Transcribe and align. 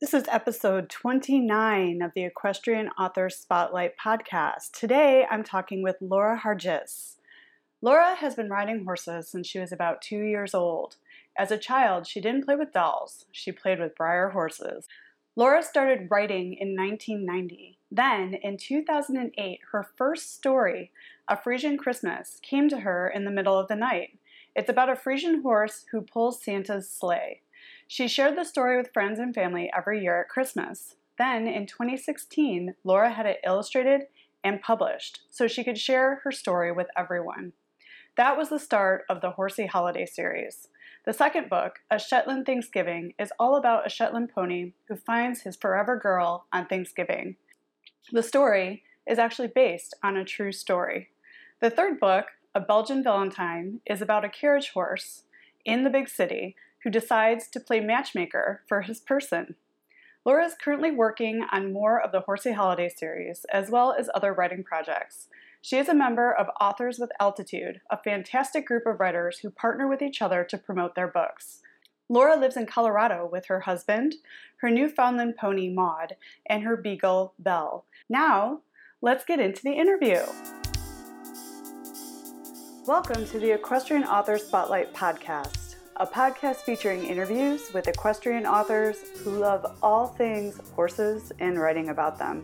This 0.00 0.14
is 0.14 0.24
episode 0.28 0.88
29 0.88 2.00
of 2.00 2.12
the 2.14 2.24
Equestrian 2.24 2.88
Author 2.98 3.28
Spotlight 3.28 3.98
podcast. 4.02 4.70
Today 4.72 5.26
I'm 5.30 5.44
talking 5.44 5.82
with 5.82 5.96
Laura 6.00 6.40
Hargis. 6.42 7.16
Laura 7.82 8.14
has 8.14 8.34
been 8.34 8.48
riding 8.48 8.86
horses 8.86 9.28
since 9.28 9.46
she 9.46 9.58
was 9.58 9.72
about 9.72 10.00
two 10.00 10.22
years 10.22 10.54
old. 10.54 10.96
As 11.36 11.50
a 11.50 11.58
child, 11.58 12.06
she 12.06 12.18
didn't 12.18 12.46
play 12.46 12.56
with 12.56 12.72
dolls, 12.72 13.26
she 13.30 13.52
played 13.52 13.78
with 13.78 13.94
Breyer 13.94 14.32
horses. 14.32 14.88
Laura 15.36 15.62
started 15.62 16.08
writing 16.10 16.54
in 16.54 16.74
1990. 16.74 17.76
Then, 17.92 18.32
in 18.32 18.56
2008, 18.56 19.60
her 19.72 19.86
first 19.98 20.34
story, 20.34 20.92
A 21.28 21.36
Friesian 21.36 21.76
Christmas, 21.76 22.38
came 22.40 22.70
to 22.70 22.80
her 22.80 23.06
in 23.06 23.26
the 23.26 23.30
middle 23.30 23.58
of 23.58 23.68
the 23.68 23.76
night. 23.76 24.18
It's 24.56 24.70
about 24.70 24.88
a 24.88 24.94
Friesian 24.94 25.42
horse 25.42 25.84
who 25.90 26.00
pulls 26.00 26.42
Santa's 26.42 26.88
sleigh. 26.88 27.42
She 27.92 28.06
shared 28.06 28.36
the 28.36 28.44
story 28.44 28.76
with 28.76 28.92
friends 28.92 29.18
and 29.18 29.34
family 29.34 29.68
every 29.76 30.00
year 30.00 30.20
at 30.20 30.28
Christmas. 30.28 30.94
Then, 31.18 31.48
in 31.48 31.66
2016, 31.66 32.76
Laura 32.84 33.10
had 33.10 33.26
it 33.26 33.40
illustrated 33.44 34.02
and 34.44 34.62
published 34.62 35.22
so 35.28 35.48
she 35.48 35.64
could 35.64 35.76
share 35.76 36.20
her 36.22 36.30
story 36.30 36.70
with 36.70 36.86
everyone. 36.96 37.52
That 38.16 38.36
was 38.36 38.48
the 38.48 38.60
start 38.60 39.06
of 39.08 39.20
the 39.20 39.32
Horsey 39.32 39.66
Holiday 39.66 40.06
series. 40.06 40.68
The 41.04 41.12
second 41.12 41.50
book, 41.50 41.80
A 41.90 41.98
Shetland 41.98 42.46
Thanksgiving, 42.46 43.14
is 43.18 43.32
all 43.40 43.56
about 43.56 43.88
a 43.88 43.90
Shetland 43.90 44.30
pony 44.32 44.74
who 44.86 44.94
finds 44.94 45.40
his 45.40 45.56
forever 45.56 45.98
girl 45.98 46.46
on 46.52 46.66
Thanksgiving. 46.66 47.34
The 48.12 48.22
story 48.22 48.84
is 49.04 49.18
actually 49.18 49.48
based 49.48 49.96
on 50.00 50.16
a 50.16 50.24
true 50.24 50.52
story. 50.52 51.08
The 51.60 51.70
third 51.70 51.98
book, 51.98 52.26
A 52.54 52.60
Belgian 52.60 53.02
Valentine, 53.02 53.80
is 53.84 54.00
about 54.00 54.24
a 54.24 54.28
carriage 54.28 54.70
horse 54.70 55.24
in 55.64 55.82
the 55.82 55.90
big 55.90 56.08
city 56.08 56.54
who 56.82 56.90
decides 56.90 57.48
to 57.48 57.60
play 57.60 57.80
matchmaker 57.80 58.62
for 58.68 58.82
his 58.82 59.00
person. 59.00 59.54
Laura 60.24 60.44
is 60.44 60.54
currently 60.62 60.90
working 60.90 61.44
on 61.50 61.72
more 61.72 62.00
of 62.00 62.12
the 62.12 62.20
Horsey 62.20 62.52
Holiday 62.52 62.88
series, 62.88 63.46
as 63.52 63.70
well 63.70 63.94
as 63.98 64.10
other 64.14 64.32
writing 64.34 64.62
projects. 64.62 65.28
She 65.62 65.76
is 65.76 65.88
a 65.88 65.94
member 65.94 66.32
of 66.32 66.48
Authors 66.60 66.98
with 66.98 67.10
Altitude, 67.20 67.80
a 67.90 68.02
fantastic 68.02 68.66
group 68.66 68.86
of 68.86 69.00
writers 69.00 69.38
who 69.38 69.50
partner 69.50 69.88
with 69.88 70.02
each 70.02 70.22
other 70.22 70.44
to 70.44 70.58
promote 70.58 70.94
their 70.94 71.08
books. 71.08 71.60
Laura 72.08 72.36
lives 72.36 72.56
in 72.56 72.66
Colorado 72.66 73.28
with 73.30 73.46
her 73.46 73.60
husband, 73.60 74.16
her 74.58 74.70
Newfoundland 74.70 75.36
pony 75.38 75.72
Maud, 75.72 76.16
and 76.46 76.64
her 76.64 76.76
beagle 76.76 77.34
Belle. 77.38 77.84
Now, 78.08 78.60
let's 79.00 79.24
get 79.24 79.38
into 79.38 79.62
the 79.62 79.72
interview. 79.72 80.20
Welcome 82.86 83.26
to 83.26 83.38
the 83.38 83.52
Equestrian 83.52 84.04
Author 84.04 84.38
Spotlight 84.38 84.92
podcast 84.92 85.59
a 86.00 86.06
podcast 86.06 86.62
featuring 86.62 87.04
interviews 87.04 87.74
with 87.74 87.86
equestrian 87.86 88.46
authors 88.46 88.96
who 89.22 89.32
love 89.32 89.76
all 89.82 90.06
things 90.06 90.58
horses 90.74 91.30
and 91.40 91.60
writing 91.60 91.90
about 91.90 92.18
them. 92.18 92.42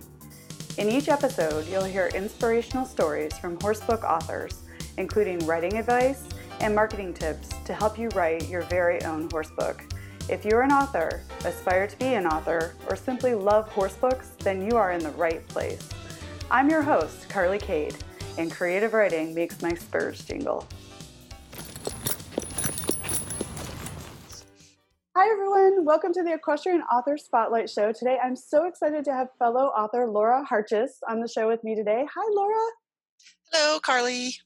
In 0.76 0.90
each 0.90 1.08
episode, 1.08 1.66
you'll 1.66 1.82
hear 1.82 2.08
inspirational 2.08 2.84
stories 2.84 3.38
from 3.38 3.56
horsebook 3.56 4.04
authors, 4.04 4.60
including 4.98 5.38
writing 5.46 5.78
advice 5.78 6.24
and 6.60 6.74
marketing 6.74 7.14
tips 7.14 7.48
to 7.64 7.72
help 7.72 7.98
you 7.98 8.10
write 8.10 8.46
your 8.46 8.60
very 8.64 9.02
own 9.04 9.26
horsebook. 9.30 9.80
If 10.28 10.44
you're 10.44 10.60
an 10.60 10.70
author, 10.70 11.22
aspire 11.46 11.86
to 11.86 11.98
be 11.98 12.12
an 12.12 12.26
author, 12.26 12.74
or 12.90 12.94
simply 12.94 13.34
love 13.34 13.70
horsebooks, 13.70 14.32
then 14.40 14.70
you 14.70 14.76
are 14.76 14.92
in 14.92 15.02
the 15.02 15.12
right 15.12 15.48
place. 15.48 15.88
I'm 16.50 16.68
your 16.68 16.82
host, 16.82 17.26
Carly 17.30 17.58
Kade, 17.58 17.96
and 18.36 18.52
creative 18.52 18.92
writing 18.92 19.34
makes 19.34 19.62
my 19.62 19.72
spurs 19.72 20.22
jingle. 20.26 20.66
Hi, 25.18 25.32
everyone. 25.32 25.86
Welcome 25.86 26.12
to 26.12 26.22
the 26.22 26.34
Equestrian 26.34 26.82
Author 26.92 27.16
Spotlight 27.16 27.70
Show. 27.70 27.90
Today, 27.90 28.18
I'm 28.22 28.36
so 28.36 28.66
excited 28.66 29.02
to 29.06 29.14
have 29.14 29.28
fellow 29.38 29.68
author 29.68 30.06
Laura 30.06 30.44
Hargis 30.44 30.90
on 31.08 31.20
the 31.20 31.26
show 31.26 31.48
with 31.48 31.64
me 31.64 31.74
today. 31.74 32.04
Hi, 32.14 32.30
Laura. 32.34 32.70
Hello, 33.50 33.80
Carly. 33.80 34.36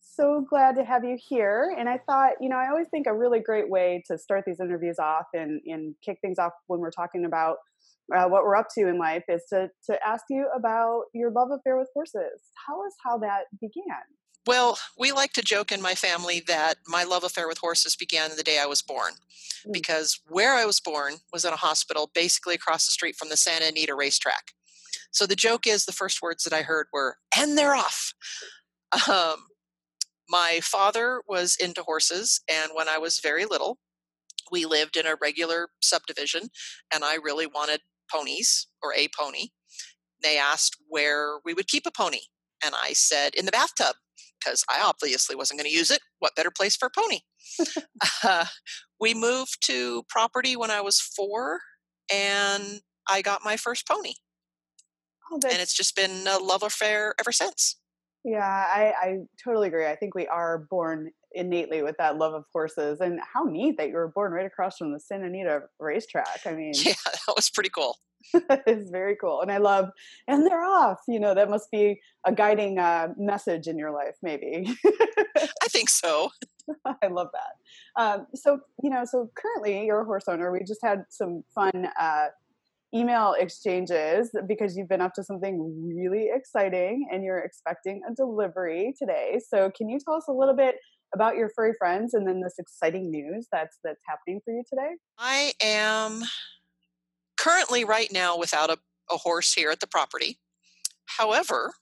So 0.00 0.44
glad 0.50 0.74
to 0.78 0.84
have 0.84 1.04
you 1.04 1.16
here. 1.16 1.76
And 1.78 1.88
I 1.88 1.98
thought, 1.98 2.32
you 2.40 2.48
know, 2.48 2.56
I 2.56 2.70
always 2.70 2.88
think 2.88 3.06
a 3.06 3.14
really 3.14 3.38
great 3.38 3.70
way 3.70 4.02
to 4.08 4.18
start 4.18 4.42
these 4.44 4.58
interviews 4.58 4.98
off 4.98 5.26
and, 5.32 5.60
and 5.64 5.94
kick 6.04 6.18
things 6.22 6.40
off 6.40 6.54
when 6.66 6.80
we're 6.80 6.90
talking 6.90 7.24
about 7.24 7.58
uh, 8.12 8.26
what 8.26 8.42
we're 8.42 8.56
up 8.56 8.66
to 8.76 8.88
in 8.88 8.98
life 8.98 9.22
is 9.28 9.44
to, 9.50 9.70
to 9.88 9.96
ask 10.04 10.24
you 10.28 10.50
about 10.56 11.02
your 11.14 11.30
love 11.30 11.50
affair 11.52 11.78
with 11.78 11.88
horses. 11.94 12.50
Tell 12.66 12.82
us 12.84 12.94
how 13.04 13.16
that 13.18 13.42
began. 13.60 14.02
Well, 14.46 14.78
we 14.96 15.10
like 15.10 15.32
to 15.32 15.42
joke 15.42 15.72
in 15.72 15.82
my 15.82 15.94
family 15.94 16.40
that 16.46 16.76
my 16.86 17.02
love 17.02 17.24
affair 17.24 17.48
with 17.48 17.58
horses 17.58 17.96
began 17.96 18.30
the 18.36 18.44
day 18.44 18.60
I 18.60 18.66
was 18.66 18.80
born. 18.80 19.14
Mm. 19.66 19.72
Because 19.72 20.20
where 20.28 20.54
I 20.54 20.64
was 20.64 20.78
born 20.78 21.14
was 21.32 21.44
in 21.44 21.52
a 21.52 21.56
hospital 21.56 22.10
basically 22.14 22.54
across 22.54 22.86
the 22.86 22.92
street 22.92 23.16
from 23.16 23.28
the 23.28 23.36
Santa 23.36 23.66
Anita 23.66 23.94
racetrack. 23.94 24.52
So 25.10 25.26
the 25.26 25.34
joke 25.34 25.66
is 25.66 25.84
the 25.84 25.92
first 25.92 26.22
words 26.22 26.44
that 26.44 26.52
I 26.52 26.62
heard 26.62 26.86
were, 26.92 27.16
and 27.36 27.58
they're 27.58 27.74
off. 27.74 28.12
Um, 29.08 29.46
my 30.28 30.60
father 30.62 31.22
was 31.28 31.56
into 31.56 31.82
horses, 31.82 32.40
and 32.48 32.70
when 32.74 32.88
I 32.88 32.98
was 32.98 33.20
very 33.20 33.44
little, 33.44 33.78
we 34.50 34.64
lived 34.64 34.96
in 34.96 35.06
a 35.06 35.16
regular 35.20 35.68
subdivision, 35.80 36.50
and 36.94 37.04
I 37.04 37.16
really 37.16 37.46
wanted 37.46 37.80
ponies 38.10 38.68
or 38.82 38.94
a 38.94 39.08
pony. 39.08 39.48
They 40.22 40.38
asked 40.38 40.76
where 40.88 41.38
we 41.44 41.54
would 41.54 41.66
keep 41.66 41.86
a 41.86 41.90
pony, 41.90 42.20
and 42.64 42.74
I 42.80 42.92
said, 42.92 43.34
in 43.34 43.46
the 43.46 43.52
bathtub 43.52 43.96
because 44.38 44.64
I 44.68 44.80
obviously 44.82 45.36
wasn't 45.36 45.60
going 45.60 45.70
to 45.70 45.76
use 45.76 45.90
it. 45.90 46.00
What 46.18 46.34
better 46.36 46.50
place 46.50 46.76
for 46.76 46.86
a 46.86 46.90
pony? 46.90 47.20
uh, 48.24 48.46
we 49.00 49.14
moved 49.14 49.58
to 49.66 50.04
property 50.08 50.56
when 50.56 50.70
I 50.70 50.80
was 50.80 51.00
four, 51.00 51.60
and 52.12 52.80
I 53.08 53.22
got 53.22 53.44
my 53.44 53.56
first 53.56 53.86
pony. 53.86 54.14
Oh, 55.30 55.40
and 55.50 55.60
it's 55.60 55.74
just 55.74 55.96
been 55.96 56.26
a 56.26 56.38
love 56.38 56.62
affair 56.62 57.14
ever 57.18 57.32
since. 57.32 57.76
Yeah, 58.24 58.40
I, 58.40 58.92
I 59.00 59.18
totally 59.42 59.68
agree. 59.68 59.86
I 59.86 59.94
think 59.94 60.14
we 60.14 60.26
are 60.26 60.66
born 60.70 61.10
innately 61.32 61.82
with 61.82 61.96
that 61.98 62.16
love 62.16 62.34
of 62.34 62.44
horses, 62.52 63.00
and 63.00 63.20
how 63.32 63.44
neat 63.44 63.76
that 63.78 63.88
you 63.88 63.94
were 63.94 64.08
born 64.08 64.32
right 64.32 64.46
across 64.46 64.78
from 64.78 64.92
the 64.92 65.00
Santa 65.00 65.26
Anita 65.26 65.62
racetrack. 65.78 66.40
I 66.44 66.52
mean, 66.52 66.72
yeah, 66.84 66.94
that 67.04 67.34
was 67.36 67.50
pretty 67.50 67.70
cool. 67.70 67.96
it's 68.66 68.90
very 68.90 69.16
cool. 69.16 69.40
And 69.40 69.50
I 69.50 69.58
love, 69.58 69.90
and 70.28 70.46
they're 70.46 70.64
off. 70.64 70.98
You 71.08 71.20
know, 71.20 71.34
that 71.34 71.50
must 71.50 71.70
be 71.70 72.00
a 72.24 72.32
guiding 72.32 72.78
uh, 72.78 73.08
message 73.16 73.66
in 73.66 73.78
your 73.78 73.92
life, 73.92 74.16
maybe. 74.22 74.74
I 75.36 75.68
think 75.68 75.88
so. 75.88 76.30
I 76.84 77.06
love 77.08 77.28
that. 77.32 78.02
Um, 78.02 78.26
so, 78.34 78.60
you 78.82 78.90
know, 78.90 79.04
so 79.04 79.30
currently 79.34 79.86
you're 79.86 80.00
a 80.00 80.04
horse 80.04 80.24
owner. 80.28 80.50
We 80.52 80.60
just 80.60 80.80
had 80.82 81.04
some 81.08 81.44
fun 81.54 81.88
uh, 81.98 82.26
email 82.94 83.34
exchanges 83.38 84.30
because 84.46 84.76
you've 84.76 84.88
been 84.88 85.00
up 85.00 85.14
to 85.14 85.22
something 85.22 85.84
really 85.86 86.28
exciting 86.32 87.08
and 87.12 87.24
you're 87.24 87.38
expecting 87.38 88.02
a 88.08 88.14
delivery 88.14 88.94
today. 88.98 89.40
So, 89.46 89.70
can 89.76 89.88
you 89.88 89.98
tell 90.04 90.14
us 90.14 90.24
a 90.28 90.32
little 90.32 90.56
bit 90.56 90.76
about 91.14 91.36
your 91.36 91.50
furry 91.54 91.72
friends 91.78 92.14
and 92.14 92.26
then 92.26 92.40
this 92.40 92.54
exciting 92.58 93.10
news 93.10 93.46
that's 93.52 93.78
that's 93.84 94.00
happening 94.08 94.40
for 94.44 94.52
you 94.52 94.62
today? 94.68 94.94
I 95.18 95.52
am 95.62 96.22
currently 97.38 97.84
right 97.84 98.12
now 98.12 98.36
without 98.36 98.70
a, 98.70 98.78
a 99.10 99.16
horse 99.16 99.52
here 99.52 99.70
at 99.70 99.80
the 99.80 99.86
property. 99.86 100.38
However, 101.06 101.74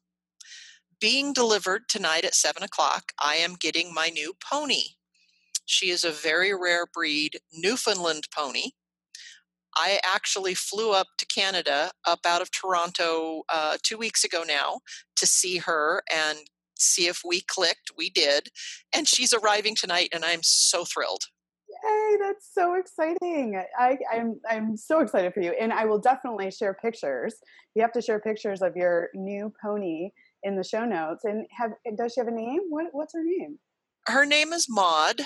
being 1.01 1.33
delivered 1.33 1.83
tonight 1.89 2.25
at 2.25 2.35
seven 2.35 2.63
o'clock, 2.63 3.13
I 3.21 3.37
am 3.37 3.57
getting 3.59 3.93
my 3.93 4.09
new 4.09 4.35
pony. 4.43 4.95
She 5.65 5.91
is 5.91 6.05
a 6.05 6.11
very 6.11 6.55
rare 6.55 6.87
breed 6.87 7.39
Newfoundland 7.53 8.25
pony. 8.35 8.71
I 9.77 9.99
actually 10.05 10.55
flew 10.55 10.93
up 10.93 11.09
to 11.19 11.27
Canada, 11.27 11.91
up 12.07 12.21
out 12.25 12.43
of 12.43 12.51
Toronto, 12.51 13.43
uh, 13.49 13.77
two 13.83 13.99
weeks 13.99 14.23
ago 14.23 14.45
now, 14.47 14.81
to 15.17 15.27
see 15.27 15.59
her 15.59 16.03
and 16.13 16.39
see 16.79 17.07
if 17.09 17.23
we 17.27 17.41
clicked. 17.41 17.91
We 17.97 18.09
did. 18.11 18.49
And 18.95 19.09
she's 19.09 19.33
arriving 19.33 19.75
tonight, 19.75 20.11
and 20.13 20.25
I'm 20.25 20.43
so 20.43 20.85
thrilled. 20.85 21.25
Yay, 21.85 22.17
that's 22.21 22.49
so 22.53 22.75
exciting. 22.75 23.61
I, 23.79 23.99
I'm 24.13 24.41
I'm 24.49 24.77
so 24.77 25.01
excited 25.01 25.35
for 25.35 25.41
you. 25.41 25.53
And 25.61 25.73
I 25.73 25.85
will 25.85 25.99
definitely 25.99 26.51
share 26.51 26.75
pictures. 26.75 27.35
You 27.75 27.83
have 27.83 27.93
to 27.93 28.03
share 28.03 28.21
pictures 28.21 28.63
of 28.63 28.77
your 28.77 29.11
new 29.15 29.53
pony 29.63 30.11
in 30.43 30.57
the 30.57 30.65
show 30.65 30.85
notes. 30.85 31.25
And 31.25 31.47
have 31.51 31.73
does 31.97 32.13
she 32.15 32.21
have 32.21 32.29
a 32.29 32.35
name? 32.35 32.61
What 32.71 32.87
what's 32.93 33.15
her 33.15 33.25
name? 33.25 33.59
Her 34.07 34.25
name 34.25 34.53
is 34.53 34.67
Maud. 34.69 35.23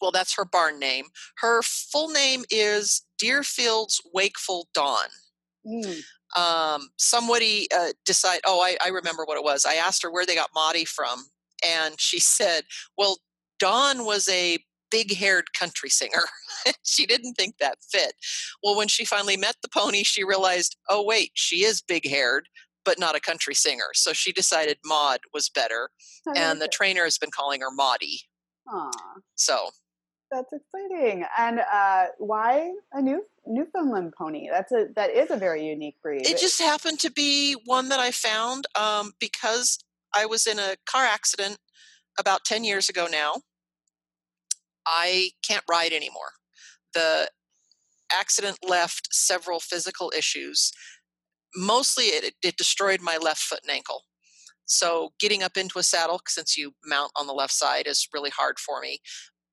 Well, 0.00 0.12
that's 0.12 0.34
her 0.36 0.44
barn 0.44 0.78
name. 0.78 1.06
Her 1.38 1.62
full 1.62 2.08
name 2.08 2.44
is 2.50 3.02
Deerfield's 3.18 4.00
Wakeful 4.14 4.68
Dawn. 4.72 5.08
Mm. 5.66 6.00
Um, 6.36 6.88
somebody 6.96 7.68
uh, 7.76 7.92
decide. 8.06 8.40
Oh, 8.46 8.60
I, 8.60 8.76
I 8.84 8.88
remember 8.88 9.24
what 9.24 9.36
it 9.36 9.44
was. 9.44 9.66
I 9.66 9.74
asked 9.74 10.02
her 10.02 10.10
where 10.10 10.24
they 10.24 10.34
got 10.34 10.50
Maudie 10.54 10.86
from, 10.86 11.26
and 11.66 12.00
she 12.00 12.18
said, 12.20 12.64
"Well, 12.96 13.18
Dawn 13.58 14.04
was 14.04 14.28
a 14.28 14.58
big 14.90 15.14
haired 15.14 15.52
country 15.58 15.88
singer. 15.88 16.24
she 16.84 17.06
didn't 17.06 17.34
think 17.34 17.56
that 17.58 17.78
fit. 17.90 18.14
Well, 18.62 18.76
when 18.76 18.88
she 18.88 19.04
finally 19.04 19.36
met 19.36 19.56
the 19.62 19.68
pony, 19.68 20.02
she 20.02 20.24
realized, 20.24 20.76
oh, 20.88 21.04
wait, 21.04 21.32
she 21.34 21.64
is 21.64 21.82
big 21.82 22.08
haired, 22.08 22.48
but 22.84 22.98
not 22.98 23.16
a 23.16 23.20
country 23.20 23.54
singer. 23.54 23.90
So 23.94 24.12
she 24.12 24.32
decided 24.32 24.78
Maud 24.84 25.20
was 25.32 25.48
better. 25.48 25.90
and 26.36 26.60
the 26.60 26.66
it. 26.66 26.72
trainer 26.72 27.04
has 27.04 27.18
been 27.18 27.30
calling 27.30 27.60
her 27.60 27.70
Maudie. 27.70 28.20
Aww. 28.68 28.90
So 29.34 29.70
that's 30.30 30.52
exciting. 30.52 31.24
And 31.36 31.60
uh, 31.60 32.06
why 32.18 32.72
a 32.92 33.02
new 33.02 33.24
Newfoundland 33.46 34.14
pony? 34.16 34.48
That's 34.50 34.72
a 34.72 34.86
that 34.94 35.10
is 35.10 35.30
a 35.30 35.36
very 35.36 35.66
unique 35.66 35.96
breed. 36.02 36.26
It 36.26 36.38
just 36.38 36.60
happened 36.60 37.00
to 37.00 37.10
be 37.10 37.56
one 37.64 37.88
that 37.88 37.98
I 37.98 38.12
found 38.12 38.66
um, 38.78 39.12
because 39.18 39.78
I 40.14 40.26
was 40.26 40.46
in 40.46 40.58
a 40.58 40.76
car 40.86 41.04
accident 41.04 41.58
about 42.18 42.44
ten 42.44 42.64
years 42.64 42.88
ago 42.88 43.08
now. 43.10 43.42
I 44.86 45.30
can't 45.46 45.64
ride 45.68 45.92
anymore. 45.92 46.32
The 46.94 47.30
accident 48.12 48.58
left 48.66 49.08
several 49.12 49.60
physical 49.60 50.12
issues. 50.16 50.72
Mostly, 51.54 52.04
it, 52.04 52.34
it 52.42 52.56
destroyed 52.56 53.00
my 53.00 53.16
left 53.16 53.40
foot 53.40 53.60
and 53.62 53.74
ankle. 53.74 54.04
So, 54.66 55.12
getting 55.18 55.42
up 55.42 55.56
into 55.56 55.78
a 55.78 55.82
saddle, 55.82 56.20
since 56.28 56.56
you 56.56 56.74
mount 56.84 57.10
on 57.16 57.26
the 57.26 57.32
left 57.32 57.52
side, 57.52 57.86
is 57.86 58.08
really 58.12 58.30
hard 58.30 58.58
for 58.58 58.80
me. 58.80 59.00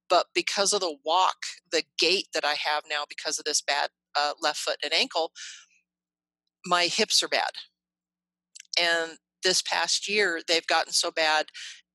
But 0.10 0.28
because 0.34 0.74
of 0.74 0.80
the 0.80 0.96
walk, 1.04 1.38
the 1.72 1.84
gait 1.98 2.28
that 2.34 2.46
I 2.46 2.54
have 2.54 2.84
now, 2.90 3.04
because 3.10 3.40
of 3.40 3.46
this 3.46 3.62
bad 3.62 3.90
uh, 4.16 4.34
left 4.42 4.60
foot 4.60 4.78
and 4.84 4.94
ankle, 4.94 5.32
my 6.66 6.86
hips 6.86 7.24
are 7.24 7.28
bad. 7.28 7.52
And 8.80 9.18
this 9.44 9.62
past 9.62 10.08
year, 10.08 10.42
they've 10.48 10.68
gotten 10.68 10.94
so 10.94 11.12
bad. 11.12 11.48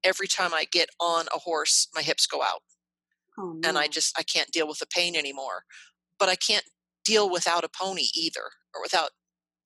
Every 0.04 0.26
time 0.26 0.52
I 0.52 0.64
get 0.70 0.88
on 1.00 1.26
a 1.34 1.38
horse, 1.38 1.88
my 1.94 2.02
hips 2.02 2.26
go 2.26 2.42
out. 2.42 2.62
Oh, 3.38 3.58
and 3.64 3.78
I 3.78 3.88
just 3.88 4.18
I 4.18 4.22
can't 4.22 4.50
deal 4.50 4.68
with 4.68 4.78
the 4.78 4.86
pain 4.86 5.16
anymore. 5.16 5.64
But 6.18 6.28
I 6.28 6.36
can't 6.36 6.66
deal 7.04 7.30
without 7.30 7.64
a 7.64 7.68
pony 7.68 8.08
either, 8.14 8.50
or 8.74 8.82
without 8.82 9.10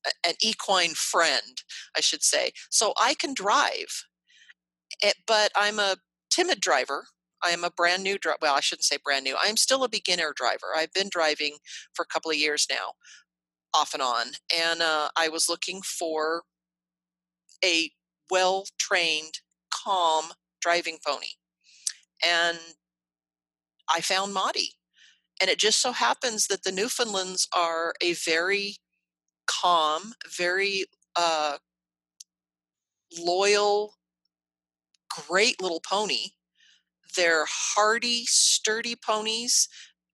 a- 0.07 0.29
an 0.29 0.37
equine 0.41 0.95
friend, 0.95 1.63
I 1.97 2.01
should 2.03 2.25
say. 2.25 2.53
So 2.71 2.95
I 2.99 3.15
can 3.15 3.35
drive, 3.35 4.05
eh, 5.03 5.13
but 5.27 5.53
I'm 5.55 5.79
a 5.79 5.97
timid 6.31 6.61
driver. 6.61 7.09
I 7.43 7.51
am 7.51 7.65
a 7.65 7.71
brand 7.71 8.03
new 8.03 8.19
driver. 8.19 8.39
Well, 8.43 8.55
I 8.55 8.61
shouldn't 8.61 8.85
say 8.85 8.99
brand 9.03 9.25
new. 9.25 9.37
I'm 9.41 9.57
still 9.57 9.85
a 9.85 9.89
beginner 9.89 10.33
driver. 10.35 10.75
I've 10.77 10.93
been 10.93 11.09
driving 11.11 11.59
for 11.95 12.03
a 12.03 12.07
couple 12.13 12.31
of 12.31 12.37
years 12.37 12.67
now, 12.71 12.95
off 13.75 13.95
and 13.95 14.03
on. 14.03 14.29
And 14.55 14.83
uh, 14.83 15.11
I 15.17 15.29
was 15.29 15.49
looking 15.49 15.83
for 15.83 16.45
a 17.65 17.91
well 18.31 18.67
trained, 18.79 19.41
calm 19.73 20.33
driving 20.61 20.99
pony. 21.05 21.33
And 22.25 22.59
I 23.89 24.01
found 24.01 24.35
Maudie. 24.35 24.75
And 25.41 25.51
it 25.51 25.59
just 25.59 25.81
so 25.83 25.93
happens 25.93 26.47
that 26.49 26.65
the 26.65 26.73
Newfoundlands 26.73 27.49
are 27.55 27.95
a 28.03 28.15
very 28.15 28.77
calm, 29.47 30.15
very 30.37 30.87
uh, 31.17 31.59
loyal, 33.19 33.95
great 35.29 35.61
little 35.63 35.81
pony. 35.81 36.31
They're 37.17 37.47
hardy, 37.49 38.25
sturdy 38.27 38.97
ponies 38.97 39.69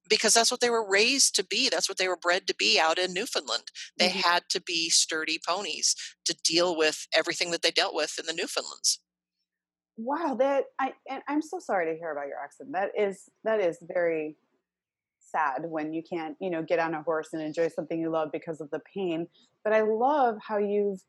because 0.09 0.35
that's 0.35 0.51
what 0.51 0.61
they 0.61 0.71
were 0.71 0.89
raised 0.89 1.37
to 1.37 1.45
be. 1.45 1.69
That's 1.71 1.89
what 1.89 1.99
they 1.99 2.09
were 2.09 2.17
bred 2.19 2.47
to 2.49 2.55
be 2.55 2.79
out 2.81 2.99
in 2.99 3.13
Newfoundland. 3.15 3.71
They 3.99 4.11
Mhm. 4.11 4.23
had 4.23 4.49
to 4.51 4.61
be 4.61 4.91
sturdy 4.91 5.39
ponies 5.39 5.97
to 6.27 6.35
deal 6.35 6.77
with 6.77 7.07
everything 7.13 7.51
that 7.53 7.63
they 7.63 7.71
dealt 7.73 7.95
with 7.95 8.19
in 8.19 8.27
the 8.27 8.33
Newfoundlands. 8.35 9.01
Wow, 9.97 10.35
that 10.39 10.65
I 10.81 10.93
and 11.09 11.23
I'm 11.29 11.43
so 11.43 11.59
sorry 11.59 11.93
to 11.93 11.99
hear 11.99 12.13
about 12.13 12.27
your 12.29 12.39
accident. 12.43 12.75
That 12.75 12.91
is 12.99 13.29
that 13.45 13.61
is 13.61 13.79
very 13.83 14.37
sad 15.21 15.63
when 15.67 15.93
you 15.93 16.03
can't, 16.09 16.37
you 16.41 16.51
know, 16.51 16.63
get 16.63 16.79
on 16.79 16.95
a 16.95 17.03
horse 17.03 17.31
and 17.33 17.43
enjoy 17.43 17.69
something 17.69 18.01
you 18.01 18.11
love 18.11 18.31
because 18.33 18.61
of 18.61 18.71
the 18.71 18.81
pain. 18.95 19.27
But 19.65 19.73
I 19.73 19.83
love 19.83 20.37
how 20.47 20.59
you've 20.59 21.01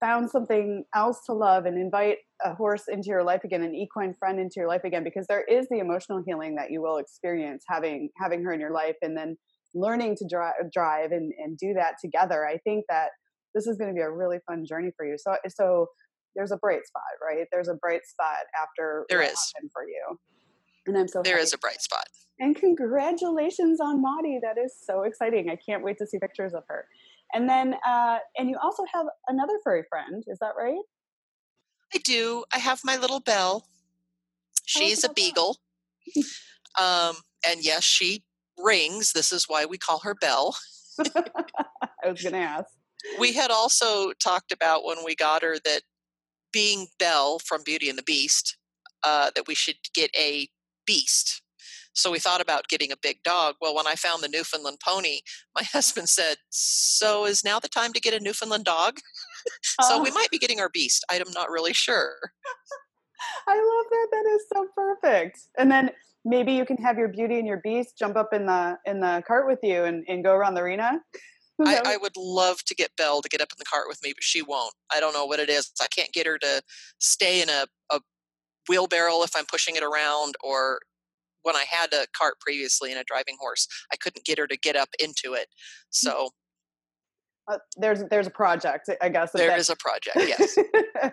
found 0.00 0.30
something 0.30 0.84
else 0.94 1.24
to 1.26 1.32
love 1.32 1.66
and 1.66 1.78
invite 1.78 2.18
a 2.44 2.54
horse 2.54 2.84
into 2.88 3.08
your 3.08 3.24
life 3.24 3.42
again, 3.44 3.62
an 3.62 3.74
equine 3.74 4.14
friend 4.14 4.40
into 4.40 4.54
your 4.56 4.68
life 4.68 4.84
again, 4.84 5.04
because 5.04 5.26
there 5.28 5.44
is 5.44 5.68
the 5.70 5.78
emotional 5.78 6.22
healing 6.26 6.56
that 6.56 6.70
you 6.70 6.82
will 6.82 6.98
experience 6.98 7.64
having 7.68 8.10
having 8.20 8.42
her 8.44 8.52
in 8.52 8.60
your 8.60 8.72
life 8.72 8.96
and 9.02 9.16
then 9.16 9.36
learning 9.74 10.16
to 10.16 10.26
drive 10.28 10.54
drive 10.72 11.12
and, 11.12 11.32
and 11.38 11.58
do 11.58 11.74
that 11.74 11.94
together. 12.02 12.46
I 12.46 12.58
think 12.58 12.86
that 12.88 13.10
this 13.54 13.66
is 13.66 13.76
going 13.78 13.90
to 13.90 13.94
be 13.94 14.02
a 14.02 14.10
really 14.10 14.38
fun 14.46 14.64
journey 14.66 14.90
for 14.96 15.06
you. 15.06 15.16
So 15.18 15.36
so 15.48 15.88
there's 16.34 16.52
a 16.52 16.56
bright 16.56 16.86
spot, 16.86 17.02
right? 17.22 17.46
There's 17.52 17.68
a 17.68 17.74
bright 17.74 18.06
spot 18.06 18.44
after 18.60 19.04
There 19.08 19.22
is. 19.22 19.52
for 19.72 19.84
you. 19.86 20.18
And 20.86 20.96
I'm 20.98 21.08
so 21.08 21.22
There 21.22 21.34
happy 21.34 21.44
is 21.44 21.52
a 21.52 21.58
bright 21.58 21.80
spot. 21.80 22.04
and 22.40 22.56
congratulations 22.56 23.80
on 23.80 24.00
Maudie. 24.02 24.40
That 24.42 24.58
is 24.58 24.74
so 24.84 25.02
exciting. 25.02 25.50
I 25.50 25.56
can't 25.56 25.82
wait 25.84 25.98
to 25.98 26.06
see 26.06 26.18
pictures 26.18 26.54
of 26.54 26.64
her. 26.68 26.86
And 27.34 27.48
then, 27.48 27.74
uh, 27.86 28.18
and 28.36 28.50
you 28.50 28.58
also 28.62 28.82
have 28.92 29.06
another 29.28 29.54
furry 29.64 29.84
friend. 29.88 30.22
Is 30.26 30.38
that 30.40 30.52
right? 30.58 30.82
I 31.94 31.98
do. 31.98 32.44
I 32.52 32.58
have 32.58 32.80
my 32.84 32.96
little 32.96 33.20
Belle. 33.20 33.66
She's 34.64 35.04
a 35.04 35.08
beagle. 35.12 35.58
Um, 36.80 37.16
and 37.46 37.62
yes, 37.62 37.84
she 37.84 38.24
rings. 38.56 39.12
This 39.12 39.30
is 39.30 39.44
why 39.46 39.66
we 39.66 39.76
call 39.76 39.98
her 40.04 40.14
Belle. 40.14 40.56
I 40.98 42.08
was 42.08 42.22
going 42.22 42.32
to 42.32 42.38
ask. 42.38 42.64
We 43.18 43.34
had 43.34 43.50
also 43.50 44.12
talked 44.14 44.52
about 44.52 44.82
when 44.84 45.04
we 45.04 45.14
got 45.14 45.42
her 45.42 45.56
that 45.66 45.82
being 46.52 46.88
Belle 46.98 47.38
from 47.38 47.62
Beauty 47.64 47.88
and 47.88 47.98
the 47.98 48.02
Beast, 48.02 48.56
uh, 49.02 49.30
that 49.34 49.46
we 49.46 49.54
should 49.54 49.76
get 49.94 50.10
a 50.16 50.48
beast. 50.86 51.42
So 51.94 52.10
we 52.10 52.18
thought 52.18 52.40
about 52.40 52.68
getting 52.68 52.90
a 52.90 52.96
big 52.96 53.22
dog. 53.22 53.56
Well, 53.60 53.74
when 53.74 53.86
I 53.86 53.94
found 53.94 54.22
the 54.22 54.28
Newfoundland 54.28 54.78
pony, 54.84 55.20
my 55.54 55.62
husband 55.62 56.08
said, 56.08 56.36
So 56.50 57.26
is 57.26 57.44
now 57.44 57.58
the 57.58 57.68
time 57.68 57.92
to 57.92 58.00
get 58.00 58.14
a 58.14 58.20
Newfoundland 58.20 58.64
dog? 58.64 58.98
so 59.82 60.02
we 60.02 60.10
Oh, 60.10 60.14
might 60.14 60.30
be 60.30 60.38
getting 60.38 60.60
our 60.60 60.70
beast. 60.70 61.04
I'm 61.10 61.22
not 61.34 61.50
really 61.50 61.72
sure. 61.72 62.14
I 63.48 63.54
love 63.54 63.86
that. 63.90 64.08
That 64.10 64.30
is 64.34 64.44
so 64.52 64.66
perfect. 64.74 65.40
And 65.58 65.70
then 65.70 65.90
maybe 66.24 66.52
you 66.52 66.64
can 66.64 66.76
have 66.78 66.98
your 66.98 67.08
beauty 67.08 67.38
and 67.38 67.46
your 67.46 67.60
beast 67.62 67.96
jump 67.98 68.16
up 68.16 68.32
in 68.32 68.46
the 68.46 68.78
in 68.86 69.00
the 69.00 69.22
cart 69.26 69.46
with 69.46 69.58
you 69.62 69.84
and, 69.84 70.04
and 70.08 70.24
go 70.24 70.32
around 70.32 70.54
the 70.54 70.60
arena. 70.62 71.00
I, 71.60 71.80
I 71.84 71.96
would 71.96 72.16
love 72.16 72.64
to 72.64 72.74
get 72.74 72.90
Belle 72.96 73.22
to 73.22 73.28
get 73.28 73.40
up 73.40 73.52
in 73.52 73.58
the 73.58 73.64
cart 73.64 73.84
with 73.88 74.02
me, 74.02 74.12
but 74.14 74.24
she 74.24 74.42
won't. 74.42 74.74
I 74.92 75.00
don't 75.00 75.12
know 75.12 75.26
what 75.26 75.38
it 75.38 75.48
is. 75.48 75.70
I 75.80 75.86
can't 75.94 76.12
get 76.12 76.26
her 76.26 76.38
to 76.38 76.62
stay 76.98 77.42
in 77.42 77.48
a, 77.48 77.66
a 77.90 78.00
wheelbarrow 78.68 79.22
if 79.22 79.36
I'm 79.36 79.46
pushing 79.46 79.76
it 79.76 79.82
around, 79.82 80.34
or 80.42 80.80
when 81.42 81.56
I 81.56 81.64
had 81.68 81.92
a 81.92 82.06
cart 82.16 82.40
previously 82.40 82.90
and 82.90 83.00
a 83.00 83.04
driving 83.04 83.36
horse, 83.40 83.66
I 83.92 83.96
couldn't 83.96 84.24
get 84.24 84.38
her 84.38 84.46
to 84.46 84.56
get 84.56 84.76
up 84.76 84.90
into 84.98 85.34
it. 85.34 85.48
Mm. 85.48 85.90
So 85.90 86.30
uh, 87.50 87.58
there's 87.76 88.04
there's 88.10 88.26
a 88.26 88.30
project, 88.30 88.88
I 89.00 89.08
guess. 89.08 89.32
there 89.32 89.56
is 89.56 89.68
a 89.68 89.76
project, 89.76 90.16
yes. 90.16 90.56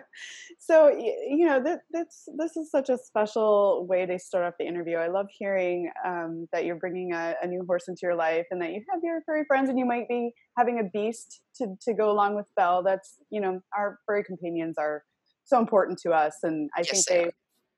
so 0.60 0.88
you 0.88 1.44
know 1.46 1.60
that 1.62 1.80
that's 1.90 2.28
this 2.38 2.56
is 2.56 2.70
such 2.70 2.88
a 2.88 2.96
special 2.96 3.86
way 3.88 4.06
to 4.06 4.18
start 4.18 4.44
off 4.44 4.54
the 4.58 4.66
interview. 4.66 4.96
I 4.96 5.08
love 5.08 5.26
hearing 5.36 5.90
um, 6.06 6.46
that 6.52 6.64
you're 6.64 6.76
bringing 6.76 7.12
a, 7.12 7.34
a 7.42 7.46
new 7.48 7.64
horse 7.66 7.88
into 7.88 8.00
your 8.02 8.14
life, 8.14 8.46
and 8.52 8.62
that 8.62 8.70
you 8.70 8.82
have 8.92 9.00
your 9.02 9.22
furry 9.26 9.44
friends, 9.46 9.68
and 9.70 9.78
you 9.78 9.84
might 9.84 10.08
be 10.08 10.32
having 10.56 10.78
a 10.78 10.84
beast 10.84 11.40
to 11.56 11.74
to 11.82 11.94
go 11.94 12.10
along 12.10 12.36
with 12.36 12.46
Belle. 12.56 12.82
That's 12.84 13.16
you 13.30 13.40
know 13.40 13.60
our 13.76 13.98
furry 14.06 14.22
companions 14.22 14.76
are 14.78 15.02
so 15.44 15.58
important 15.58 15.98
to 16.02 16.12
us, 16.12 16.36
and 16.44 16.70
I 16.76 16.82
Yes, 16.82 16.90
think 16.90 17.06
they 17.06 17.24
they 17.24 17.30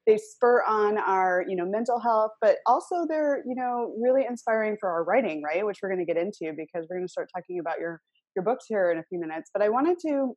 they 0.06 0.18
spur 0.18 0.62
on 0.66 0.98
our 0.98 1.44
you 1.48 1.54
know 1.54 1.64
mental 1.64 2.00
health 2.00 2.32
but 2.40 2.56
also 2.66 3.06
they're 3.08 3.42
you 3.46 3.54
know 3.54 3.94
really 4.00 4.26
inspiring 4.28 4.76
for 4.80 4.90
our 4.90 5.04
writing 5.04 5.40
right 5.44 5.64
which 5.64 5.78
we're 5.80 5.88
going 5.88 6.04
to 6.04 6.04
get 6.04 6.20
into 6.20 6.52
because 6.56 6.88
we're 6.90 6.96
going 6.96 7.06
to 7.06 7.12
start 7.12 7.30
talking 7.32 7.60
about 7.60 7.78
your 7.78 8.00
your 8.34 8.44
books 8.44 8.64
here 8.68 8.90
in 8.90 8.98
a 8.98 9.04
few 9.04 9.18
minutes 9.18 9.50
but 9.52 9.62
i 9.62 9.68
wanted 9.68 9.98
to 9.98 10.34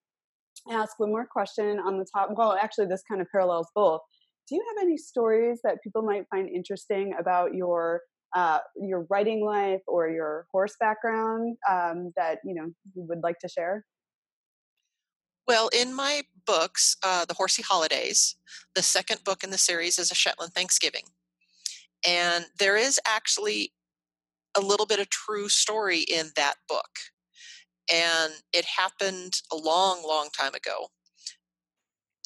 ask 0.71 0.99
one 0.99 1.09
more 1.09 1.25
question 1.25 1.79
on 1.79 1.97
the 1.97 2.05
top 2.13 2.29
well 2.35 2.53
actually 2.53 2.85
this 2.85 3.03
kind 3.09 3.21
of 3.21 3.27
parallels 3.31 3.67
both 3.75 4.01
do 4.47 4.55
you 4.55 4.63
have 4.69 4.83
any 4.83 4.97
stories 4.97 5.59
that 5.63 5.81
people 5.83 6.01
might 6.01 6.25
find 6.29 6.49
interesting 6.49 7.13
about 7.19 7.53
your 7.53 8.01
uh, 8.35 8.59
your 8.75 9.07
writing 9.09 9.45
life 9.45 9.81
or 9.87 10.09
your 10.09 10.45
horse 10.51 10.75
background 10.79 11.55
um, 11.69 12.11
that 12.17 12.39
you 12.43 12.53
know 12.53 12.65
you 12.93 13.05
would 13.07 13.21
like 13.23 13.39
to 13.39 13.47
share 13.47 13.85
Well, 15.47 15.69
in 15.69 15.93
my 15.93 16.23
books, 16.45 16.97
uh, 17.03 17.25
The 17.25 17.35
Horsey 17.35 17.61
Holidays, 17.61 18.35
the 18.73 18.81
second 18.81 19.23
book 19.23 19.43
in 19.43 19.51
the 19.51 19.57
series 19.57 19.99
is 19.99 20.11
A 20.11 20.15
Shetland 20.15 20.53
Thanksgiving. 20.53 21.03
And 22.07 22.45
there 22.59 22.75
is 22.75 22.99
actually 23.05 23.73
a 24.57 24.61
little 24.61 24.85
bit 24.85 24.99
of 24.99 25.09
true 25.09 25.49
story 25.49 25.99
in 25.99 26.31
that 26.35 26.55
book. 26.67 26.89
And 27.91 28.33
it 28.53 28.65
happened 28.65 29.41
a 29.51 29.55
long, 29.55 30.03
long 30.05 30.29
time 30.35 30.55
ago. 30.55 30.87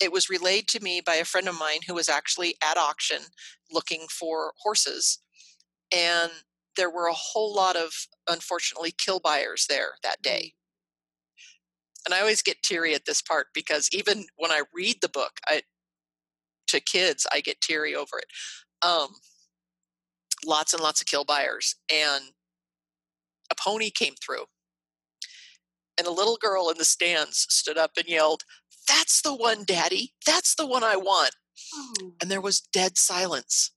It 0.01 0.11
was 0.11 0.29
relayed 0.29 0.67
to 0.69 0.79
me 0.79 1.01
by 1.05 1.15
a 1.15 1.25
friend 1.25 1.47
of 1.47 1.59
mine 1.59 1.79
who 1.85 1.93
was 1.93 2.07
actually 2.07 2.55
at 2.63 2.77
auction 2.77 3.23
looking 3.71 4.05
for 4.09 4.53
horses. 4.61 5.19
And 5.95 6.31
there 6.77 6.89
were 6.89 7.07
a 7.07 7.13
whole 7.13 7.53
lot 7.53 7.75
of, 7.75 7.91
unfortunately, 8.29 8.93
kill 8.97 9.19
buyers 9.19 9.65
there 9.67 9.93
that 10.03 10.21
day 10.21 10.53
and 12.05 12.13
I 12.13 12.21
always 12.21 12.41
get 12.41 12.63
teary 12.63 12.95
at 12.95 13.05
this 13.05 13.21
part 13.21 13.47
because 13.53 13.89
even 13.91 14.25
when 14.35 14.51
I 14.51 14.63
read 14.73 14.97
the 15.01 15.09
book 15.09 15.33
I, 15.47 15.61
to 16.67 16.79
kids, 16.79 17.27
I 17.31 17.41
get 17.41 17.61
teary 17.61 17.95
over 17.95 18.17
it. 18.17 18.25
Um, 18.81 19.09
lots 20.45 20.73
and 20.73 20.81
lots 20.81 21.01
of 21.01 21.07
kill 21.07 21.25
buyers, 21.25 21.75
and 21.93 22.23
a 23.51 23.55
pony 23.55 23.89
came 23.89 24.13
through, 24.23 24.45
and 25.99 26.07
a 26.07 26.11
little 26.11 26.37
girl 26.37 26.69
in 26.69 26.77
the 26.79 26.85
stands 26.85 27.45
stood 27.49 27.77
up 27.77 27.91
and 27.97 28.07
yelled, 28.07 28.43
"That's 28.87 29.21
the 29.21 29.35
one, 29.35 29.65
Daddy! 29.65 30.13
That's 30.25 30.55
the 30.55 30.65
one 30.65 30.83
I 30.83 30.95
want!" 30.95 31.35
oh, 31.75 32.13
And 32.21 32.31
there 32.31 32.41
was 32.41 32.61
dead 32.61 32.97
silence. 32.97 33.71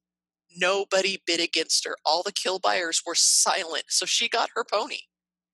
Nobody 0.56 1.22
bid 1.26 1.40
against 1.40 1.84
her. 1.84 1.96
All 2.04 2.22
the 2.22 2.32
kill 2.32 2.58
buyers 2.58 3.02
were 3.04 3.14
silent. 3.14 3.84
So 3.88 4.06
she 4.06 4.28
got 4.28 4.50
her 4.54 4.64
pony. 4.64 5.00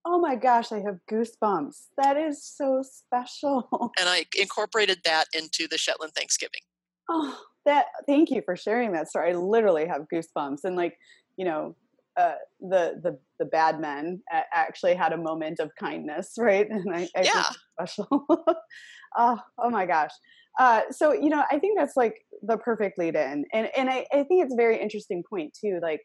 Oh 0.05 0.19
my 0.19 0.37
gosh, 0.37 0.73
I 0.73 0.81
have 0.81 1.01
goosebumps. 1.11 1.89
That 1.97 2.17
is 2.17 2.43
so 2.43 2.83
special. 2.83 3.69
And 3.99 4.09
I 4.09 4.27
incorporated 4.37 5.01
that 5.05 5.27
into 5.35 5.69
the 5.69 5.79
Shetland 5.79 6.15
Thanksgiving. 6.15 6.61
Oh, 7.09 7.39
that 7.65 7.87
thank 8.07 8.31
you 8.31 8.43
for 8.43 8.57
sharing 8.57 8.93
that 8.93 9.09
story. 9.09 9.31
I 9.31 9.35
literally 9.35 9.87
have 9.87 10.07
goosebumps. 10.13 10.65
And 10.65 10.77
like, 10.77 10.99
you 11.37 11.45
know, 11.45 11.77
uh, 12.19 12.35
the 12.61 12.99
the 13.03 13.19
the 13.39 13.45
bad 13.45 13.81
men 13.81 14.21
actually 14.53 14.95
had 14.95 15.13
a 15.13 15.17
moment 15.17 15.61
of 15.61 15.71
kindness, 15.79 16.35
right? 16.39 16.67
And 16.71 16.95
I, 16.95 17.09
I 17.17 17.23
yeah. 17.23 17.45
special. 17.81 18.27
oh, 19.17 19.39
oh 19.59 19.71
my 19.71 19.87
gosh. 19.87 20.11
Uh, 20.59 20.83
so 20.91 21.13
you 21.13 21.29
know, 21.29 21.45
I 21.51 21.59
think 21.59 21.79
that's 21.79 21.97
like 21.97 22.15
the 22.43 22.57
perfect 22.57 22.99
lead 22.99 23.15
in, 23.15 23.45
and 23.53 23.69
and 23.77 23.89
I, 23.89 24.05
I 24.13 24.25
think 24.25 24.45
it's 24.45 24.53
a 24.53 24.57
very 24.57 24.81
interesting 24.81 25.23
point 25.29 25.57
too. 25.59 25.79
Like 25.81 26.01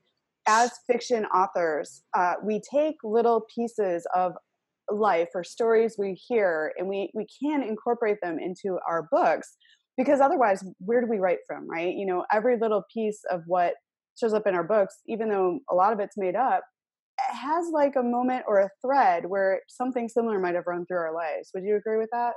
as 0.47 0.71
fiction 0.85 1.25
authors, 1.25 2.03
uh, 2.15 2.35
we 2.43 2.61
take 2.71 2.95
little 3.03 3.45
pieces 3.53 4.05
of 4.15 4.33
life 4.91 5.29
or 5.33 5.43
stories 5.43 5.95
we 5.97 6.13
hear, 6.13 6.73
and 6.77 6.87
we 6.87 7.09
we 7.15 7.25
can 7.41 7.63
incorporate 7.63 8.17
them 8.21 8.37
into 8.39 8.77
our 8.87 9.07
books 9.11 9.55
because 9.97 10.21
otherwise, 10.21 10.63
where 10.79 11.01
do 11.01 11.07
we 11.07 11.17
write 11.19 11.39
from, 11.47 11.67
right? 11.67 11.93
You 11.95 12.05
know, 12.05 12.25
every 12.31 12.57
little 12.59 12.83
piece 12.93 13.21
of 13.31 13.41
what 13.47 13.73
shows 14.19 14.33
up 14.33 14.47
in 14.47 14.55
our 14.55 14.63
books, 14.63 14.97
even 15.07 15.29
though 15.29 15.59
a 15.69 15.75
lot 15.75 15.93
of 15.93 15.99
it's 15.99 16.17
made 16.17 16.35
up, 16.35 16.63
has 17.19 17.69
like 17.71 17.95
a 17.95 18.03
moment 18.03 18.43
or 18.47 18.59
a 18.59 18.69
thread 18.81 19.25
where 19.25 19.61
something 19.67 20.09
similar 20.09 20.39
might 20.39 20.55
have 20.55 20.67
run 20.67 20.85
through 20.85 20.97
our 20.97 21.13
lives. 21.13 21.51
Would 21.53 21.63
you 21.63 21.75
agree 21.75 21.97
with 21.97 22.09
that? 22.11 22.33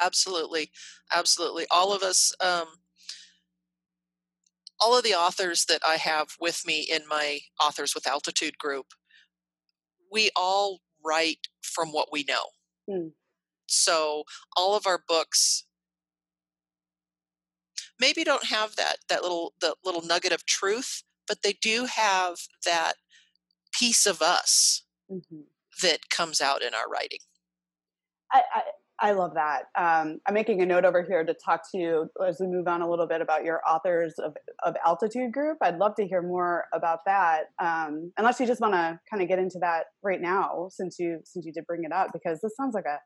Absolutely, 0.00 0.70
absolutely. 1.12 1.66
All 1.70 1.92
of 1.92 2.02
us, 2.02 2.32
um, 2.40 2.66
all 4.80 4.96
of 4.96 5.04
the 5.04 5.14
authors 5.14 5.66
that 5.66 5.82
I 5.86 5.96
have 5.96 6.28
with 6.40 6.62
me 6.66 6.86
in 6.90 7.02
my 7.08 7.40
Authors 7.62 7.94
with 7.94 8.06
Altitude 8.06 8.56
group, 8.56 8.86
we 10.10 10.30
all 10.34 10.80
write 11.04 11.48
from 11.62 11.90
what 11.90 12.08
we 12.10 12.24
know. 12.24 12.44
Hmm. 12.90 13.08
So 13.66 14.24
all 14.56 14.74
of 14.74 14.86
our 14.86 15.02
books 15.06 15.64
maybe 18.00 18.24
don't 18.24 18.46
have 18.46 18.74
that 18.76 18.96
that 19.08 19.22
little 19.22 19.52
the 19.60 19.74
little 19.84 20.02
nugget 20.02 20.32
of 20.32 20.46
truth, 20.46 21.02
but 21.30 21.42
they 21.42 21.52
do 21.52 21.86
have 21.86 22.38
that 22.66 22.94
piece 23.72 24.04
of 24.04 24.20
us 24.20 24.82
mm-hmm. 25.08 25.42
that 25.80 26.10
comes 26.10 26.40
out 26.40 26.60
in 26.60 26.74
our 26.74 26.88
writing. 26.92 27.20
I, 28.32 28.42
I, 28.52 28.62
I 29.10 29.12
love 29.12 29.34
that. 29.34 29.62
Um, 29.78 30.18
I'm 30.26 30.34
making 30.34 30.60
a 30.60 30.66
note 30.66 30.84
over 30.84 31.04
here 31.04 31.24
to 31.24 31.32
talk 31.32 31.62
to 31.70 31.78
you 31.78 32.08
as 32.26 32.38
we 32.40 32.48
move 32.48 32.66
on 32.66 32.82
a 32.82 32.90
little 32.90 33.06
bit 33.06 33.20
about 33.20 33.44
your 33.44 33.60
authors 33.64 34.14
of, 34.18 34.34
of 34.64 34.74
altitude 34.84 35.32
group. 35.32 35.58
I'd 35.62 35.78
love 35.78 35.94
to 36.00 36.06
hear 36.06 36.20
more 36.20 36.64
about 36.74 36.98
that. 37.06 37.44
Um, 37.62 38.10
unless 38.18 38.40
you 38.40 38.46
just 38.46 38.60
want 38.60 38.74
to 38.74 38.98
kind 39.08 39.22
of 39.22 39.28
get 39.28 39.38
into 39.38 39.60
that 39.60 39.84
right 40.02 40.20
now, 40.20 40.66
since 40.72 40.96
you 40.98 41.20
since 41.24 41.46
you 41.46 41.52
did 41.52 41.64
bring 41.64 41.84
it 41.84 41.92
up, 41.92 42.08
because 42.12 42.40
this 42.40 42.56
sounds 42.56 42.74
like 42.74 42.86
a 42.86 42.98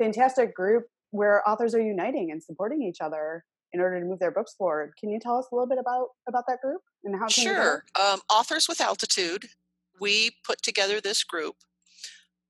fantastic 0.00 0.54
group 0.54 0.84
where 1.10 1.42
authors 1.48 1.74
are 1.74 1.82
uniting 1.82 2.30
and 2.30 2.40
supporting 2.40 2.80
each 2.82 3.00
other 3.00 3.44
in 3.76 3.82
order 3.82 4.00
to 4.00 4.06
move 4.06 4.18
their 4.18 4.30
books 4.30 4.54
forward. 4.54 4.94
Can 4.98 5.10
you 5.10 5.20
tell 5.20 5.36
us 5.36 5.46
a 5.52 5.54
little 5.54 5.68
bit 5.68 5.78
about 5.78 6.08
about 6.26 6.44
that 6.48 6.60
group 6.62 6.80
and 7.04 7.14
how? 7.14 7.28
Sure. 7.28 7.84
Um, 8.00 8.20
Authors 8.30 8.68
with 8.68 8.80
Altitude. 8.80 9.50
We 10.00 10.32
put 10.44 10.62
together 10.62 11.00
this 11.00 11.22
group 11.22 11.56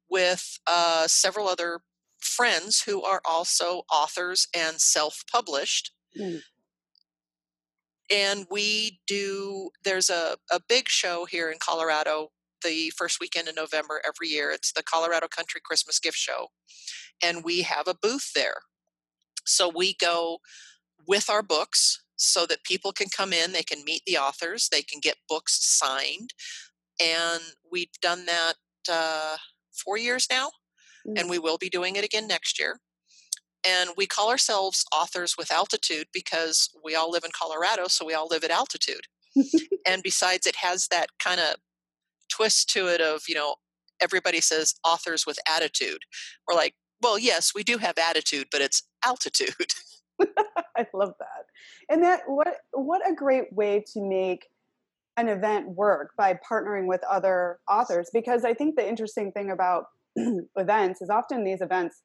with 0.09 0.59
uh, 0.67 1.09
several 1.09 1.49
other 1.49 1.81
friends 2.21 2.83
who 2.83 3.03
are 3.03 3.21
also 3.25 3.83
authors 3.93 4.47
and 4.57 4.81
self-published. 4.81 5.93
Mm. 6.19 6.41
And 8.11 8.47
we 8.51 9.01
do. 9.09 9.71
There's 9.85 10.09
a 10.09 10.37
a 10.51 10.61
big 10.69 10.89
show 10.89 11.25
here 11.25 11.51
in 11.51 11.59
Colorado 11.59 12.29
the 12.63 12.91
first 12.97 13.19
weekend 13.21 13.49
in 13.49 13.57
November 13.57 14.01
every 14.07 14.29
year. 14.29 14.53
It's 14.53 14.73
the 14.73 14.83
Colorado 14.83 15.27
Country 15.29 15.61
Christmas 15.63 15.99
Gift 15.99 16.17
Show. 16.17 16.49
And 17.21 17.45
we 17.45 17.63
have 17.63 17.89
a 17.89 17.95
booth 18.01 18.33
there. 18.35 18.63
So 19.45 19.69
we 19.69 19.95
go 19.95 20.39
with 21.07 21.31
our 21.31 21.43
books 21.43 22.03
so 22.17 22.47
that 22.47 22.65
people 22.65 22.93
can 22.93 23.09
come 23.15 23.33
in, 23.33 23.53
they 23.53 23.63
can 23.63 23.85
meet 23.85 24.03
the 24.07 24.17
authors, 24.17 24.69
they 24.71 24.83
can 24.83 25.01
get 25.01 25.17
books 25.29 25.59
signed. 25.67 26.33
And 27.01 27.43
we've 27.71 27.93
done 28.01 28.27
that 28.27 28.55
uh, 28.91 29.37
four 29.73 29.99
years 29.99 30.27
now, 30.31 30.47
mm-hmm. 31.07 31.19
and 31.19 31.31
we 31.31 31.39
will 31.39 31.59
be 31.59 31.69
doing 31.69 31.97
it 31.97 32.05
again 32.05 32.27
next 32.27 32.59
year. 32.59 32.81
And 33.67 33.91
we 33.97 34.07
call 34.07 34.31
ourselves 34.31 34.85
Authors 34.95 35.35
with 35.37 35.51
Altitude 35.51 36.07
because 36.13 36.71
we 36.85 36.95
all 36.95 37.11
live 37.11 37.25
in 37.25 37.33
Colorado, 37.37 37.89
so 37.89 38.07
we 38.07 38.15
all 38.15 38.29
live 38.31 38.45
at 38.45 38.51
altitude. 38.51 39.03
and 39.87 40.03
besides, 40.03 40.47
it 40.47 40.57
has 40.57 40.89
that 40.89 41.09
kind 41.19 41.41
of 41.41 41.57
twist 42.31 42.71
to 42.71 42.87
it 42.87 43.01
of, 43.01 43.23
you 43.29 43.35
know, 43.35 43.57
everybody 44.01 44.41
says 44.41 44.75
authors 44.85 45.27
with 45.27 45.39
attitude. 45.49 45.99
We're 46.47 46.57
like, 46.57 46.75
well, 47.03 47.19
yes, 47.19 47.53
we 47.55 47.63
do 47.63 47.79
have 47.79 47.99
attitude, 47.99 48.49
but 48.51 48.61
it's 48.61 48.83
altitude. 49.05 49.55
I 50.79 50.87
love 50.93 51.15
that. 51.19 51.47
And 51.89 52.03
that 52.03 52.23
what 52.27 52.57
what 52.73 53.09
a 53.09 53.15
great 53.15 53.53
way 53.53 53.85
to 53.93 54.01
make 54.01 54.47
an 55.17 55.29
event 55.29 55.69
work 55.71 56.11
by 56.17 56.39
partnering 56.49 56.87
with 56.87 57.03
other 57.05 57.59
authors 57.69 58.11
because 58.13 58.45
I 58.45 58.53
think 58.53 58.77
the 58.77 58.87
interesting 58.87 59.33
thing 59.33 59.51
about 59.51 59.85
events 60.57 61.01
is 61.01 61.11
often 61.11 61.45
these 61.45 61.63
events 61.63 62.03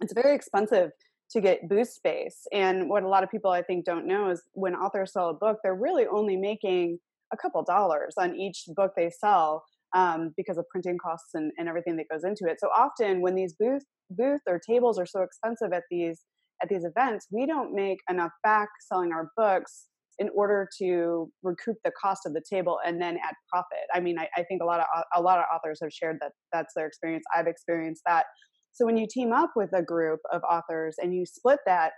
it's 0.00 0.12
very 0.12 0.34
expensive 0.34 0.90
to 1.32 1.40
get 1.40 1.68
booth 1.68 1.88
space 1.88 2.46
and 2.52 2.88
what 2.88 3.02
a 3.02 3.08
lot 3.08 3.24
of 3.24 3.30
people 3.30 3.50
I 3.50 3.62
think 3.62 3.84
don't 3.84 4.06
know 4.06 4.30
is 4.30 4.42
when 4.52 4.74
authors 4.74 5.12
sell 5.12 5.30
a 5.30 5.34
book 5.34 5.58
they're 5.62 5.74
really 5.74 6.06
only 6.06 6.36
making 6.36 6.98
a 7.32 7.36
couple 7.36 7.62
dollars 7.64 8.14
on 8.16 8.36
each 8.36 8.64
book 8.76 8.92
they 8.96 9.10
sell 9.10 9.64
um, 9.94 10.32
because 10.36 10.58
of 10.58 10.68
printing 10.68 10.98
costs 10.98 11.30
and, 11.34 11.52
and 11.58 11.68
everything 11.68 11.96
that 11.96 12.08
goes 12.08 12.24
into 12.24 12.44
it. 12.46 12.58
So 12.60 12.68
often 12.68 13.20
when 13.20 13.34
these 13.34 13.54
booth 13.54 13.82
booth 14.10 14.40
or 14.46 14.58
tables 14.58 14.98
are 14.98 15.06
so 15.06 15.22
expensive 15.22 15.72
at 15.72 15.84
these 15.90 16.22
at 16.62 16.68
these 16.68 16.84
events, 16.84 17.26
we 17.30 17.46
don't 17.46 17.74
make 17.74 17.98
enough 18.08 18.32
back 18.42 18.68
selling 18.88 19.12
our 19.12 19.30
books 19.36 19.86
in 20.20 20.28
order 20.34 20.68
to 20.78 21.32
recoup 21.42 21.76
the 21.82 21.90
cost 22.00 22.22
of 22.26 22.34
the 22.34 22.42
table 22.48 22.78
and 22.86 23.00
then 23.00 23.16
add 23.16 23.34
profit. 23.50 23.86
I 23.94 24.00
mean, 24.00 24.18
I, 24.18 24.28
I, 24.36 24.44
think 24.44 24.62
a 24.62 24.66
lot 24.66 24.80
of 24.80 24.86
a 25.14 25.20
lot 25.20 25.38
of 25.38 25.46
authors 25.52 25.78
have 25.82 25.90
shared 25.92 26.18
that 26.20 26.32
that's 26.52 26.74
their 26.76 26.86
experience. 26.86 27.24
I've 27.34 27.46
experienced 27.46 28.02
that. 28.06 28.26
So 28.72 28.84
when 28.84 28.98
you 28.98 29.06
team 29.10 29.32
up 29.32 29.52
with 29.56 29.70
a 29.72 29.82
group 29.82 30.20
of 30.30 30.42
authors 30.48 30.96
and 30.98 31.14
you 31.14 31.24
split 31.24 31.58
that 31.66 31.92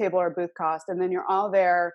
table 0.00 0.18
or 0.18 0.30
booth 0.30 0.50
cost, 0.56 0.84
and 0.88 1.00
then 1.00 1.12
you're 1.12 1.26
all 1.28 1.50
there, 1.50 1.92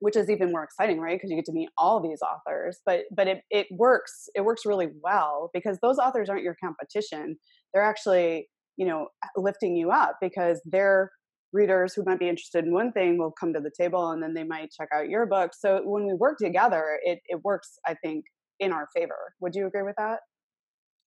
which 0.00 0.16
is 0.16 0.30
even 0.30 0.50
more 0.50 0.64
exciting, 0.64 0.98
right? 0.98 1.16
Because 1.16 1.30
you 1.30 1.36
get 1.36 1.44
to 1.46 1.52
meet 1.52 1.68
all 1.76 2.00
these 2.00 2.20
authors. 2.22 2.80
But 2.86 3.00
but 3.14 3.28
it 3.28 3.42
it 3.50 3.66
works. 3.72 4.28
It 4.34 4.40
works 4.40 4.64
really 4.64 4.88
well 5.02 5.50
because 5.52 5.78
those 5.82 5.98
authors 5.98 6.30
aren't 6.30 6.42
your 6.42 6.56
competition. 6.64 7.36
They're 7.74 7.84
actually 7.84 8.48
you 8.78 8.86
know 8.86 9.08
lifting 9.36 9.76
you 9.76 9.90
up 9.90 10.16
because 10.22 10.62
they're 10.64 11.10
readers 11.54 11.94
who 11.94 12.02
might 12.04 12.18
be 12.18 12.28
interested 12.28 12.64
in 12.64 12.74
one 12.74 12.92
thing 12.92 13.16
will 13.16 13.30
come 13.30 13.54
to 13.54 13.60
the 13.60 13.70
table 13.70 14.10
and 14.10 14.22
then 14.22 14.34
they 14.34 14.42
might 14.42 14.72
check 14.72 14.88
out 14.92 15.08
your 15.08 15.24
book. 15.24 15.52
So 15.56 15.80
when 15.84 16.06
we 16.06 16.12
work 16.12 16.36
together, 16.38 16.98
it, 17.02 17.20
it 17.26 17.42
works, 17.44 17.78
I 17.86 17.94
think, 17.94 18.24
in 18.58 18.72
our 18.72 18.88
favor. 18.94 19.34
Would 19.40 19.54
you 19.54 19.66
agree 19.66 19.82
with 19.82 19.94
that? 19.96 20.20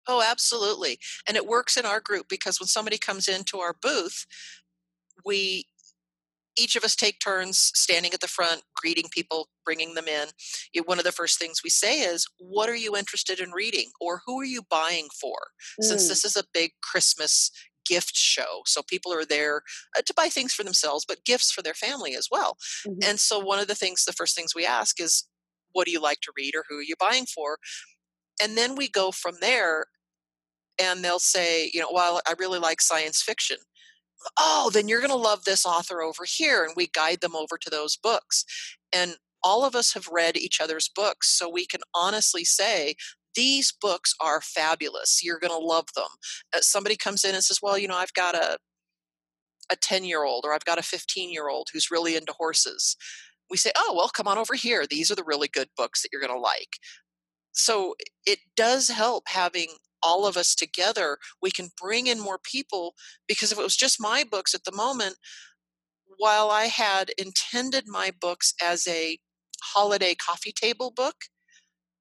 Oh, 0.07 0.23
absolutely. 0.25 0.99
And 1.27 1.35
it 1.35 1.45
works 1.45 1.75
in 1.75 1.85
our 1.85 1.99
group 1.99 2.27
because 2.29 2.59
when 2.59 2.67
somebody 2.67 2.97
comes 2.97 3.27
into 3.27 3.59
our 3.59 3.75
booth, 3.79 4.25
we 5.25 5.65
each 6.59 6.75
of 6.75 6.83
us 6.83 6.95
take 6.95 7.19
turns 7.19 7.71
standing 7.75 8.13
at 8.13 8.19
the 8.19 8.27
front, 8.27 8.63
greeting 8.75 9.05
people, 9.11 9.47
bringing 9.63 9.93
them 9.93 10.07
in. 10.07 10.29
One 10.85 10.97
of 10.97 11.05
the 11.05 11.11
first 11.11 11.37
things 11.37 11.61
we 11.63 11.69
say 11.69 12.01
is, 12.01 12.25
What 12.39 12.67
are 12.69 12.75
you 12.75 12.95
interested 12.95 13.39
in 13.39 13.51
reading? 13.51 13.91
Or 14.01 14.21
who 14.25 14.39
are 14.39 14.45
you 14.45 14.63
buying 14.69 15.07
for? 15.21 15.35
Mm. 15.79 15.85
Since 15.85 16.07
this 16.07 16.25
is 16.25 16.35
a 16.35 16.45
big 16.53 16.71
Christmas 16.81 17.51
gift 17.87 18.15
show. 18.15 18.61
So 18.65 18.81
people 18.81 19.13
are 19.13 19.25
there 19.25 19.61
uh, 19.97 20.01
to 20.05 20.13
buy 20.15 20.29
things 20.29 20.53
for 20.53 20.63
themselves, 20.63 21.05
but 21.07 21.25
gifts 21.25 21.51
for 21.51 21.61
their 21.61 21.73
family 21.73 22.15
as 22.15 22.27
well. 22.31 22.57
Mm-hmm. 22.87 22.99
And 23.03 23.19
so 23.19 23.39
one 23.39 23.59
of 23.59 23.67
the 23.67 23.75
things, 23.75 24.05
the 24.05 24.13
first 24.13 24.35
things 24.35 24.53
we 24.55 24.65
ask 24.65 24.99
is, 25.01 25.25
what 25.73 25.85
do 25.85 25.91
you 25.91 26.01
like 26.01 26.21
to 26.21 26.31
read 26.35 26.55
or 26.55 26.63
who 26.67 26.79
are 26.79 26.83
you 26.83 26.95
buying 26.99 27.25
for? 27.25 27.57
And 28.41 28.57
then 28.57 28.75
we 28.75 28.89
go 28.89 29.11
from 29.11 29.35
there 29.41 29.85
and 30.79 31.03
they'll 31.03 31.19
say, 31.19 31.69
you 31.73 31.79
know, 31.79 31.89
well, 31.91 32.21
I 32.27 32.33
really 32.37 32.59
like 32.59 32.81
science 32.81 33.21
fiction. 33.21 33.57
Oh, 34.39 34.69
then 34.73 34.87
you're 34.87 35.01
going 35.01 35.11
to 35.11 35.15
love 35.15 35.43
this 35.43 35.65
author 35.65 36.01
over 36.01 36.23
here. 36.27 36.63
And 36.63 36.73
we 36.75 36.87
guide 36.87 37.21
them 37.21 37.35
over 37.35 37.57
to 37.57 37.69
those 37.69 37.97
books. 37.97 38.43
And 38.91 39.17
all 39.43 39.63
of 39.63 39.75
us 39.75 39.93
have 39.93 40.07
read 40.11 40.35
each 40.35 40.59
other's 40.59 40.89
books, 40.93 41.29
so 41.29 41.47
we 41.49 41.65
can 41.65 41.81
honestly 41.93 42.43
say 42.43 42.95
these 43.37 43.71
books 43.71 44.13
are 44.19 44.41
fabulous. 44.41 45.21
You're 45.23 45.39
going 45.39 45.57
to 45.57 45.65
love 45.65 45.85
them. 45.95 46.09
Uh, 46.53 46.59
somebody 46.61 46.97
comes 46.97 47.23
in 47.23 47.35
and 47.35 47.43
says, 47.43 47.59
Well, 47.61 47.77
you 47.77 47.87
know, 47.87 47.95
I've 47.95 48.13
got 48.13 48.35
a 48.35 48.57
a 49.69 49.75
10 49.75 50.05
year 50.05 50.23
old 50.23 50.45
or 50.45 50.53
I've 50.53 50.65
got 50.65 50.79
a 50.79 50.83
15 50.83 51.31
year 51.31 51.49
old 51.49 51.67
who's 51.71 51.91
really 51.91 52.15
into 52.15 52.33
horses. 52.33 52.97
We 53.49 53.57
say, 53.57 53.71
Oh, 53.77 53.93
well, 53.95 54.09
come 54.09 54.27
on 54.27 54.37
over 54.37 54.55
here. 54.55 54.85
These 54.85 55.11
are 55.11 55.15
the 55.15 55.23
really 55.23 55.47
good 55.47 55.69
books 55.77 56.01
that 56.01 56.09
you're 56.11 56.21
going 56.21 56.33
to 56.33 56.39
like. 56.39 56.77
So 57.53 57.95
it 58.25 58.39
does 58.55 58.89
help 58.89 59.25
having 59.27 59.67
all 60.03 60.25
of 60.25 60.37
us 60.37 60.55
together. 60.55 61.17
We 61.41 61.51
can 61.51 61.69
bring 61.79 62.07
in 62.07 62.19
more 62.19 62.39
people 62.41 62.93
because 63.27 63.51
if 63.51 63.59
it 63.59 63.63
was 63.63 63.75
just 63.75 64.01
my 64.01 64.23
books 64.29 64.53
at 64.53 64.63
the 64.63 64.75
moment, 64.75 65.15
while 66.17 66.49
I 66.49 66.65
had 66.65 67.11
intended 67.17 67.85
my 67.87 68.11
books 68.19 68.53
as 68.61 68.87
a 68.87 69.19
holiday 69.61 70.15
coffee 70.15 70.53
table 70.53 70.91
book, 70.95 71.15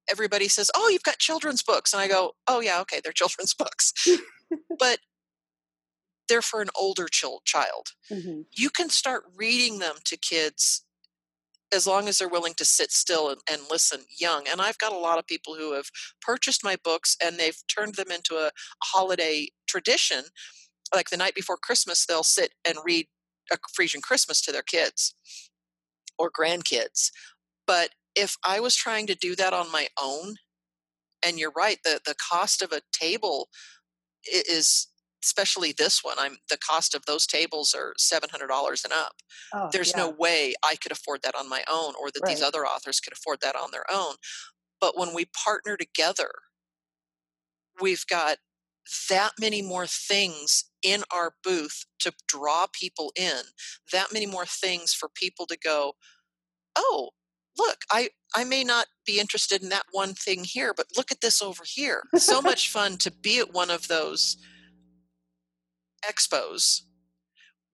everybody 0.09 0.47
says, 0.47 0.71
"Oh, 0.75 0.89
you've 0.89 1.03
got 1.03 1.19
children's 1.19 1.63
books," 1.63 1.93
and 1.93 2.01
I 2.01 2.07
go, 2.07 2.33
"Oh 2.47 2.59
yeah, 2.59 2.79
okay, 2.81 2.99
they're 3.03 3.11
children's 3.13 3.53
books," 3.53 3.93
but 4.79 4.99
they're 6.27 6.41
for 6.41 6.61
an 6.61 6.69
older 6.75 7.07
child. 7.07 7.87
Mm-hmm. 8.11 8.41
You 8.55 8.69
can 8.69 8.89
start 8.89 9.23
reading 9.35 9.79
them 9.79 9.95
to 10.05 10.17
kids 10.17 10.83
as 11.73 11.85
long 11.85 12.07
as 12.07 12.17
they're 12.17 12.29
willing 12.29 12.53
to 12.55 12.65
sit 12.65 12.91
still 12.91 13.29
and, 13.29 13.41
and, 13.51 13.61
listen 13.69 14.01
young. 14.17 14.45
And 14.49 14.61
I've 14.61 14.77
got 14.77 14.93
a 14.93 14.97
lot 14.97 15.19
of 15.19 15.27
people 15.27 15.55
who 15.55 15.73
have 15.73 15.87
purchased 16.21 16.63
my 16.63 16.77
books 16.81 17.17
and 17.21 17.37
they've 17.37 17.57
turned 17.67 17.95
them 17.95 18.09
into 18.09 18.35
a, 18.35 18.47
a 18.47 18.51
holiday 18.85 19.49
tradition. 19.67 20.23
Like 20.95 21.09
the 21.09 21.17
night 21.17 21.35
before 21.35 21.57
Christmas, 21.57 22.05
they'll 22.05 22.23
sit 22.23 22.53
and 22.65 22.77
read 22.85 23.07
a 23.51 23.57
Friesian 23.77 24.01
Christmas 24.01 24.41
to 24.43 24.51
their 24.51 24.61
kids 24.61 25.13
or 26.17 26.31
grandkids. 26.31 27.11
But 27.65 27.89
if 28.17 28.35
I 28.43 28.59
was 28.59 28.75
trying 28.75 29.07
to 29.07 29.15
do 29.15 29.35
that 29.35 29.53
on 29.53 29.71
my 29.71 29.87
own, 30.01 30.35
and 31.25 31.39
you're 31.39 31.53
right, 31.55 31.77
the, 31.83 31.99
the 32.05 32.15
cost 32.15 32.61
of 32.61 32.71
a 32.71 32.81
table 32.91 33.47
is 34.27 34.87
especially 35.23 35.73
this 35.77 36.03
one 36.03 36.15
i'm 36.19 36.37
the 36.49 36.57
cost 36.57 36.93
of 36.93 37.05
those 37.05 37.25
tables 37.25 37.75
are 37.75 37.93
$700 37.99 38.83
and 38.83 38.93
up 38.93 39.13
oh, 39.53 39.69
there's 39.71 39.93
yeah. 39.95 40.03
no 40.03 40.09
way 40.09 40.53
i 40.63 40.75
could 40.75 40.91
afford 40.91 41.21
that 41.23 41.35
on 41.35 41.49
my 41.49 41.63
own 41.69 41.93
or 41.99 42.11
that 42.11 42.21
right. 42.23 42.35
these 42.35 42.43
other 42.43 42.65
authors 42.65 42.99
could 42.99 43.13
afford 43.13 43.39
that 43.41 43.55
on 43.55 43.69
their 43.71 43.85
own 43.91 44.15
but 44.79 44.97
when 44.97 45.13
we 45.13 45.25
partner 45.25 45.75
together 45.75 46.29
we've 47.81 48.05
got 48.09 48.37
that 49.09 49.31
many 49.39 49.61
more 49.61 49.87
things 49.87 50.65
in 50.81 51.03
our 51.11 51.33
booth 51.43 51.85
to 51.99 52.13
draw 52.27 52.67
people 52.71 53.11
in 53.17 53.41
that 53.91 54.13
many 54.13 54.25
more 54.25 54.45
things 54.45 54.93
for 54.93 55.09
people 55.13 55.45
to 55.45 55.57
go 55.57 55.93
oh 56.75 57.09
look 57.57 57.77
i 57.91 58.09
i 58.35 58.43
may 58.43 58.63
not 58.63 58.87
be 59.05 59.19
interested 59.19 59.61
in 59.61 59.69
that 59.69 59.85
one 59.91 60.13
thing 60.13 60.43
here 60.43 60.73
but 60.75 60.87
look 60.95 61.11
at 61.11 61.21
this 61.21 61.41
over 61.41 61.63
here 61.65 62.03
so 62.15 62.41
much 62.51 62.69
fun 62.69 62.97
to 62.97 63.11
be 63.11 63.39
at 63.39 63.53
one 63.53 63.69
of 63.69 63.87
those 63.87 64.37
expos 66.05 66.81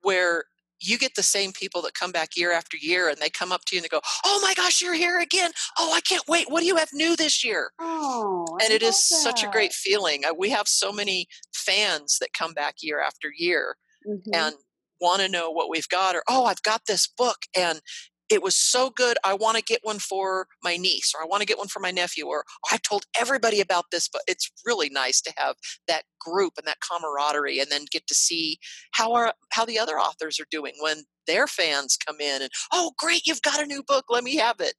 where 0.02 0.46
you 0.84 0.98
get 0.98 1.16
the 1.16 1.24
same 1.24 1.52
people 1.52 1.82
that 1.82 1.94
come 1.94 2.12
back 2.12 2.36
year 2.36 2.52
after 2.52 2.78
year 2.78 3.08
and 3.08 3.18
they 3.18 3.30
come 3.30 3.52
up 3.52 3.66
to 3.66 3.76
you 3.76 3.80
and 3.80 3.84
they 3.84 3.90
go, 3.90 4.02
Oh 4.26 4.40
my 4.44 4.54
gosh, 4.54 4.82
you're 4.82 4.94
here 4.94 5.20
again. 5.20 5.52
Oh, 5.80 5.94
I 5.94 6.02
can't 6.02 6.28
wait. 6.28 6.50
What 6.50 6.60
do 6.60 6.66
you 6.66 6.76
have 6.76 6.90
new 6.94 7.16
this 7.16 7.44
year? 7.44 7.72
Oh, 7.80 8.46
and 8.62 8.72
I 8.72 8.76
it 8.76 8.84
is 8.84 8.96
that. 8.96 9.16
such 9.16 9.44
a 9.44 9.50
great 9.50 9.74
feeling. 9.74 10.24
We 10.38 10.50
have 10.50 10.68
so 10.68 10.92
many 10.92 11.28
fans 11.54 12.18
that 12.20 12.34
come 12.34 12.54
back 12.54 12.76
year 12.82 13.00
after 13.02 13.32
year 13.36 13.78
mm-hmm. 14.08 14.34
and 14.34 14.56
want 15.00 15.22
to 15.22 15.30
know 15.30 15.50
what 15.52 15.70
we've 15.70 15.90
got 15.90 16.16
or, 16.16 16.24
Oh, 16.30 16.46
I've 16.46 16.64
got 16.64 16.82
this 16.88 17.08
book 17.08 17.38
and 17.56 17.82
it 18.30 18.42
was 18.42 18.56
so 18.56 18.90
good 18.90 19.18
i 19.24 19.34
want 19.34 19.58
to 19.58 19.64
get 19.64 19.80
one 19.84 20.00
for 20.00 20.48
my 20.64 20.78
niece 20.78 21.14
or 21.16 21.24
i 21.24 21.28
want 21.28 21.42
to 21.42 21.48
get 21.48 21.58
one 21.58 21.68
for 21.68 21.80
my 21.80 21.92
nephew 21.92 22.26
or 22.26 22.44
i've 22.72 22.82
told 22.82 23.06
everybody 23.20 23.62
about 23.62 23.86
this 23.92 24.10
but 24.12 24.22
it's 24.28 24.52
really 24.66 24.90
nice 24.90 25.22
to 25.22 25.34
have 25.38 25.56
that 25.88 26.04
group 26.20 26.54
and 26.58 26.68
that 26.68 26.78
camaraderie 26.80 27.60
and 27.60 27.70
then 27.70 27.86
get 27.92 28.06
to 28.08 28.16
see 28.16 28.58
how 28.92 29.14
are 29.14 29.34
how 29.52 29.66
the 29.66 29.80
other 29.80 30.00
authors 30.00 30.40
are 30.40 30.48
doing 30.52 30.74
when 30.80 31.04
their 31.28 31.48
fans 31.48 31.98
come 32.06 32.20
in 32.20 32.42
and 32.42 32.52
oh 32.72 32.92
great 32.98 33.26
you've 33.26 33.42
got 33.42 33.62
a 33.62 33.66
new 33.66 33.84
book 33.84 34.06
let 34.10 34.24
me 34.24 34.36
have 34.36 34.60
it 34.60 34.76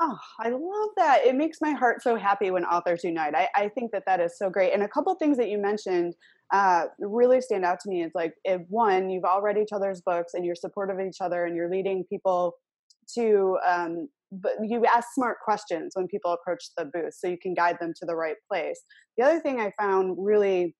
Oh, 0.00 0.16
I 0.38 0.50
love 0.50 0.90
that. 0.96 1.26
It 1.26 1.34
makes 1.34 1.58
my 1.60 1.72
heart 1.72 2.02
so 2.02 2.14
happy 2.14 2.52
when 2.52 2.64
authors 2.64 3.02
unite. 3.02 3.34
I, 3.34 3.48
I 3.54 3.68
think 3.68 3.90
that 3.90 4.04
that 4.06 4.20
is 4.20 4.38
so 4.38 4.48
great. 4.48 4.72
And 4.72 4.84
a 4.84 4.88
couple 4.88 5.12
things 5.16 5.36
that 5.38 5.48
you 5.48 5.58
mentioned 5.58 6.14
uh, 6.52 6.84
really 7.00 7.40
stand 7.40 7.64
out 7.64 7.80
to 7.80 7.90
me. 7.90 8.04
It's 8.04 8.14
like, 8.14 8.34
if 8.44 8.62
one, 8.68 9.10
you've 9.10 9.24
all 9.24 9.42
read 9.42 9.58
each 9.58 9.72
other's 9.72 10.00
books 10.00 10.34
and 10.34 10.44
you're 10.44 10.54
supportive 10.54 11.00
of 11.00 11.06
each 11.06 11.20
other 11.20 11.44
and 11.44 11.56
you're 11.56 11.68
leading 11.68 12.04
people 12.04 12.54
to 13.14 13.56
um, 13.66 14.08
but 14.30 14.52
you 14.62 14.84
ask 14.84 15.08
smart 15.14 15.38
questions 15.42 15.92
when 15.94 16.06
people 16.06 16.32
approach 16.32 16.64
the 16.76 16.84
booth 16.84 17.14
so 17.14 17.28
you 17.28 17.38
can 17.40 17.54
guide 17.54 17.78
them 17.80 17.92
to 17.98 18.06
the 18.06 18.14
right 18.14 18.36
place. 18.50 18.80
The 19.16 19.24
other 19.24 19.40
thing 19.40 19.60
i 19.60 19.72
found 19.80 20.16
really 20.18 20.74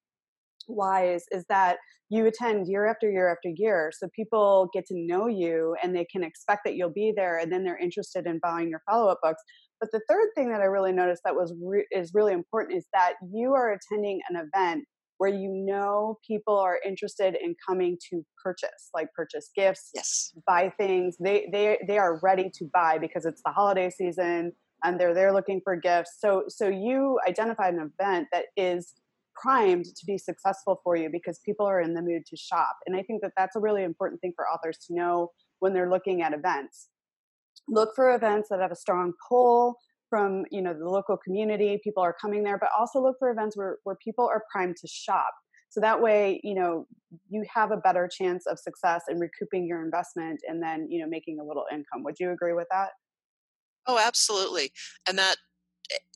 wise 0.69 1.25
is 1.31 1.45
that 1.49 1.79
you 2.11 2.27
attend 2.27 2.69
year 2.69 2.87
after 2.87 3.11
year 3.11 3.31
after 3.31 3.51
year 3.55 3.91
so 3.97 4.09
people 4.15 4.69
get 4.73 4.87
to 4.87 4.95
know 4.95 5.27
you 5.27 5.75
and 5.83 5.95
they 5.95 6.07
can 6.07 6.23
expect 6.23 6.63
that 6.65 6.75
you'll 6.75 6.93
be 6.93 7.13
there 7.15 7.39
and 7.39 7.51
then 7.53 7.65
they're 7.65 7.79
interested 7.79 8.27
in 8.27 8.39
buying 8.43 8.69
your 8.69 8.83
follow-up 8.89 9.19
books. 9.23 9.43
But 9.81 9.91
the 9.93 10.01
third 10.09 10.29
thing 10.35 10.51
that 10.51 10.61
i 10.61 10.65
really 10.65 10.93
noticed 10.93 11.23
that 11.25 11.35
was 11.35 11.55
re- 11.63 11.87
is 11.91 12.13
really 12.15 12.33
important 12.33 12.77
is 12.79 12.87
that 12.93 13.15
you 13.33 13.55
are 13.55 13.73
attending 13.73 14.21
an 14.29 14.37
event 14.37 14.85
where 15.19 15.31
you 15.31 15.51
know 15.53 16.19
people 16.27 16.57
are 16.59 16.79
interested 16.85 17.37
in 17.43 17.55
coming 17.67 17.99
to 18.11 18.25
purchase 18.43 18.91
like 18.95 19.13
purchase 19.15 19.51
gifts 19.55 19.91
yes. 19.95 20.33
buy 20.47 20.73
things. 20.79 21.17
They 21.21 21.49
they 21.53 21.79
they 21.87 21.99
are 21.99 22.19
ready 22.23 22.51
to 22.55 22.65
buy 22.73 22.99
because 22.99 23.27
it's 23.27 23.43
the 23.45 23.53
holiday 23.53 23.91
season 23.91 24.53
and 24.85 24.99
they're 24.99 25.15
there 25.15 25.33
looking 25.33 25.61
for 25.63 25.77
gifts. 25.77 26.17
So 26.19 26.45
so 26.49 26.69
you 26.69 27.19
identified 27.29 27.75
an 27.75 27.93
event 28.01 28.29
that 28.33 28.47
is 28.57 28.95
primed 29.41 29.85
to 29.85 30.07
be 30.07 30.19
successful 30.19 30.81
for 30.83 30.97
you 30.97 31.09
because 31.11 31.41
people 31.45 31.67
are 31.67 31.81
in 31.81 31.95
the 31.95 32.03
mood 32.03 32.27
to 32.27 32.37
shop. 32.37 32.77
And 32.87 32.97
i 32.97 33.03
think 33.03 33.23
that 33.23 33.33
that's 33.37 33.57
a 33.57 33.61
really 33.61 33.85
important 33.85 34.21
thing 34.21 34.33
for 34.35 34.49
authors 34.49 34.79
to 34.87 34.95
know 34.95 35.31
when 35.61 35.75
they're 35.75 35.91
looking 35.91 36.23
at 36.23 36.33
events. 36.33 36.89
Look 37.69 37.95
for 37.95 38.15
events 38.15 38.49
that 38.49 38.61
have 38.61 38.73
a 38.73 38.77
strong 38.77 39.13
pull 39.29 39.77
from 40.09 40.45
you 40.51 40.63
know 40.63 40.73
the 40.73 40.89
local 40.89 41.17
community 41.17 41.81
people 41.83 42.03
are 42.03 42.15
coming 42.21 42.43
there 42.43 42.59
but 42.59 42.69
also 42.79 43.01
look 43.01 43.17
for 43.19 43.31
events 43.31 43.57
where, 43.57 43.77
where 43.85 43.97
people 44.03 44.27
are 44.27 44.45
primed 44.51 44.77
to 44.77 44.87
shop 44.87 45.33
so 45.71 45.81
that 45.81 46.01
way 46.01 46.41
you 46.43 46.55
know 46.55 46.87
you 47.29 47.45
have 47.53 47.71
a 47.71 47.77
better 47.77 48.09
chance 48.09 48.47
of 48.47 48.59
success 48.59 49.03
in 49.09 49.19
recouping 49.19 49.67
your 49.67 49.85
investment 49.85 50.41
and 50.49 50.63
then 50.63 50.87
you 50.91 51.01
know 51.01 51.09
making 51.09 51.39
a 51.41 51.45
little 51.45 51.65
income 51.71 52.03
would 52.03 52.17
you 52.19 52.31
agree 52.31 52.53
with 52.53 52.67
that 52.71 52.91
oh 53.87 53.99
absolutely 53.99 54.71
and 55.09 55.19
that 55.19 55.37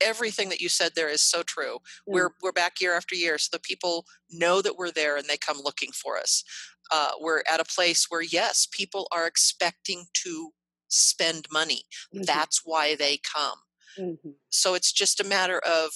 everything 0.03 0.49
that 0.51 0.61
you 0.61 0.69
said 0.69 0.93
there 0.95 1.09
is 1.09 1.23
so 1.23 1.43
true. 1.43 1.77
Mm. 1.77 2.15
We're 2.15 2.31
we're 2.43 2.53
back 2.53 2.81
year 2.81 2.95
after 2.95 3.15
year, 3.15 3.39
so 3.39 3.49
the 3.53 3.61
people 3.61 4.05
know 4.31 4.63
that 4.63 4.77
we're 4.77 4.91
there 4.91 5.17
and 5.17 5.27
they 5.27 5.37
come 5.37 5.59
looking 5.63 5.93
for 5.93 6.19
us. 6.19 6.45
Uh, 6.91 7.13
we're 7.21 7.43
at 7.51 7.61
a 7.61 7.65
place 7.65 8.07
where 8.09 8.23
yes, 8.23 8.69
people 8.71 9.09
are 9.13 9.27
expecting 9.27 10.05
to 10.25 10.51
spend 10.89 11.47
money. 11.51 11.83
Mm-hmm. 12.15 12.25
That's 12.25 12.63
why 12.65 12.95
they 12.95 13.19
come. 13.19 13.59
Mm-hmm. 13.99 14.31
So 14.51 14.75
it's 14.75 14.93
just 14.93 15.21
a 15.21 15.25
matter 15.25 15.59
of 15.59 15.91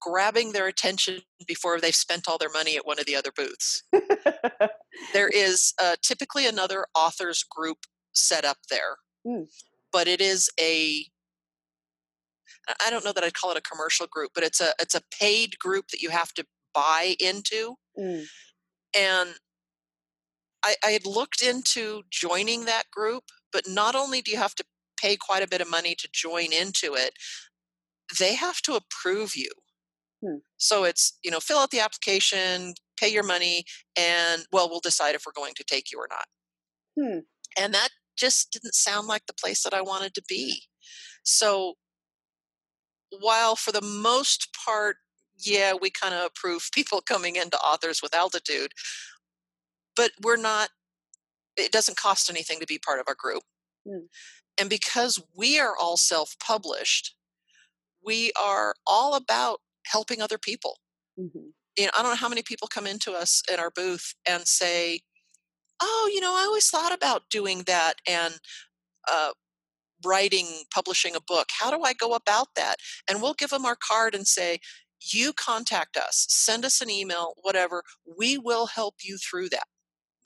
grabbing 0.00 0.52
their 0.52 0.66
attention 0.66 1.20
before 1.46 1.80
they've 1.80 1.94
spent 1.94 2.26
all 2.28 2.38
their 2.38 2.50
money 2.50 2.76
at 2.76 2.86
one 2.86 2.98
of 2.98 3.06
the 3.06 3.14
other 3.14 3.30
booths. 3.34 3.84
there 5.12 5.28
is 5.32 5.72
uh, 5.82 5.96
typically 6.02 6.46
another 6.46 6.86
authors 6.94 7.44
group 7.44 7.78
set 8.12 8.44
up 8.44 8.58
there, 8.68 8.96
mm. 9.26 9.46
but 9.92 10.08
it 10.08 10.20
is 10.20 10.50
a 10.60 11.06
I 12.84 12.90
don't 12.90 13.04
know 13.04 13.12
that 13.12 13.24
I'd 13.24 13.34
call 13.34 13.50
it 13.50 13.56
a 13.56 13.62
commercial 13.62 14.06
group, 14.06 14.32
but 14.34 14.44
it's 14.44 14.60
a 14.60 14.72
it's 14.80 14.94
a 14.94 15.02
paid 15.18 15.58
group 15.58 15.88
that 15.88 16.02
you 16.02 16.10
have 16.10 16.32
to 16.34 16.44
buy 16.74 17.16
into. 17.18 17.76
Mm. 17.98 18.24
And 18.96 19.30
I, 20.64 20.74
I 20.84 20.90
had 20.90 21.06
looked 21.06 21.42
into 21.42 22.02
joining 22.10 22.66
that 22.66 22.84
group, 22.92 23.24
but 23.52 23.64
not 23.66 23.94
only 23.94 24.22
do 24.22 24.30
you 24.30 24.36
have 24.36 24.54
to 24.56 24.64
pay 25.02 25.16
quite 25.16 25.42
a 25.42 25.48
bit 25.48 25.60
of 25.60 25.70
money 25.70 25.94
to 25.96 26.08
join 26.12 26.52
into 26.52 26.94
it, 26.94 27.12
they 28.18 28.34
have 28.34 28.60
to 28.62 28.74
approve 28.74 29.34
you. 29.34 29.50
Hmm. 30.24 30.38
So 30.56 30.84
it's, 30.84 31.18
you 31.24 31.30
know, 31.30 31.40
fill 31.40 31.58
out 31.58 31.70
the 31.70 31.80
application, 31.80 32.74
pay 32.98 33.08
your 33.08 33.24
money, 33.24 33.64
and 33.98 34.46
well, 34.52 34.68
we'll 34.70 34.80
decide 34.80 35.14
if 35.14 35.24
we're 35.26 35.32
going 35.32 35.54
to 35.56 35.64
take 35.64 35.90
you 35.90 35.98
or 35.98 36.08
not. 36.10 36.26
Hmm. 36.98 37.18
And 37.60 37.74
that 37.74 37.88
just 38.16 38.52
didn't 38.52 38.74
sound 38.74 39.08
like 39.08 39.26
the 39.26 39.34
place 39.34 39.62
that 39.64 39.74
I 39.74 39.82
wanted 39.82 40.14
to 40.14 40.22
be. 40.28 40.62
So 41.24 41.74
while 43.20 43.56
for 43.56 43.72
the 43.72 43.82
most 43.82 44.48
part, 44.64 44.96
yeah, 45.38 45.72
we 45.80 45.90
kind 45.90 46.14
of 46.14 46.26
approve 46.26 46.68
people 46.72 47.00
coming 47.00 47.36
into 47.36 47.58
authors 47.58 48.00
with 48.02 48.14
altitude, 48.14 48.72
but 49.96 50.12
we're 50.22 50.36
not, 50.36 50.68
it 51.56 51.72
doesn't 51.72 51.96
cost 51.96 52.30
anything 52.30 52.60
to 52.60 52.66
be 52.66 52.78
part 52.78 53.00
of 53.00 53.06
our 53.08 53.16
group. 53.18 53.42
Hmm. 53.88 54.06
And 54.58 54.68
because 54.68 55.22
we 55.34 55.58
are 55.58 55.74
all 55.80 55.96
self 55.96 56.36
published, 56.38 57.14
we 58.04 58.32
are 58.40 58.74
all 58.86 59.14
about 59.14 59.60
helping 59.86 60.20
other 60.20 60.38
people. 60.38 60.78
Mm-hmm. 61.18 61.50
You 61.78 61.84
know, 61.84 61.90
I 61.98 62.02
don't 62.02 62.12
know 62.12 62.16
how 62.16 62.28
many 62.28 62.42
people 62.42 62.68
come 62.68 62.86
into 62.86 63.12
us 63.12 63.42
in 63.52 63.58
our 63.58 63.70
booth 63.70 64.14
and 64.28 64.46
say, 64.46 65.00
Oh, 65.80 66.10
you 66.12 66.20
know, 66.20 66.34
I 66.36 66.44
always 66.44 66.68
thought 66.68 66.94
about 66.94 67.28
doing 67.30 67.64
that 67.66 67.94
and 68.08 68.38
uh, 69.10 69.32
writing, 70.04 70.46
publishing 70.72 71.16
a 71.16 71.20
book. 71.20 71.48
How 71.58 71.70
do 71.70 71.82
I 71.82 71.92
go 71.92 72.14
about 72.14 72.48
that? 72.56 72.76
And 73.08 73.20
we'll 73.20 73.34
give 73.34 73.50
them 73.50 73.66
our 73.66 73.76
card 73.76 74.14
and 74.14 74.26
say, 74.26 74.60
You 75.00 75.32
contact 75.32 75.96
us, 75.96 76.26
send 76.28 76.64
us 76.64 76.80
an 76.80 76.90
email, 76.90 77.34
whatever. 77.42 77.82
We 78.18 78.38
will 78.38 78.66
help 78.66 78.96
you 79.02 79.16
through 79.16 79.48
that 79.50 79.64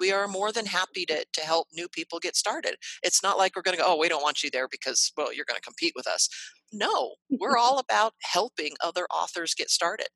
we 0.01 0.13
are 0.13 0.29
more 0.29 0.53
than 0.53 0.67
happy 0.67 1.07
to, 1.07 1.25
to 1.33 1.41
help 1.41 1.69
new 1.73 1.89
people 1.89 2.19
get 2.19 2.37
started. 2.37 2.77
It's 3.03 3.23
not 3.23 3.39
like 3.39 3.57
we're 3.57 3.63
going 3.63 3.77
to 3.77 3.83
go, 3.83 3.95
oh, 3.95 3.99
we 3.99 4.09
don't 4.09 4.23
want 4.23 4.43
you 4.43 4.51
there 4.51 4.69
because, 4.71 5.13
well, 5.17 5.33
you're 5.33 5.45
going 5.47 5.59
to 5.59 5.63
compete 5.63 5.93
with 5.97 6.07
us. 6.07 6.29
No, 6.73 7.15
we're 7.31 7.57
all 7.59 7.79
about 7.79 8.15
helping 8.23 8.73
other 8.83 9.07
authors 9.15 9.55
get 9.55 9.71
started. 9.71 10.09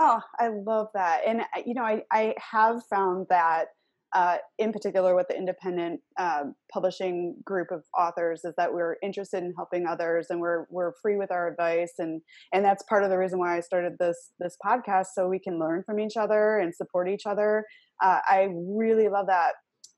Oh, 0.00 0.20
I 0.38 0.48
love 0.48 0.88
that. 0.94 1.22
And, 1.26 1.40
uh, 1.40 1.62
you 1.66 1.74
know, 1.74 1.82
I, 1.82 2.02
I 2.12 2.34
have 2.38 2.82
found 2.88 3.26
that 3.30 3.66
uh, 4.14 4.36
in 4.58 4.72
particular 4.72 5.14
with 5.14 5.26
the 5.28 5.36
independent 5.36 6.00
uh, 6.18 6.44
publishing 6.72 7.36
group 7.44 7.68
of 7.70 7.82
authors 7.98 8.42
is 8.44 8.54
that 8.56 8.72
we're 8.72 8.96
interested 9.02 9.42
in 9.42 9.52
helping 9.56 9.86
others 9.86 10.28
and 10.30 10.40
we're 10.40 10.66
we're 10.70 10.92
free 11.02 11.16
with 11.16 11.30
our 11.30 11.48
advice 11.48 11.92
and 11.98 12.22
and 12.52 12.64
that's 12.64 12.82
part 12.84 13.04
of 13.04 13.10
the 13.10 13.18
reason 13.18 13.38
why 13.38 13.56
I 13.56 13.60
started 13.60 13.94
this 13.98 14.30
this 14.38 14.56
podcast 14.64 15.06
so 15.14 15.28
we 15.28 15.38
can 15.38 15.58
learn 15.58 15.82
from 15.84 16.00
each 16.00 16.16
other 16.16 16.58
and 16.58 16.74
support 16.74 17.08
each 17.08 17.26
other. 17.26 17.64
Uh, 18.02 18.20
I 18.26 18.48
really 18.52 19.08
love 19.08 19.26
that. 19.26 19.52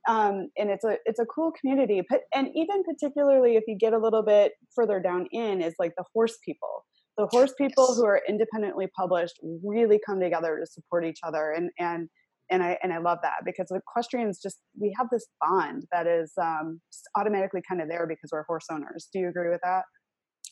Um, 0.08 0.48
and 0.56 0.70
it's 0.70 0.84
a 0.84 0.96
it's 1.04 1.20
a 1.20 1.26
cool 1.26 1.52
community, 1.60 2.00
but 2.08 2.22
and 2.34 2.48
even 2.54 2.82
particularly 2.82 3.56
if 3.56 3.64
you 3.68 3.76
get 3.78 3.92
a 3.92 3.98
little 3.98 4.24
bit 4.24 4.52
further 4.74 4.98
down 4.98 5.26
in 5.30 5.60
is 5.60 5.74
like 5.78 5.92
the 5.96 6.04
horse 6.14 6.38
people 6.44 6.84
the 7.18 7.26
horse 7.30 7.52
people 7.58 7.94
who 7.94 8.06
are 8.06 8.22
independently 8.26 8.88
published 8.96 9.38
really 9.62 10.00
come 10.04 10.20
together 10.20 10.58
to 10.58 10.66
support 10.66 11.04
each 11.04 11.18
other 11.22 11.52
and 11.52 11.70
and 11.78 12.08
and 12.50 12.62
I 12.62 12.78
and 12.82 12.92
I 12.92 12.98
love 12.98 13.18
that 13.22 13.40
because 13.44 13.70
equestrians 13.70 14.40
just 14.40 14.58
we 14.78 14.94
have 14.98 15.08
this 15.10 15.26
bond 15.40 15.84
that 15.92 16.06
is 16.06 16.32
um, 16.40 16.80
automatically 17.16 17.62
kind 17.66 17.80
of 17.80 17.88
there 17.88 18.06
because 18.06 18.30
we're 18.32 18.44
horse 18.44 18.66
owners. 18.70 19.08
Do 19.12 19.20
you 19.20 19.28
agree 19.28 19.50
with 19.50 19.60
that? 19.62 19.84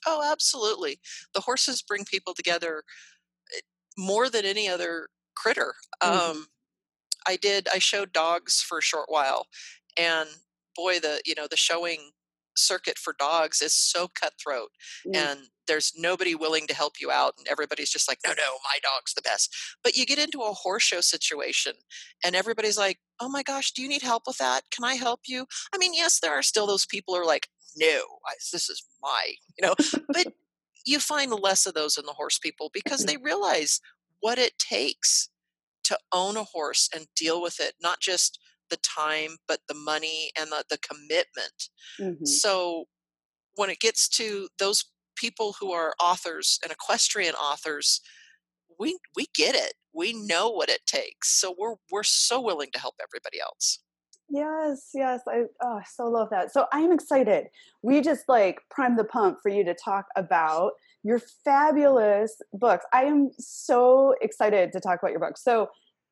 Oh, 0.06 0.28
absolutely. 0.30 1.00
The 1.34 1.40
horses 1.40 1.82
bring 1.82 2.04
people 2.04 2.34
together 2.34 2.82
eh, 3.54 3.60
more 3.96 4.30
than 4.30 4.44
any 4.44 4.68
other 4.68 5.08
critter. 5.36 5.74
Mm-hmm. 6.02 6.38
Um, 6.38 6.46
I 7.26 7.36
did. 7.36 7.68
I 7.72 7.78
showed 7.78 8.12
dogs 8.12 8.60
for 8.60 8.78
a 8.78 8.82
short 8.82 9.06
while, 9.08 9.46
and 9.98 10.28
boy, 10.76 11.00
the 11.00 11.20
you 11.26 11.34
know 11.34 11.46
the 11.50 11.56
showing 11.56 12.10
circuit 12.58 12.98
for 12.98 13.14
dogs 13.18 13.62
is 13.62 13.74
so 13.74 14.08
cutthroat 14.08 14.70
mm. 15.06 15.16
and 15.16 15.40
there's 15.66 15.92
nobody 15.96 16.34
willing 16.34 16.66
to 16.66 16.74
help 16.74 16.94
you 17.00 17.10
out 17.10 17.34
and 17.38 17.46
everybody's 17.48 17.90
just 17.90 18.08
like 18.08 18.18
no 18.26 18.32
no 18.32 18.58
my 18.64 18.78
dog's 18.82 19.14
the 19.14 19.22
best. 19.22 19.54
But 19.84 19.96
you 19.96 20.06
get 20.06 20.18
into 20.18 20.40
a 20.40 20.52
horse 20.52 20.82
show 20.82 21.00
situation 21.00 21.74
and 22.24 22.34
everybody's 22.34 22.78
like 22.78 22.98
oh 23.20 23.28
my 23.28 23.42
gosh 23.42 23.72
do 23.72 23.82
you 23.82 23.88
need 23.88 24.02
help 24.02 24.24
with 24.26 24.38
that? 24.38 24.62
Can 24.70 24.84
i 24.84 24.94
help 24.94 25.20
you? 25.26 25.46
I 25.74 25.78
mean 25.78 25.94
yes 25.94 26.20
there 26.20 26.32
are 26.32 26.42
still 26.42 26.66
those 26.66 26.86
people 26.86 27.14
who 27.14 27.20
are 27.20 27.26
like 27.26 27.48
no 27.76 28.00
I, 28.26 28.34
this 28.52 28.68
is 28.68 28.82
my 29.02 29.34
you 29.58 29.66
know? 29.66 29.74
But 30.08 30.28
you 30.84 30.98
find 30.98 31.30
less 31.32 31.66
of 31.66 31.74
those 31.74 31.98
in 31.98 32.06
the 32.06 32.12
horse 32.12 32.38
people 32.38 32.70
because 32.72 33.04
they 33.04 33.16
realize 33.18 33.80
what 34.20 34.38
it 34.38 34.58
takes 34.58 35.28
to 35.84 35.98
own 36.12 36.36
a 36.36 36.44
horse 36.44 36.88
and 36.94 37.06
deal 37.14 37.40
with 37.40 37.60
it 37.60 37.74
not 37.80 38.00
just 38.00 38.38
the 38.70 38.78
time, 38.78 39.36
but 39.46 39.60
the 39.68 39.74
money 39.74 40.30
and 40.38 40.50
the, 40.50 40.64
the 40.70 40.78
commitment. 40.78 41.68
Mm-hmm. 42.00 42.24
So 42.24 42.84
when 43.56 43.70
it 43.70 43.80
gets 43.80 44.08
to 44.10 44.48
those 44.58 44.84
people 45.16 45.56
who 45.60 45.72
are 45.72 45.94
authors 46.00 46.58
and 46.62 46.72
equestrian 46.72 47.34
authors, 47.34 48.00
we 48.78 48.98
we 49.16 49.26
get 49.34 49.54
it. 49.54 49.74
We 49.92 50.12
know 50.12 50.48
what 50.48 50.68
it 50.68 50.86
takes. 50.86 51.40
So 51.40 51.54
we're 51.58 51.74
we're 51.90 52.04
so 52.04 52.40
willing 52.40 52.70
to 52.72 52.80
help 52.80 52.94
everybody 53.02 53.40
else. 53.40 53.80
Yes, 54.30 54.90
yes. 54.94 55.22
I 55.26 55.44
oh, 55.62 55.80
so 55.90 56.04
love 56.04 56.28
that. 56.30 56.52
So 56.52 56.66
I'm 56.72 56.92
excited. 56.92 57.46
We 57.82 58.00
just 58.02 58.28
like 58.28 58.60
prime 58.70 58.96
the 58.96 59.04
pump 59.04 59.38
for 59.42 59.48
you 59.48 59.64
to 59.64 59.74
talk 59.74 60.06
about 60.16 60.72
your 61.02 61.20
fabulous 61.44 62.36
books. 62.52 62.84
I 62.92 63.04
am 63.04 63.30
so 63.38 64.14
excited 64.20 64.72
to 64.72 64.80
talk 64.80 64.98
about 65.00 65.12
your 65.12 65.20
books. 65.20 65.42
So 65.42 65.68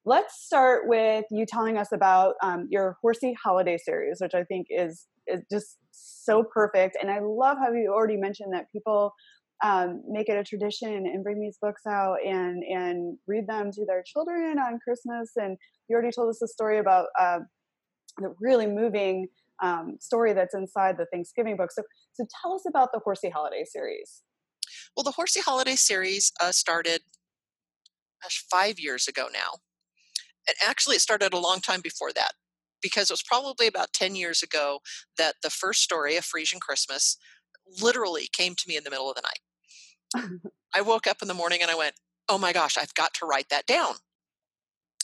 let's 0.07 0.45
start 0.45 0.87
with 0.87 1.25
you 1.31 1.45
telling 1.45 1.77
us 1.77 1.93
about 1.93 2.35
um, 2.43 2.69
your 2.71 2.97
horsey 3.03 3.37
holiday 3.43 3.77
series 3.77 4.19
which 4.21 4.35
i 4.35 4.45
think 4.45 4.67
is 4.71 5.07
is 5.27 5.43
just 5.51 5.79
so 5.91 6.45
perfect 6.55 6.97
and 7.01 7.11
i 7.11 7.19
love 7.21 7.59
how 7.59 7.71
you 7.73 7.93
already 7.93 8.17
mentioned 8.17 8.53
that 8.53 8.71
people 8.73 9.13
um, 9.65 10.03
make 10.07 10.29
it 10.29 10.37
a 10.37 10.45
tradition 10.45 10.93
and 10.93 11.25
bring 11.25 11.41
these 11.41 11.59
books 11.61 11.83
out 11.87 12.17
and 12.25 12.63
and 12.65 13.19
read 13.27 13.47
them 13.47 13.71
to 13.73 13.85
their 13.87 14.03
children 14.07 14.59
on 14.59 14.79
christmas 14.83 15.33
and 15.37 15.57
you 15.89 15.95
already 15.95 16.13
told 16.13 16.31
us 16.31 16.41
a 16.43 16.49
story 16.49 16.79
about 16.79 17.07
uh, 17.19 17.39
the 18.19 18.35
really 18.41 18.67
moving 18.67 19.29
um, 19.63 19.97
story 20.01 20.33
that's 20.33 20.55
inside 20.55 20.97
the 20.99 21.07
thanksgiving 21.13 21.57
book. 21.57 21.71
So 21.73 21.83
so 22.13 22.27
tell 22.43 22.55
us 22.55 22.65
about 22.69 22.91
the 22.93 22.99
horsey 22.99 23.31
holiday 23.31 23.65
series. 23.65 24.23
Well 24.97 25.05
the 25.05 25.13
horsey 25.13 25.41
holiday 25.41 25.77
series 25.77 26.33
uh, 26.41 26.53
started 26.53 27.01
five 28.51 28.81
years 28.81 29.07
ago 29.07 29.29
now 29.33 29.61
and 30.47 30.57
actually, 30.67 30.97
it 30.97 31.01
started 31.01 31.33
a 31.33 31.39
long 31.39 31.61
time 31.61 31.81
before 31.83 32.13
that 32.13 32.33
because 32.83 33.11
it 33.11 33.15
was 33.15 33.23
probably 33.23 33.67
about 33.67 33.93
10 33.93 34.15
years 34.15 34.43
ago 34.43 34.81
that 35.19 35.35
the 35.43 35.51
first 35.51 35.83
story, 35.83 36.17
A 36.17 36.21
Friesian 36.21 36.61
Christmas, 36.61 37.17
literally 37.81 38.29
came 38.33 38.55
to 38.55 38.65
me 38.69 38.77
in 38.77 38.85
the 38.85 38.91
middle 38.91 39.11
of 39.11 39.17
the 39.17 39.23
night. 39.23 40.41
I 40.75 40.83
woke 40.83 41.07
up 41.07 41.19
in 41.23 41.29
the 41.29 41.35
morning 41.35 41.63
and 41.63 41.71
I 41.71 41.75
went, 41.75 41.95
oh 42.29 42.39
my 42.39 42.53
gosh, 42.53 42.77
I've 42.77 42.95
got 42.95 43.15
to 43.15 43.27
write 43.27 43.49
that 43.51 43.67
down. 43.67 43.95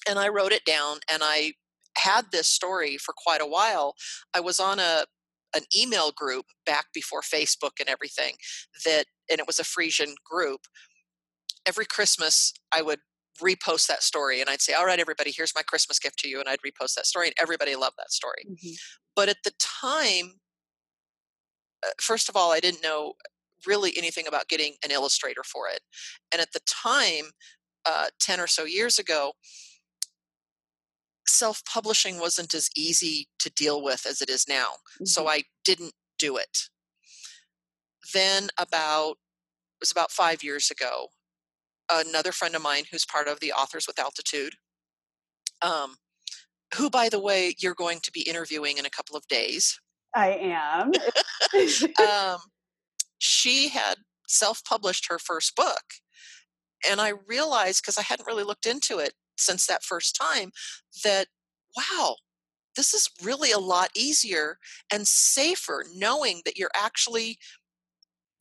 And 0.09 0.19
I 0.19 0.29
wrote 0.29 0.53
it 0.53 0.65
down 0.65 0.99
and 1.11 1.23
I 1.25 1.55
had 1.97 2.27
this 2.33 2.49
story 2.49 2.99
for 2.99 3.15
quite 3.17 3.41
a 3.41 3.47
while. 3.47 3.95
I 4.35 4.41
was 4.41 4.61
on 4.61 4.79
a 4.79 5.07
an 5.55 5.63
email 5.77 6.13
group 6.13 6.47
back 6.65 6.87
before 6.95 7.21
Facebook 7.21 7.73
and 7.79 7.89
everything 7.89 8.37
that 8.87 9.05
and 9.31 9.39
it 9.39 9.47
was 9.47 9.59
a 9.59 9.65
Friesian 9.65 10.15
group. 10.25 10.63
Every 11.67 11.85
Christmas 11.85 12.53
I 12.73 12.83
would 12.83 13.01
repost 13.41 13.87
that 13.87 14.03
story 14.03 14.41
and 14.41 14.51
I'd 14.51 14.61
say, 14.61 14.75
all 14.75 14.87
right, 14.87 14.99
everybody, 14.99 15.33
here's 15.35 15.55
my 15.55 15.63
Christmas 15.63 15.99
gift 15.99 16.19
to 16.21 16.29
you. 16.29 16.41
And 16.41 16.49
I'd 16.49 16.61
repost 16.61 16.95
that 16.95 17.07
story 17.07 17.29
and 17.29 17.35
everybody 17.41 17.75
loved 17.77 17.97
that 17.99 18.13
story. 18.13 18.45
Mm-hmm. 18.49 18.73
But 19.17 19.29
at 19.29 19.39
the 19.45 19.53
time, 19.59 20.41
uh, 21.85 21.91
first 22.01 22.29
of 22.29 22.37
all, 22.37 22.53
I 22.53 22.61
didn't 22.61 22.83
know 22.83 23.15
really 23.67 23.93
anything 23.97 24.27
about 24.27 24.49
getting 24.49 24.75
an 24.85 24.91
illustrator 24.91 25.43
for 25.45 25.69
it. 25.69 25.81
And 26.33 26.41
at 26.41 26.53
the 26.53 26.61
time, 26.67 27.31
uh, 27.85 28.07
10 28.21 28.41
or 28.41 28.47
so 28.47 28.65
years 28.65 28.99
ago, 28.99 29.33
self 31.27 31.65
publishing 31.65 32.19
wasn't 32.19 32.55
as 32.55 32.71
easy 32.77 33.29
to 33.39 33.51
deal 33.51 33.83
with 33.83 34.07
as 34.07 34.21
it 34.21 34.29
is 34.29 34.47
now. 34.49 34.67
Mm-hmm. 34.95 35.07
So 35.07 35.29
I 35.29 35.45
didn't 35.65 35.95
do 36.19 36.37
it. 36.37 36.69
Then, 38.13 38.49
about 38.59 39.13
it 39.13 39.17
was 39.81 39.93
about 39.93 40.11
five 40.11 40.43
years 40.43 40.71
ago, 40.71 41.09
another 41.95 42.33
friend 42.33 42.55
of 42.55 42.63
mine 42.63 42.85
who's 42.91 43.05
part 43.05 43.29
of 43.29 43.41
the 43.41 43.53
Authors 43.53 43.87
with 43.87 43.99
Altitude, 43.99 44.55
um, 45.61 45.97
who, 46.77 46.91
by 46.91 47.09
the 47.09 47.21
way, 47.21 47.55
you're 47.59 47.75
going 47.75 48.01
to 48.01 48.13
be 48.13 48.23
interviewing 48.23 48.79
in 48.79 48.87
a 48.87 48.91
couple 48.91 49.17
of 49.17 49.27
days. 49.29 49.79
I 50.15 50.57
am. 50.81 50.93
um, 52.09 52.39
she 53.19 53.69
had 53.69 53.97
self 54.27 54.65
published 54.65 55.07
her 55.09 55.19
first 55.19 55.55
book. 55.57 55.83
And 56.91 57.01
I 57.01 57.13
realized, 57.29 57.83
because 57.83 57.99
I 57.99 58.03
hadn't 58.03 58.27
really 58.27 58.45
looked 58.45 58.67
into 58.67 58.99
it 58.99 59.13
since 59.37 59.67
that 59.67 59.85
first 59.85 60.17
time, 60.21 60.51
that 61.05 61.29
wow, 61.77 62.17
this 62.77 62.95
is 62.95 63.09
really 63.23 63.53
a 63.53 63.59
lot 63.59 63.91
easier 63.95 64.59
and 64.93 65.07
safer 65.07 65.85
knowing 65.95 66.43
that 66.45 66.59
you're 66.59 66.71
actually 66.75 67.39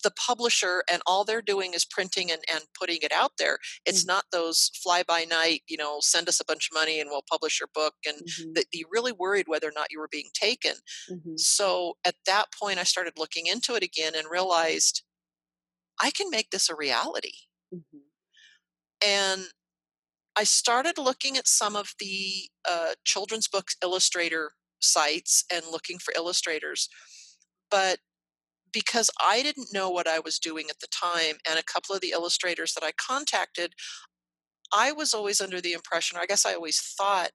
the 0.02 0.12
publisher 0.12 0.84
and 0.92 1.02
all 1.06 1.24
they're 1.24 1.42
doing 1.42 1.74
is 1.74 1.86
printing 1.86 2.32
and, 2.32 2.42
and 2.54 2.64
putting 2.80 3.00
it 3.02 3.12
out 3.12 3.32
there 3.38 3.58
it's 3.86 4.02
mm-hmm. 4.02 4.14
not 4.14 4.26
those 4.32 4.72
fly 4.82 5.04
by 5.08 5.24
night 5.24 5.62
you 5.68 5.78
know 5.78 5.98
send 6.02 6.28
us 6.28 6.40
a 6.40 6.46
bunch 6.46 6.70
of 6.70 6.76
money 6.76 7.00
and 7.00 7.10
we'll 7.10 7.24
publish 7.30 7.60
your 7.60 7.70
book 7.74 7.94
and 8.06 8.18
mm-hmm. 8.18 8.54
that 8.54 8.66
you 8.72 8.86
really 8.92 9.12
worried 9.12 9.48
whether 9.48 9.68
or 9.68 9.74
not 9.76 9.92
you 9.92 10.00
were 10.00 10.10
being 10.12 10.30
taken 10.34 10.74
mm-hmm. 11.10 11.34
so 11.36 11.98
at 12.06 12.16
that 12.26 12.46
point 12.60 12.80
i 12.80 12.84
started 12.84 13.14
looking 13.18 13.48
into 13.48 13.76
it 13.76 13.84
again 13.84 14.14
and 14.16 14.26
realized 14.30 15.04
i 16.02 16.12
can 16.12 16.30
make 16.30 16.50
this 16.52 16.70
a 16.70 16.76
reality 16.76 17.34
mm-hmm. 17.74 17.98
and 19.06 19.50
i 20.38 20.44
started 20.44 20.98
looking 20.98 21.38
at 21.38 21.48
some 21.48 21.76
of 21.76 21.94
the 22.00 22.50
uh, 22.70 22.94
children's 23.04 23.48
books 23.48 23.76
illustrator 23.84 24.52
sites 24.80 25.46
and 25.54 25.64
looking 25.72 26.00
for 26.00 26.14
illustrators 26.18 26.90
but 27.70 28.00
because 28.74 29.10
I 29.22 29.42
didn't 29.44 29.74
know 29.74 29.90
what 29.90 30.08
I 30.08 30.20
was 30.20 30.40
doing 30.40 30.68
at 30.70 30.80
the 30.80 30.88
time, 30.88 31.38
and 31.50 31.60
a 31.60 31.64
couple 31.64 31.96
of 31.96 32.02
the 32.02 32.12
illustrators 32.12 32.74
that 32.74 32.84
I 32.84 32.92
contacted, 32.92 33.74
I 34.74 34.92
was 34.92 35.14
always 35.14 35.42
under 35.42 35.62
the 35.62 35.74
impression, 35.74 36.18
or 36.18 36.22
I 36.22 36.26
guess 36.26 36.46
I 36.46 36.54
always 36.54 36.80
thought, 36.80 37.32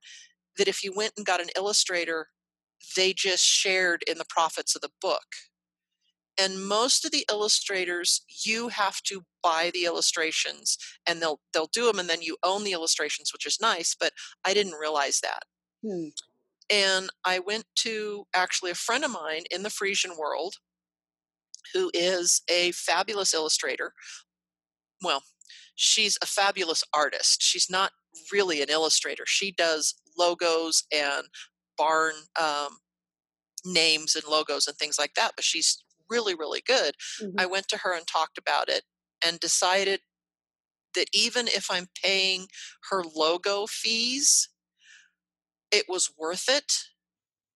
that 0.57 0.69
if 0.69 0.83
you 0.83 0.93
went 0.95 1.13
and 1.17 1.27
got 1.27 1.41
an 1.41 1.51
illustrator, 1.57 2.29
they 2.97 3.13
just 3.13 3.45
shared 3.45 4.03
in 4.09 4.19
the 4.19 4.27
profits 4.29 4.75
of 4.75 4.83
the 4.83 4.91
book. 5.01 5.27
And 6.39 6.67
most 6.67 7.05
of 7.05 7.13
the 7.13 7.25
illustrators, 7.31 8.23
you 8.45 8.69
have 8.69 9.01
to 9.05 9.25
buy 9.43 9.71
the 9.73 9.85
illustrations 9.85 10.77
and 11.07 11.21
they'll 11.21 11.41
they'll 11.53 11.71
do 11.73 11.87
them 11.87 11.99
and 11.99 12.11
then 12.11 12.21
you 12.21 12.37
own 12.43 12.65
the 12.65 12.73
illustrations, 12.73 13.33
which 13.33 13.47
is 13.47 13.59
nice, 13.61 13.97
but 13.99 14.13
I 14.45 14.53
didn't 14.53 14.75
realize 14.75 15.21
that. 15.21 15.45
Hmm. 15.83 16.09
And 16.71 17.11
I 17.25 17.39
went 17.39 17.65
to 17.77 18.27
actually 18.35 18.71
a 18.71 18.75
friend 18.75 19.05
of 19.05 19.11
mine 19.11 19.45
in 19.51 19.63
the 19.63 19.71
Friesian 19.71 20.19
world 20.19 20.57
who 21.73 21.91
is 21.95 22.43
a 22.51 22.73
fabulous 22.73 23.35
illustrator. 23.35 23.93
Well, 25.03 25.23
she's 25.75 26.19
a 26.23 26.27
fabulous 26.27 26.83
artist. 26.95 27.43
She's 27.43 27.69
not 27.71 27.93
really 28.33 28.63
an 28.63 28.71
illustrator. 28.71 29.25
She 29.27 29.53
does 29.53 29.95
logos 30.19 30.85
and 30.93 31.27
barn 31.77 32.15
um, 32.41 32.79
names 33.65 34.15
and 34.15 34.25
logos 34.25 34.67
and 34.67 34.77
things 34.77 34.99
like 34.99 35.15
that, 35.15 35.33
but 35.37 35.45
she's 35.45 35.83
really, 36.09 36.35
really 36.35 36.63
good. 36.67 36.95
Mm-hmm. 37.21 37.39
I 37.39 37.47
went 37.47 37.69
to 37.69 37.79
her 37.79 37.95
and 37.95 38.07
talked 38.07 38.39
about 38.39 38.69
it 38.69 38.83
and 39.25 39.39
decided 39.41 40.01
that 40.95 41.09
even 41.13 41.47
if 41.47 41.71
I'm 41.71 41.89
paying 42.03 42.47
her 42.91 43.03
logo 43.03 43.67
fees, 43.67 44.49
it 45.71 45.85
was 45.89 46.11
worth 46.19 46.49
it 46.49 46.73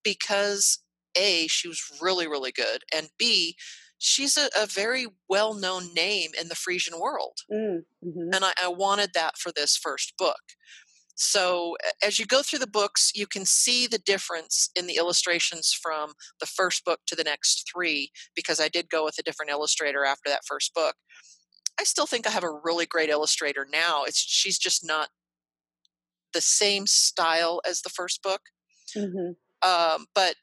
because 0.03 0.81
A, 1.17 1.47
she 1.49 1.69
was 1.69 1.83
really, 2.01 2.27
really 2.27 2.53
good, 2.53 2.83
and 2.95 3.09
B, 3.19 3.57
she's 4.01 4.37
a, 4.37 4.49
a 4.61 4.67
very 4.67 5.07
well 5.29 5.55
known 5.55 5.95
name 5.95 6.31
in 6.41 6.49
the 6.49 6.57
Friesian 6.57 6.99
world. 6.99 7.39
Mm, 7.53 7.85
mhm. 8.05 8.35
And 8.35 8.45
I, 8.45 8.53
I 8.61 8.69
wanted 8.69 9.11
that 9.15 9.39
for 9.39 9.53
this 9.53 9.77
first 9.77 10.15
book. 10.19 10.41
So 11.15 11.77
as 12.03 12.19
you 12.19 12.25
go 12.25 12.43
through 12.43 12.61
the 12.61 12.67
books, 12.67 13.13
you 13.15 13.27
can 13.27 13.45
see 13.45 13.87
the 13.87 13.99
difference 13.99 14.71
in 14.75 14.87
the 14.87 14.97
illustrations 14.97 15.71
from 15.71 16.15
the 16.41 16.47
first 16.47 16.83
book 16.83 17.01
to 17.09 17.15
the 17.15 17.25
next 17.25 17.71
three 17.71 18.11
because 18.35 18.59
I 18.59 18.69
did 18.69 18.89
go 18.89 19.05
with 19.05 19.19
a 19.19 19.23
different 19.23 19.51
illustrator 19.51 20.07
after 20.07 20.31
that 20.31 20.47
first 20.47 20.73
book. 20.73 20.95
I 21.79 21.85
still 21.85 22.07
think 22.07 22.27
I 22.27 22.31
have 22.31 22.43
a 22.43 22.51
really 22.65 22.87
great 22.87 23.11
illustrator 23.11 23.67
now. 23.71 24.05
It's 24.05 24.19
she's 24.19 24.59
just 24.59 24.83
not 24.83 25.11
the 26.33 26.41
same 26.41 26.87
style 26.87 27.61
as 27.69 27.83
the 27.83 27.91
first 27.91 28.23
book. 28.23 28.41
Mhm. 28.97 29.37
Um, 29.63 30.07
but 30.15 30.37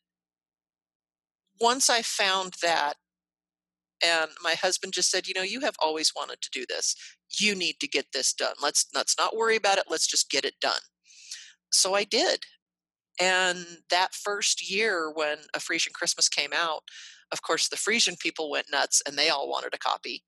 once 1.60 1.90
I 1.90 2.04
found 2.04 2.56
that, 2.62 2.98
and 4.04 4.32
my 4.44 4.54
husband 4.54 4.94
just 4.94 5.10
said, 5.10 5.28
"You 5.28 5.34
know, 5.34 5.42
you 5.42 5.62
have 5.62 5.76
always 5.80 6.14
wanted 6.16 6.42
to 6.42 6.50
do 6.52 6.66
this. 6.68 6.96
You 7.40 7.56
need 7.56 7.80
to 7.80 7.88
get 7.88 8.08
this 8.14 8.34
done. 8.34 8.56
Let's 8.62 8.86
let's 8.94 9.18
not 9.18 9.36
worry 9.36 9.56
about 9.56 9.78
it. 9.78 9.86
Let's 9.90 10.08
just 10.08 10.30
get 10.30 10.46
it 10.46 10.60
done." 10.62 10.82
So 11.72 11.94
I 11.94 12.04
did. 12.04 12.46
And 13.20 13.66
that 13.90 14.14
first 14.14 14.70
year 14.70 15.12
when 15.12 15.40
A 15.54 15.60
Friesian 15.60 15.94
Christmas 15.94 16.30
came 16.30 16.54
out, 16.54 16.84
of 17.32 17.42
course, 17.42 17.68
the 17.68 17.76
Friesian 17.76 18.20
people 18.20 18.50
went 18.50 18.72
nuts 18.72 19.02
and 19.06 19.18
they 19.18 19.30
all 19.30 19.50
wanted 19.50 19.74
a 19.74 19.80
copy. 19.80 20.24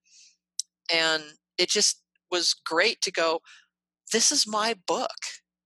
And 0.94 1.24
it 1.58 1.70
just 1.70 2.02
was 2.32 2.54
great 2.54 3.02
to 3.02 3.12
go, 3.12 3.42
this 4.12 4.32
is 4.32 4.48
my 4.48 4.76
book. 4.88 5.18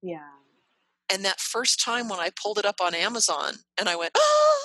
Yeah. 0.01 0.19
And 1.11 1.23
that 1.23 1.39
first 1.39 1.79
time 1.79 2.09
when 2.09 2.19
I 2.19 2.31
pulled 2.41 2.57
it 2.57 2.65
up 2.65 2.81
on 2.81 2.95
Amazon 2.95 3.55
and 3.79 3.87
I 3.87 3.95
went, 3.95 4.11
oh, 4.15 4.63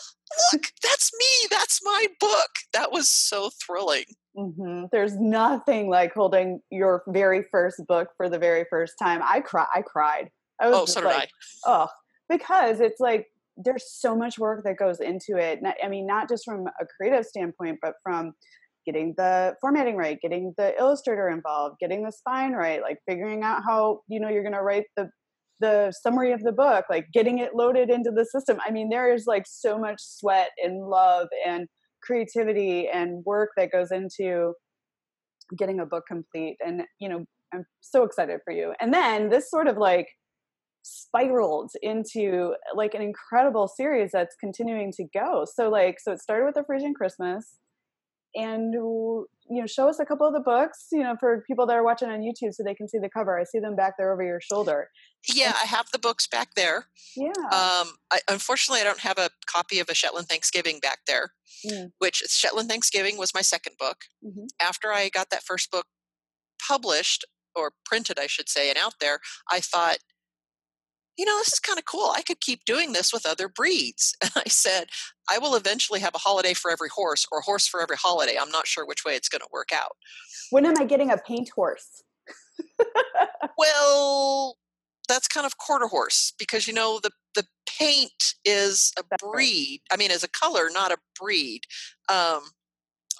look, 0.52 0.64
that's 0.82 1.10
me. 1.18 1.48
That's 1.50 1.80
my 1.84 2.06
book. 2.20 2.50
That 2.72 2.92
was 2.92 3.08
so 3.08 3.50
thrilling. 3.50 4.04
hmm 4.36 4.84
There's 4.92 5.16
nothing 5.16 5.88
like 5.90 6.14
holding 6.14 6.60
your 6.70 7.02
very 7.08 7.44
first 7.50 7.82
book 7.86 8.08
for 8.16 8.28
the 8.28 8.38
very 8.38 8.64
first 8.70 8.94
time. 9.00 9.20
I 9.24 9.40
cry. 9.40 9.66
I 9.74 9.82
cried. 9.82 10.30
I 10.60 10.68
was 10.68 10.76
Oh, 10.76 10.84
so 10.86 11.00
did 11.00 11.06
like, 11.06 11.30
oh, 11.66 11.88
because 12.28 12.80
it's 12.80 13.00
like 13.00 13.26
there's 13.56 13.90
so 13.90 14.14
much 14.14 14.38
work 14.38 14.64
that 14.64 14.76
goes 14.76 15.00
into 15.00 15.36
it. 15.36 15.60
I 15.82 15.88
mean, 15.88 16.06
not 16.06 16.28
just 16.28 16.44
from 16.44 16.66
a 16.66 16.86
creative 16.96 17.26
standpoint, 17.26 17.78
but 17.82 17.94
from 18.02 18.32
getting 18.86 19.14
the 19.16 19.54
formatting 19.60 19.96
right, 19.96 20.18
getting 20.20 20.54
the 20.56 20.78
illustrator 20.78 21.28
involved, 21.28 21.76
getting 21.80 22.04
the 22.04 22.12
spine 22.12 22.52
right, 22.52 22.80
like 22.80 22.98
figuring 23.06 23.42
out 23.42 23.62
how 23.66 24.00
you 24.08 24.20
know 24.20 24.28
you're 24.28 24.42
going 24.42 24.54
to 24.54 24.62
write 24.62 24.84
the 24.96 25.10
the 25.61 25.92
summary 26.03 26.33
of 26.33 26.42
the 26.42 26.53
book, 26.53 26.85
like 26.90 27.07
getting 27.12 27.38
it 27.38 27.55
loaded 27.55 27.90
into 27.90 28.11
the 28.11 28.25
system. 28.25 28.59
I 28.66 28.71
mean, 28.71 28.88
there 28.88 29.12
is 29.12 29.27
like 29.27 29.44
so 29.47 29.79
much 29.79 29.97
sweat 30.01 30.51
and 30.62 30.88
love 30.88 31.29
and 31.47 31.66
creativity 32.03 32.88
and 32.88 33.25
work 33.25 33.51
that 33.57 33.73
goes 33.73 33.90
into 33.90 34.55
getting 35.57 35.81
a 35.81 35.87
book 35.87 36.05
complete. 36.07 36.57
And 36.64 36.83
you 37.01 37.09
know, 37.09 37.25
I'm 37.53 37.64
so 37.81 38.05
excited 38.05 38.40
for 38.44 38.53
you. 38.53 38.75
And 38.81 38.92
then 38.92 39.31
this 39.31 39.51
sort 39.51 39.68
of 39.68 39.77
like 39.77 40.09
spiraled 40.83 41.71
into 41.83 42.55
like 42.75 42.94
an 42.94 43.03
incredible 43.03 43.68
series 43.68 44.11
that's 44.12 44.37
continuing 44.40 44.92
to 44.92 45.05
go. 45.12 45.44
So 45.53 45.68
like 45.68 45.97
so 46.01 46.12
it 46.12 46.21
started 46.21 46.47
with 46.47 46.55
the 46.55 46.62
Friesian 46.62 46.94
Christmas 46.94 47.57
and 48.35 48.75
you 49.50 49.61
know 49.61 49.66
show 49.66 49.88
us 49.88 49.98
a 49.98 50.04
couple 50.04 50.26
of 50.26 50.32
the 50.34 50.40
books, 50.40 50.87
you 50.92 51.02
know, 51.02 51.14
for 51.18 51.42
people 51.46 51.66
that 51.66 51.74
are 51.74 51.84
watching 51.84 52.08
on 52.08 52.20
YouTube 52.20 52.52
so 52.52 52.62
they 52.64 52.74
can 52.74 52.88
see 52.88 52.98
the 52.98 53.08
cover. 53.08 53.38
I 53.38 53.44
see 53.44 53.58
them 53.58 53.76
back 53.76 53.94
there 53.98 54.12
over 54.12 54.22
your 54.22 54.40
shoulder. 54.40 54.88
Yeah, 55.32 55.52
I 55.61 55.66
have 55.66 55.87
the 55.92 55.98
books 55.98 56.26
back 56.26 56.54
there. 56.54 56.87
Yeah. 57.16 57.28
Um, 57.52 57.96
I, 58.12 58.20
unfortunately, 58.28 58.80
I 58.80 58.84
don't 58.84 59.00
have 59.00 59.18
a 59.18 59.30
copy 59.46 59.80
of 59.80 59.88
A 59.88 59.94
Shetland 59.94 60.28
Thanksgiving 60.28 60.78
back 60.80 61.00
there, 61.06 61.32
Mm. 61.66 61.90
which 61.98 62.22
Shetland 62.28 62.68
Thanksgiving 62.68 63.16
was 63.18 63.34
my 63.34 63.42
second 63.42 63.76
book. 63.78 63.98
Mhm. 64.24 64.46
After 64.61 64.92
I 64.92 65.08
got 65.08 65.30
that 65.30 65.42
first 65.42 65.70
book 65.70 65.87
published 66.66 67.24
or 67.54 67.72
printed, 67.84 68.18
I 68.18 68.26
should 68.26 68.48
say, 68.48 68.68
and 68.68 68.78
out 68.78 68.94
there, 69.00 69.18
I 69.50 69.61
thought, 69.61 69.98
you 71.18 71.24
know, 71.24 71.37
this 71.38 71.52
is 71.54 71.59
kind 71.59 71.78
of 71.78 71.85
cool. 71.85 72.12
I 72.14 72.22
could 72.22 72.40
keep 72.40 72.64
doing 72.64 72.92
this 72.92 73.12
with 73.12 73.26
other 73.26 73.48
breeds. 73.48 74.14
And 74.22 74.33
I 74.37 74.48
said, 74.48 74.88
I 75.31 75.38
will 75.38 75.57
eventually 75.57 76.00
have 76.00 76.14
a 76.14 76.18
holiday 76.18 76.54
for 76.54 76.70
every 76.70 76.88
horse 76.88 77.26
or 77.33 77.40
a 77.40 77.42
horse 77.42 77.66
for 77.66 77.83
every 77.83 77.96
holiday. 77.96 78.37
I'm 78.40 78.50
not 78.50 78.66
sure 78.66 78.87
which 78.87 79.04
way 79.04 79.16
it's 79.16 79.28
going 79.28 79.40
to 79.40 79.48
work 79.52 79.70
out. 79.74 79.96
When 80.50 80.64
am 80.64 80.74
I 80.78 80.85
getting 80.85 81.11
a 81.11 81.18
paint 81.18 81.50
horse? 81.54 82.02
Well, 83.59 84.57
that's 85.09 85.26
kind 85.26 85.44
of 85.46 85.59
quarter 85.59 85.87
horse 85.88 86.33
because 86.38 86.68
you 86.68 86.72
know 86.72 87.00
the 87.02 87.11
the 87.35 87.44
paint 87.78 88.35
is 88.44 88.92
a 88.98 89.16
breed. 89.16 89.81
I 89.92 89.96
mean, 89.96 90.11
as 90.11 90.22
a 90.22 90.28
color, 90.28 90.68
not 90.72 90.92
a 90.92 90.98
breed. 91.20 91.62
Um, 92.09 92.42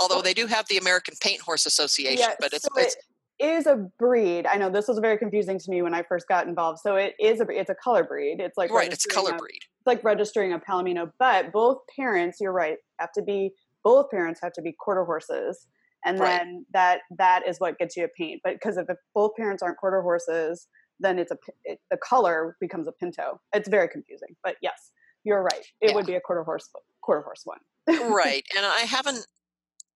although 0.01 0.23
they 0.23 0.35
do 0.35 0.47
have 0.47 0.69
the 0.69 0.79
American 0.79 1.15
Paint 1.21 1.41
Horse 1.41 1.67
Association, 1.67 2.31
but 2.41 2.53
it's, 2.53 2.65
so 2.65 2.71
it's 2.77 2.95
it 2.95 3.03
is 3.39 3.67
a 3.67 3.77
breed. 3.99 4.47
I 4.47 4.57
know 4.57 4.71
this 4.71 4.89
was 4.89 4.99
very 4.99 5.17
confusing 5.19 5.59
to 5.59 5.71
me 5.71 5.83
when 5.83 5.95
I 5.95 6.03
first 6.03 6.27
got 6.29 6.47
involved. 6.47 6.81
So 6.81 6.97
it 6.97 7.15
is 7.21 7.41
a 7.41 7.47
it's 7.49 7.71
a 7.71 7.75
color 7.75 8.05
breed. 8.05 8.41
It's 8.41 8.57
like 8.59 8.71
right. 8.71 8.93
It's 8.93 9.05
a 9.07 9.09
color 9.09 9.33
a- 9.35 9.37
breed. 9.39 9.61
It's 9.79 9.87
like 9.87 10.03
registering 10.05 10.53
a 10.53 10.59
palomino, 10.59 11.11
but 11.19 11.53
both 11.53 11.79
parents, 11.97 12.39
you're 12.41 12.53
right, 12.53 12.77
have 12.99 13.13
to 13.13 13.23
be 13.23 13.53
both 13.85 14.11
parents 14.11 14.41
have 14.43 14.53
to 14.55 14.63
be 14.63 14.73
quarter 14.79 15.05
horses, 15.05 15.67
and 16.05 16.19
Right. 16.19 16.39
then 16.39 16.67
that 16.73 17.01
that 17.17 17.47
is 17.47 17.59
what 17.61 17.79
gets 17.79 17.97
you 17.97 18.05
a 18.05 18.09
paint. 18.09 18.41
But 18.45 18.55
because 18.55 18.77
if 18.77 18.87
both 19.15 19.33
parents 19.37 19.63
aren't 19.63 19.79
quarter 19.79 20.03
horses, 20.03 20.67
then 21.01 21.19
it's 21.19 21.31
a 21.31 21.37
it, 21.65 21.79
the 21.91 21.97
color 21.99 22.57
becomes 22.61 22.89
a 22.89 22.93
pinto. 22.93 23.41
It's 23.55 23.69
very 23.69 23.89
confusing. 23.89 24.37
But 24.43 24.57
yes, 24.63 24.91
you're 25.25 25.43
right. 25.43 25.65
It 25.81 25.91
Yeah. 25.91 25.95
would 25.95 26.07
be 26.07 26.15
a 26.17 26.21
quarter 26.21 26.43
horse 26.43 26.69
quarter 27.03 27.23
horse 27.23 27.43
one. 27.45 27.59
right. 28.13 28.45
And 28.57 28.67
I 28.67 28.81
haven't 28.81 29.25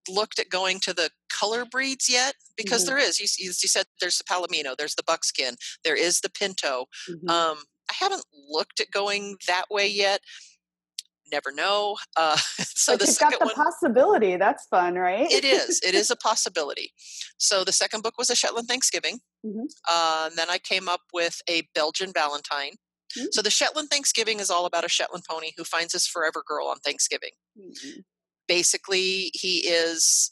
looked 0.08 0.38
at 0.38 0.48
going 0.50 0.80
to 0.80 0.92
the 0.94 1.10
color 1.30 1.64
breeds 1.64 2.08
yet 2.08 2.34
because 2.56 2.82
Mhm. 2.84 2.86
there 2.88 2.98
is. 2.98 3.18
You, 3.20 3.26
you 3.46 3.52
said 3.52 3.86
there's 4.00 4.18
the 4.18 4.24
palomino, 4.24 4.76
there's 4.76 4.94
the 4.96 5.02
buckskin, 5.02 5.56
there 5.84 5.96
is 5.96 6.20
the 6.20 6.30
pinto. 6.30 6.86
Mhm. 7.08 7.28
Um, 7.30 7.64
I 7.90 7.94
haven't 7.94 8.24
looked 8.48 8.80
at 8.80 8.90
going 8.90 9.36
that 9.46 9.66
way 9.70 9.86
yet. 9.86 10.20
Never 11.30 11.52
know. 11.52 11.96
Uh, 12.16 12.36
so 12.58 12.92
but 12.94 13.00
the 13.00 13.06
you've 13.06 13.18
got 13.18 13.32
second 13.32 13.48
the 13.48 13.54
one. 13.54 13.64
possibility. 13.66 14.36
That's 14.36 14.66
fun, 14.66 14.94
right? 14.96 15.30
it 15.30 15.44
is. 15.44 15.80
It 15.82 15.94
is 15.94 16.10
a 16.10 16.16
possibility. 16.28 16.92
So 17.38 17.64
the 17.64 17.72
second 17.72 18.02
book 18.02 18.18
was 18.18 18.28
a 18.30 18.34
Shetland 18.36 18.68
Thanksgiving. 18.68 19.20
Mhm. 19.44 19.64
Uh, 19.88 20.24
and 20.30 20.36
then 20.38 20.50
I 20.50 20.58
came 20.58 20.88
up 20.88 21.02
with 21.12 21.40
a 21.48 21.62
Belgian 21.74 22.12
Valentine. 22.12 22.72
Mm. 23.18 23.28
So 23.32 23.42
the 23.42 23.50
Shetland 23.50 23.90
Thanksgiving 23.90 24.40
is 24.40 24.50
all 24.50 24.64
about 24.66 24.84
a 24.84 24.88
Shetland 24.88 25.24
pony 25.28 25.52
who 25.56 25.64
finds 25.64 25.92
his 25.92 26.06
forever 26.06 26.42
girl 26.46 26.66
on 26.68 26.78
Thanksgiving. 26.80 27.32
Mhm. 27.58 28.04
Basically, 28.52 29.30
he 29.32 29.60
is 29.66 30.30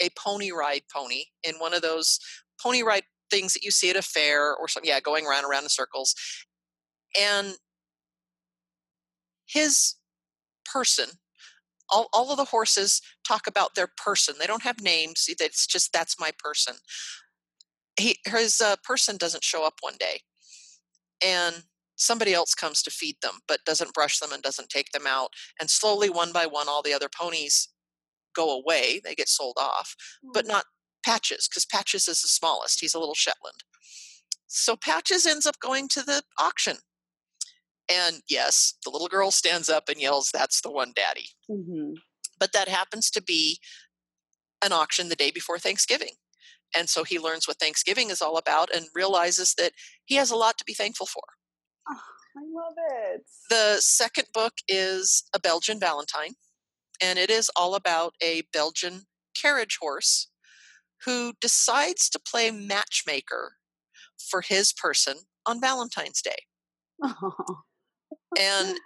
a 0.00 0.10
pony 0.16 0.52
ride 0.52 0.82
pony 0.94 1.24
in 1.42 1.56
one 1.56 1.74
of 1.74 1.82
those 1.82 2.20
pony 2.62 2.82
ride 2.82 3.02
things 3.32 3.52
that 3.52 3.64
you 3.64 3.72
see 3.72 3.90
at 3.90 3.96
a 3.96 4.02
fair 4.02 4.54
or 4.54 4.68
something. 4.68 4.88
Yeah, 4.88 5.00
going 5.00 5.26
around 5.26 5.42
and 5.42 5.50
around 5.50 5.64
in 5.64 5.68
circles. 5.68 6.14
And 7.20 7.54
his 9.46 9.96
person 10.72 11.06
all, 11.90 12.08
all 12.12 12.30
of 12.30 12.36
the 12.36 12.44
horses 12.44 13.00
talk 13.26 13.48
about 13.48 13.74
their 13.74 13.88
person 13.96 14.36
they 14.38 14.46
don't 14.46 14.62
have 14.62 14.80
names 14.80 15.24
it's 15.28 15.66
just 15.66 15.92
that's 15.92 16.20
my 16.20 16.30
person 16.38 16.74
he 17.98 18.18
his 18.26 18.60
uh, 18.60 18.76
person 18.84 19.16
doesn't 19.16 19.42
show 19.42 19.66
up 19.66 19.74
one 19.80 19.94
day 19.98 20.20
and 21.24 21.64
somebody 21.98 22.32
else 22.32 22.54
comes 22.54 22.82
to 22.82 22.90
feed 22.90 23.16
them 23.22 23.38
but 23.46 23.64
doesn't 23.66 23.92
brush 23.94 24.18
them 24.18 24.32
and 24.32 24.42
doesn't 24.42 24.68
take 24.70 24.90
them 24.92 25.06
out 25.06 25.30
and 25.60 25.68
slowly 25.70 26.08
one 26.08 26.32
by 26.32 26.46
one 26.46 26.68
all 26.68 26.82
the 26.82 26.94
other 26.94 27.08
ponies 27.08 27.68
go 28.34 28.50
away 28.58 29.00
they 29.04 29.14
get 29.14 29.28
sold 29.28 29.56
off 29.58 29.94
but 30.32 30.46
not 30.46 30.64
patches 31.04 31.48
because 31.48 31.66
patches 31.66 32.08
is 32.08 32.22
the 32.22 32.28
smallest 32.28 32.80
he's 32.80 32.94
a 32.94 32.98
little 32.98 33.14
shetland 33.14 33.62
so 34.46 34.76
patches 34.76 35.26
ends 35.26 35.46
up 35.46 35.58
going 35.60 35.88
to 35.88 36.02
the 36.02 36.22
auction 36.38 36.76
and 37.90 38.22
yes 38.28 38.74
the 38.84 38.90
little 38.90 39.08
girl 39.08 39.30
stands 39.30 39.68
up 39.68 39.88
and 39.88 40.00
yells 40.00 40.30
that's 40.32 40.60
the 40.60 40.70
one 40.70 40.92
daddy 40.94 41.28
Mhm. 41.50 41.94
but 42.38 42.52
that 42.52 42.68
happens 42.68 43.10
to 43.10 43.22
be 43.22 43.58
an 44.62 44.72
auction 44.72 45.08
the 45.08 45.16
day 45.16 45.30
before 45.30 45.58
Thanksgiving. 45.58 46.14
And 46.74 46.88
so 46.88 47.04
he 47.04 47.18
learns 47.18 47.46
what 47.46 47.58
Thanksgiving 47.58 48.10
is 48.10 48.20
all 48.20 48.36
about 48.36 48.74
and 48.74 48.86
realizes 48.94 49.54
that 49.54 49.72
he 50.04 50.16
has 50.16 50.30
a 50.30 50.36
lot 50.36 50.58
to 50.58 50.64
be 50.64 50.74
thankful 50.74 51.06
for. 51.06 51.22
Oh, 51.90 51.94
I 52.36 52.40
love 52.52 52.74
it. 53.12 53.22
The 53.50 53.80
second 53.80 54.28
book 54.32 54.54
is 54.68 55.24
A 55.34 55.40
Belgian 55.40 55.80
Valentine, 55.80 56.34
and 57.02 57.18
it 57.18 57.30
is 57.30 57.50
all 57.56 57.74
about 57.74 58.14
a 58.22 58.42
Belgian 58.52 59.02
carriage 59.40 59.78
horse 59.80 60.28
who 61.04 61.32
decides 61.40 62.08
to 62.10 62.18
play 62.18 62.50
matchmaker 62.50 63.54
for 64.30 64.40
his 64.40 64.72
person 64.72 65.16
on 65.46 65.60
Valentine's 65.60 66.22
Day. 66.22 66.42
Oh. 68.30 68.34
And 68.38 68.78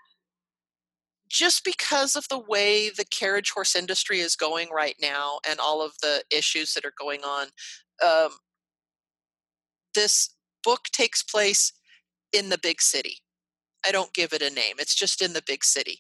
just 1.29 1.65
because 1.65 2.15
of 2.15 2.29
the 2.29 2.39
way 2.39 2.91
the 2.91 3.05
carriage 3.05 3.51
horse 3.51 3.75
industry 3.75 4.21
is 4.21 4.37
going 4.37 4.69
right 4.71 4.97
now 5.01 5.41
and 5.49 5.59
all 5.59 5.83
of 5.83 5.95
the 6.03 6.23
issues 6.31 6.75
that 6.75 6.85
are 6.85 6.93
going 6.99 7.23
on, 7.25 7.49
um, 8.05 8.31
this 9.95 10.35
book 10.63 10.85
takes 10.93 11.23
place 11.23 11.73
in 12.33 12.49
the 12.49 12.59
big 12.59 12.81
city. 12.81 13.19
I 13.87 13.93
don't 13.93 14.15
give 14.15 14.33
it 14.33 14.43
a 14.43 14.51
name. 14.51 14.77
It's 14.79 14.95
just 14.95 15.21
in 15.21 15.33
the 15.33 15.43
big 15.47 15.65
city. 15.65 15.99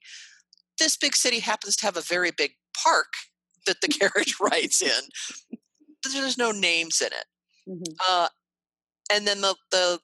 This 0.79 0.97
big 0.97 1.15
city 1.15 1.41
happens 1.41 1.77
to 1.77 1.87
have 1.87 1.97
a 1.97 2.03
very 2.03 2.31
big 2.31 2.53
park 2.77 3.13
that 3.67 3.81
the 3.81 3.89
carriage 4.01 4.37
rides 4.41 4.83
in. 4.83 5.59
There's 6.13 6.39
no 6.39 6.51
names 6.51 7.01
in 7.01 7.09
it. 7.09 7.27
Mm-hmm. 7.69 7.95
Uh, 8.09 8.29
and 9.13 9.27
then 9.27 9.41
the 9.41 9.55
the 9.71 10.01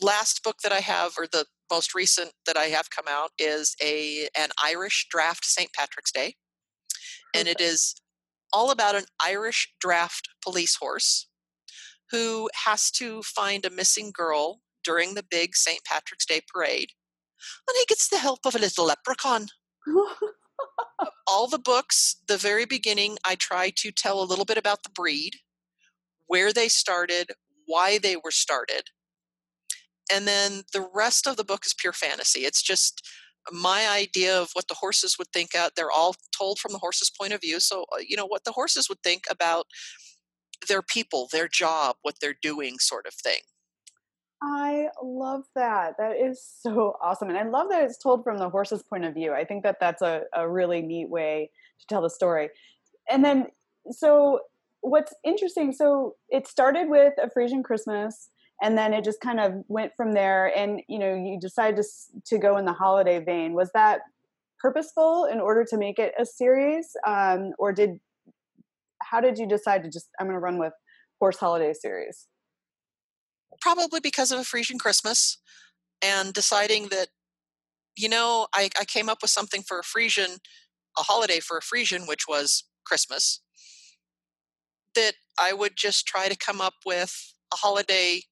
last 0.00 0.44
book 0.44 0.58
that 0.62 0.72
I 0.72 0.80
have, 0.80 1.12
or 1.18 1.26
the 1.26 1.46
most 1.70 1.94
recent 1.94 2.32
that 2.46 2.56
I 2.56 2.66
have 2.66 2.90
come 2.90 3.06
out, 3.08 3.30
is 3.38 3.74
a 3.82 4.28
an 4.36 4.50
Irish 4.62 5.08
draft 5.10 5.44
St. 5.44 5.72
Patrick's 5.72 6.12
Day, 6.12 6.36
and 7.34 7.48
it 7.48 7.60
is 7.60 7.94
all 8.52 8.70
about 8.70 8.94
an 8.94 9.04
Irish 9.20 9.74
draft 9.80 10.28
police 10.42 10.76
horse 10.76 11.28
who 12.10 12.48
has 12.64 12.90
to 12.92 13.22
find 13.22 13.64
a 13.64 13.70
missing 13.70 14.10
girl 14.14 14.60
during 14.88 15.12
the 15.12 15.24
big 15.30 15.54
St. 15.54 15.84
Patrick's 15.84 16.24
Day 16.24 16.40
parade, 16.50 16.92
and 17.68 17.76
he 17.78 17.84
gets 17.86 18.08
the 18.08 18.18
help 18.18 18.40
of 18.46 18.54
a 18.54 18.58
little 18.58 18.86
leprechaun. 18.86 19.48
all 21.28 21.46
the 21.46 21.58
books, 21.58 22.16
the 22.26 22.38
very 22.38 22.64
beginning, 22.64 23.18
I 23.22 23.34
try 23.34 23.70
to 23.76 23.90
tell 23.90 24.22
a 24.22 24.24
little 24.24 24.46
bit 24.46 24.56
about 24.56 24.82
the 24.84 24.90
breed, 24.90 25.34
where 26.26 26.54
they 26.54 26.68
started, 26.68 27.32
why 27.66 27.98
they 27.98 28.16
were 28.16 28.30
started. 28.30 28.84
And 30.10 30.26
then 30.26 30.62
the 30.72 30.88
rest 30.94 31.26
of 31.26 31.36
the 31.36 31.44
book 31.44 31.66
is 31.66 31.74
pure 31.78 31.92
fantasy. 31.92 32.40
It's 32.40 32.62
just 32.62 33.06
my 33.52 33.86
idea 33.88 34.40
of 34.40 34.48
what 34.54 34.68
the 34.68 34.76
horses 34.76 35.16
would 35.18 35.28
think 35.34 35.54
out. 35.54 35.72
They're 35.76 35.90
all 35.90 36.16
told 36.36 36.58
from 36.58 36.72
the 36.72 36.78
horse's 36.78 37.10
point 37.10 37.34
of 37.34 37.42
view. 37.42 37.60
So, 37.60 37.84
uh, 37.94 37.98
you 38.00 38.16
know, 38.16 38.26
what 38.26 38.44
the 38.44 38.52
horses 38.52 38.88
would 38.88 39.02
think 39.02 39.24
about 39.30 39.66
their 40.66 40.82
people, 40.82 41.28
their 41.30 41.46
job, 41.46 41.96
what 42.00 42.16
they're 42.22 42.34
doing, 42.40 42.78
sort 42.78 43.06
of 43.06 43.12
thing. 43.12 43.40
I 44.42 44.88
love 45.02 45.44
that. 45.54 45.94
That 45.98 46.16
is 46.16 46.42
so 46.62 46.96
awesome. 47.02 47.28
And 47.28 47.38
I 47.38 47.42
love 47.42 47.68
that 47.70 47.82
it's 47.82 47.98
told 47.98 48.22
from 48.22 48.38
the 48.38 48.48
horse's 48.48 48.82
point 48.82 49.04
of 49.04 49.14
view. 49.14 49.32
I 49.32 49.44
think 49.44 49.64
that 49.64 49.78
that's 49.80 50.02
a, 50.02 50.22
a 50.32 50.48
really 50.48 50.80
neat 50.80 51.08
way 51.08 51.50
to 51.80 51.86
tell 51.86 52.02
the 52.02 52.10
story. 52.10 52.50
And 53.10 53.24
then, 53.24 53.46
so 53.90 54.40
what's 54.80 55.12
interesting, 55.24 55.72
so 55.72 56.14
it 56.28 56.46
started 56.46 56.88
with 56.88 57.14
a 57.20 57.28
Friesian 57.28 57.64
Christmas 57.64 58.30
and 58.62 58.76
then 58.76 58.92
it 58.92 59.04
just 59.04 59.20
kind 59.20 59.40
of 59.40 59.54
went 59.68 59.92
from 59.96 60.12
there 60.12 60.56
and 60.56 60.80
you 60.88 60.98
know 60.98 61.14
you 61.14 61.38
decided 61.40 61.76
to 61.76 61.84
to 62.26 62.38
go 62.38 62.56
in 62.56 62.64
the 62.64 62.72
holiday 62.72 63.22
vein 63.22 63.52
was 63.52 63.70
that 63.72 64.00
purposeful 64.58 65.26
in 65.26 65.40
order 65.40 65.64
to 65.64 65.76
make 65.76 65.98
it 65.98 66.12
a 66.18 66.26
series 66.26 66.88
um, 67.06 67.52
or 67.58 67.72
did 67.72 67.98
how 69.02 69.20
did 69.20 69.38
you 69.38 69.46
decide 69.46 69.82
to 69.84 69.90
just 69.90 70.08
i'm 70.18 70.26
going 70.26 70.34
to 70.34 70.40
run 70.40 70.58
with 70.58 70.72
horse 71.20 71.38
holiday 71.38 71.72
series 71.72 72.26
probably 73.60 74.00
because 74.00 74.32
of 74.32 74.38
a 74.38 74.42
friesian 74.42 74.78
christmas 74.78 75.38
and 76.02 76.32
deciding 76.32 76.88
that 76.88 77.08
you 77.96 78.08
know 78.08 78.46
I, 78.54 78.70
I 78.78 78.84
came 78.84 79.08
up 79.08 79.18
with 79.22 79.30
something 79.30 79.62
for 79.62 79.78
a 79.78 79.82
friesian 79.82 80.38
a 80.98 81.02
holiday 81.02 81.40
for 81.40 81.56
a 81.56 81.62
friesian 81.62 82.08
which 82.08 82.26
was 82.28 82.64
christmas 82.84 83.40
that 84.94 85.14
i 85.38 85.52
would 85.52 85.76
just 85.76 86.06
try 86.06 86.28
to 86.28 86.36
come 86.36 86.60
up 86.60 86.74
with 86.86 87.34
a 87.52 87.56
holiday 87.56 88.22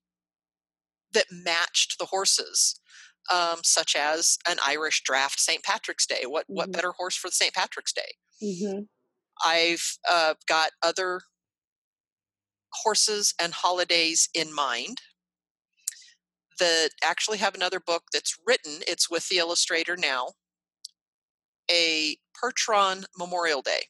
that 1.16 1.26
matched 1.30 1.98
the 1.98 2.06
horses, 2.06 2.78
um, 3.32 3.60
such 3.62 3.96
as 3.96 4.38
an 4.48 4.58
Irish 4.64 5.02
draft 5.02 5.40
St. 5.40 5.62
Patrick's 5.62 6.06
Day. 6.06 6.22
What 6.26 6.44
mm-hmm. 6.44 6.54
what 6.54 6.72
better 6.72 6.92
horse 6.96 7.16
for 7.16 7.30
St. 7.30 7.54
Patrick's 7.54 7.92
Day? 7.92 8.14
Mm-hmm. 8.42 8.80
I've 9.44 9.98
uh, 10.08 10.34
got 10.46 10.70
other 10.82 11.20
horses 12.72 13.34
and 13.40 13.52
holidays 13.52 14.28
in 14.34 14.54
mind 14.54 14.98
that 16.58 16.90
actually 17.02 17.38
have 17.38 17.54
another 17.54 17.80
book 17.80 18.04
that's 18.12 18.36
written. 18.46 18.80
It's 18.86 19.10
with 19.10 19.28
the 19.28 19.38
illustrator 19.38 19.96
now. 19.96 20.32
A 21.70 22.16
Percheron 22.40 23.04
Memorial 23.18 23.62
Day. 23.62 23.86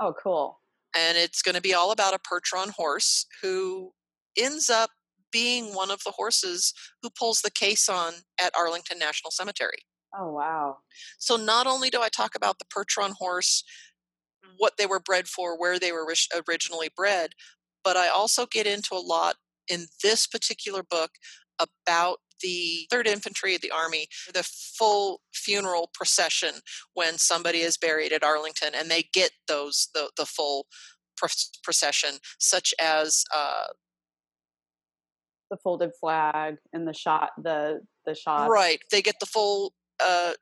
Oh, 0.00 0.14
cool. 0.22 0.60
And 0.96 1.16
it's 1.16 1.42
going 1.42 1.54
to 1.54 1.60
be 1.60 1.74
all 1.74 1.92
about 1.92 2.14
a 2.14 2.18
Percheron 2.18 2.70
horse 2.70 3.26
who 3.42 3.92
ends 4.36 4.68
up 4.68 4.90
being 5.32 5.74
one 5.74 5.90
of 5.90 6.02
the 6.04 6.10
horses 6.10 6.74
who 7.02 7.10
pulls 7.10 7.40
the 7.40 7.50
caisson 7.50 8.14
at 8.40 8.54
Arlington 8.56 8.98
National 8.98 9.30
Cemetery. 9.30 9.84
Oh, 10.18 10.32
wow. 10.32 10.78
So 11.18 11.36
not 11.36 11.66
only 11.66 11.88
do 11.88 12.02
I 12.02 12.08
talk 12.08 12.34
about 12.34 12.58
the 12.58 12.64
Percheron 12.64 13.12
horse, 13.12 13.62
what 14.58 14.72
they 14.76 14.86
were 14.86 15.00
bred 15.00 15.28
for, 15.28 15.58
where 15.58 15.78
they 15.78 15.92
were 15.92 16.12
originally 16.48 16.90
bred, 16.94 17.30
but 17.84 17.96
I 17.96 18.08
also 18.08 18.46
get 18.46 18.66
into 18.66 18.94
a 18.94 18.98
lot 18.98 19.36
in 19.68 19.86
this 20.02 20.26
particular 20.26 20.82
book 20.82 21.12
about 21.60 22.18
the 22.42 22.86
3rd 22.90 23.06
Infantry 23.06 23.54
of 23.54 23.60
the 23.60 23.70
Army, 23.70 24.06
the 24.32 24.42
full 24.42 25.20
funeral 25.32 25.90
procession 25.92 26.54
when 26.94 27.18
somebody 27.18 27.58
is 27.60 27.76
buried 27.76 28.12
at 28.12 28.24
Arlington, 28.24 28.70
and 28.74 28.90
they 28.90 29.04
get 29.12 29.30
those, 29.46 29.88
the, 29.94 30.10
the 30.16 30.26
full 30.26 30.66
procession, 31.62 32.14
such 32.38 32.72
as 32.80 33.24
uh, 33.34 33.66
the 35.50 35.56
folded 35.56 35.90
flag 36.00 36.56
and 36.72 36.86
the 36.86 36.94
shot 36.94 37.30
the 37.42 37.80
the 38.06 38.14
shot 38.14 38.48
right 38.48 38.80
they 38.90 39.02
get 39.02 39.16
the 39.20 39.26
full 39.26 39.74
uh 40.02 40.32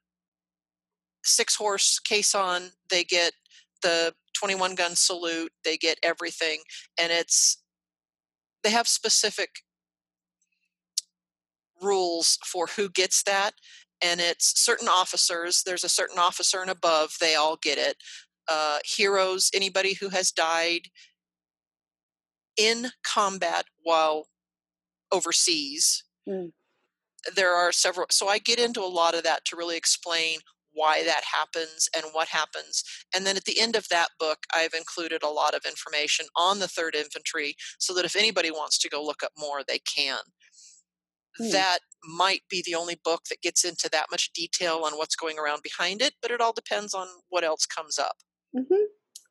six 1.25 1.57
horse 1.57 1.99
caisson 1.99 2.71
they 2.91 3.03
get 3.03 3.33
the 3.83 4.13
21 4.39 4.75
gun 4.75 4.95
salute 4.95 5.51
they 5.65 5.77
get 5.77 5.99
everything 6.03 6.61
and 7.01 7.11
it's 7.11 7.63
they 8.63 8.71
have 8.71 8.87
specific 8.87 9.63
rules 11.83 12.39
for 12.45 12.67
who 12.77 12.89
gets 12.89 13.23
that 13.23 13.53
and 14.03 14.21
it's 14.21 14.61
certain 14.61 14.89
officers 14.89 15.63
there's 15.65 15.85
a 15.85 15.89
certain 15.89 16.19
officer 16.19 16.61
and 16.61 16.71
above 16.71 17.17
they 17.21 17.35
all 17.35 17.57
get 17.57 17.79
it 17.79 17.97
uh, 18.49 18.79
heroes 18.85 19.51
anybody 19.55 19.95
who 19.95 20.09
has 20.09 20.33
died 20.33 20.89
in 22.59 22.89
combat 23.05 23.67
while 23.83 24.27
overseas. 25.13 26.05
Mm. 26.29 26.53
There 27.35 27.55
are 27.55 27.73
several, 27.73 28.07
so 28.11 28.29
I 28.29 28.39
get 28.39 28.59
into 28.59 28.81
a 28.81 28.87
lot 28.87 29.15
of 29.15 29.23
that 29.25 29.45
to 29.47 29.57
really 29.57 29.77
explain 29.77 30.39
why 30.73 31.03
that 31.05 31.23
happens 31.25 31.89
and 31.97 32.05
what 32.13 32.29
happens. 32.29 32.85
And 33.15 33.27
then 33.27 33.37
at 33.37 33.45
the 33.45 33.61
end 33.61 33.75
of 33.75 33.89
that 33.89 34.11
book, 34.19 34.39
I've 34.55 34.75
included 34.75 35.23
a 35.23 35.29
lot 35.29 35.55
of 35.55 35.63
information 35.67 36.27
on 36.37 36.59
the 36.59 36.67
3rd 36.67 36.95
Infantry 36.95 37.57
so 37.79 37.95
that 37.95 38.05
if 38.05 38.15
anybody 38.15 38.51
wants 38.51 38.79
to 38.79 38.89
go 38.89 39.03
look 39.03 39.23
up 39.23 39.33
more, 39.37 39.63
they 39.67 39.81
can. 39.81 40.21
Mm. 41.41 41.53
That 41.53 41.79
might 42.05 42.43
be 42.49 42.63
the 42.65 42.75
only 42.75 42.97
book 43.05 43.23
that 43.31 43.43
gets 43.43 43.65
into 43.65 43.89
that 43.91 44.07
much 44.11 44.33
detail 44.33 44.83
on 44.85 44.93
what's 44.95 45.17
going 45.17 45.39
around 45.39 45.63
behind 45.63 46.01
it, 46.03 46.15
but 46.23 46.31
it 46.31 46.41
all 46.41 46.53
depends 46.53 46.95
on 46.95 47.09
what 47.29 47.45
else 47.45 47.67
comes 47.67 47.99
up. 47.99 48.17
Mm-hmm. 48.57 48.85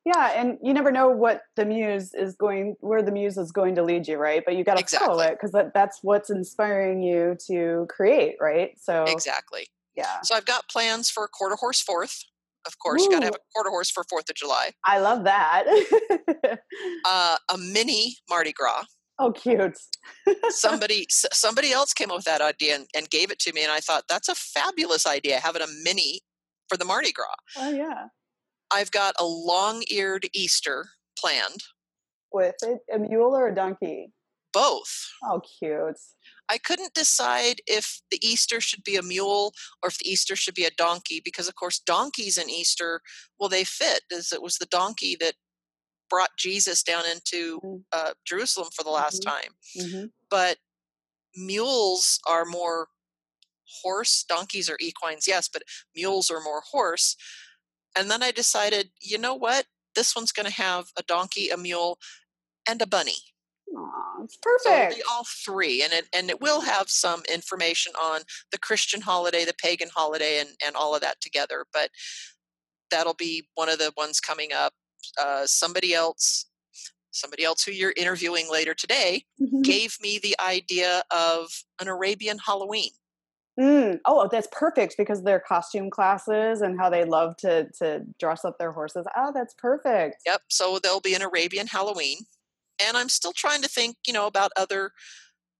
Yeah 0.04 0.32
and 0.34 0.58
you 0.62 0.72
never 0.72 0.90
know 0.90 1.08
what 1.08 1.42
the 1.56 1.66
muse 1.66 2.14
is 2.14 2.34
going 2.36 2.76
where 2.80 3.02
the 3.02 3.12
muse 3.12 3.36
is 3.36 3.52
going 3.52 3.74
to 3.74 3.82
lead 3.82 4.08
you 4.08 4.16
right? 4.16 4.42
But 4.44 4.56
you 4.56 4.64
got 4.64 4.74
to 4.74 4.80
exactly. 4.80 5.06
follow 5.06 5.22
it 5.22 5.32
because 5.32 5.52
that, 5.52 5.74
that's 5.74 5.98
what's 6.02 6.30
inspiring 6.30 7.02
you 7.02 7.36
to 7.48 7.86
create 7.90 8.36
right? 8.40 8.70
So 8.80 9.04
exactly. 9.04 9.66
yeah. 9.96 10.20
So 10.22 10.34
i've 10.34 10.46
got 10.46 10.68
plans 10.68 11.10
for 11.10 11.24
a 11.24 11.28
quarter 11.28 11.56
horse 11.56 11.82
fourth. 11.82 12.24
Of 12.66 12.78
course 12.78 13.02
Ooh. 13.02 13.04
you 13.04 13.10
got 13.10 13.20
to 13.20 13.26
have 13.26 13.34
a 13.34 13.52
quarter 13.54 13.70
horse 13.70 13.90
for 13.90 14.04
fourth 14.08 14.28
of 14.30 14.36
july. 14.36 14.70
I 14.84 14.98
love 14.98 15.24
that. 15.24 15.64
Uh, 17.04 17.36
a 17.52 17.58
mini 17.58 18.16
mardi 18.28 18.52
gras 18.52 18.84
Oh, 19.20 19.32
cute! 19.32 19.76
somebody 20.50 21.06
somebody 21.08 21.72
else 21.72 21.92
came 21.92 22.10
up 22.10 22.18
with 22.18 22.24
that 22.26 22.40
idea 22.40 22.76
and, 22.76 22.86
and, 22.94 23.10
gave 23.10 23.30
it 23.30 23.38
to 23.40 23.52
me, 23.52 23.62
and 23.62 23.72
I 23.72 23.80
thought 23.80 24.04
that's 24.08 24.28
a 24.28 24.34
fabulous 24.34 25.06
idea. 25.06 25.40
Having 25.40 25.62
a 25.62 25.66
mini 25.82 26.20
for 26.68 26.76
the 26.76 26.84
Mardi 26.84 27.12
Gras. 27.12 27.34
Oh 27.56 27.70
yeah. 27.70 28.06
I've 28.70 28.90
got 28.90 29.14
a 29.18 29.24
long 29.24 29.82
eared 29.90 30.26
Easter 30.34 30.90
planned. 31.18 31.64
With 32.32 32.56
a, 32.62 32.76
a 32.94 32.98
mule 32.98 33.34
or 33.34 33.48
a 33.48 33.54
donkey? 33.54 34.12
Both. 34.52 35.10
Oh, 35.24 35.40
cute. 35.58 35.98
I 36.48 36.58
couldn't 36.58 36.94
decide 36.94 37.60
if 37.66 38.00
the 38.10 38.18
Easter 38.26 38.60
should 38.60 38.82
be 38.82 38.96
a 38.96 39.02
mule 39.02 39.52
or 39.82 39.88
if 39.88 39.98
the 39.98 40.08
Easter 40.08 40.36
should 40.36 40.54
be 40.54 40.64
a 40.64 40.70
donkey 40.70 41.20
because, 41.22 41.48
of 41.48 41.54
course, 41.54 41.78
donkeys 41.78 42.38
in 42.38 42.48
Easter, 42.48 43.00
well, 43.38 43.48
they 43.48 43.64
fit. 43.64 44.02
As 44.14 44.32
it 44.32 44.42
was 44.42 44.56
the 44.56 44.66
donkey 44.66 45.16
that 45.20 45.34
brought 46.10 46.30
Jesus 46.38 46.82
down 46.82 47.04
into 47.10 47.60
mm. 47.60 47.82
uh, 47.92 48.12
Jerusalem 48.26 48.68
for 48.74 48.82
the 48.82 48.90
last 48.90 49.22
mm-hmm. 49.22 49.30
time. 49.30 49.50
Mm-hmm. 49.78 50.06
But 50.30 50.58
mules 51.36 52.20
are 52.26 52.44
more 52.44 52.88
horse. 53.82 54.24
Donkeys 54.28 54.68
are 54.68 54.78
equines, 54.80 55.26
yes, 55.26 55.48
but 55.48 55.62
mules 55.94 56.30
are 56.30 56.40
more 56.40 56.62
horse. 56.70 57.16
And 57.96 58.10
then 58.10 58.22
I 58.22 58.30
decided, 58.30 58.90
you 59.00 59.18
know 59.18 59.34
what? 59.34 59.66
This 59.94 60.14
one's 60.14 60.32
going 60.32 60.46
to 60.46 60.52
have 60.52 60.86
a 60.98 61.02
donkey, 61.02 61.48
a 61.48 61.56
mule, 61.56 61.98
and 62.68 62.80
a 62.80 62.86
bunny. 62.86 63.18
Aw, 63.76 64.22
it's 64.24 64.38
perfect. 64.40 64.94
So 64.94 65.02
all 65.10 65.24
three, 65.44 65.82
and 65.82 65.92
it 65.92 66.06
and 66.14 66.30
it 66.30 66.40
will 66.40 66.62
have 66.62 66.88
some 66.88 67.22
information 67.32 67.92
on 68.00 68.22
the 68.50 68.58
Christian 68.58 69.02
holiday, 69.02 69.44
the 69.44 69.54
pagan 69.54 69.88
holiday, 69.94 70.40
and 70.40 70.50
and 70.64 70.76
all 70.76 70.94
of 70.94 71.00
that 71.02 71.20
together. 71.20 71.66
But 71.72 71.90
that'll 72.90 73.14
be 73.14 73.48
one 73.54 73.68
of 73.68 73.78
the 73.78 73.92
ones 73.96 74.20
coming 74.20 74.52
up. 74.52 74.72
Uh, 75.20 75.46
somebody 75.46 75.94
else, 75.94 76.46
somebody 77.10 77.44
else 77.44 77.64
who 77.64 77.72
you're 77.72 77.94
interviewing 77.96 78.46
later 78.50 78.74
today, 78.74 79.24
mm-hmm. 79.40 79.62
gave 79.62 79.96
me 80.00 80.18
the 80.18 80.36
idea 80.40 81.02
of 81.10 81.64
an 81.80 81.88
Arabian 81.88 82.38
Halloween. 82.44 82.90
Mm. 83.58 83.98
Oh, 84.04 84.28
that's 84.30 84.46
perfect 84.52 84.94
because 84.96 85.24
their 85.24 85.40
costume 85.40 85.90
classes 85.90 86.60
and 86.60 86.78
how 86.78 86.88
they 86.88 87.04
love 87.04 87.36
to 87.38 87.68
to 87.78 88.04
dress 88.20 88.44
up 88.44 88.56
their 88.58 88.70
horses. 88.70 89.04
Oh, 89.16 89.32
that's 89.34 89.54
perfect. 89.54 90.22
Yep. 90.26 90.42
So 90.48 90.78
there'll 90.80 91.00
be 91.00 91.14
an 91.14 91.22
Arabian 91.22 91.66
Halloween, 91.66 92.18
and 92.80 92.96
I'm 92.96 93.08
still 93.08 93.32
trying 93.32 93.62
to 93.62 93.68
think, 93.68 93.96
you 94.06 94.12
know, 94.12 94.26
about 94.26 94.52
other 94.56 94.92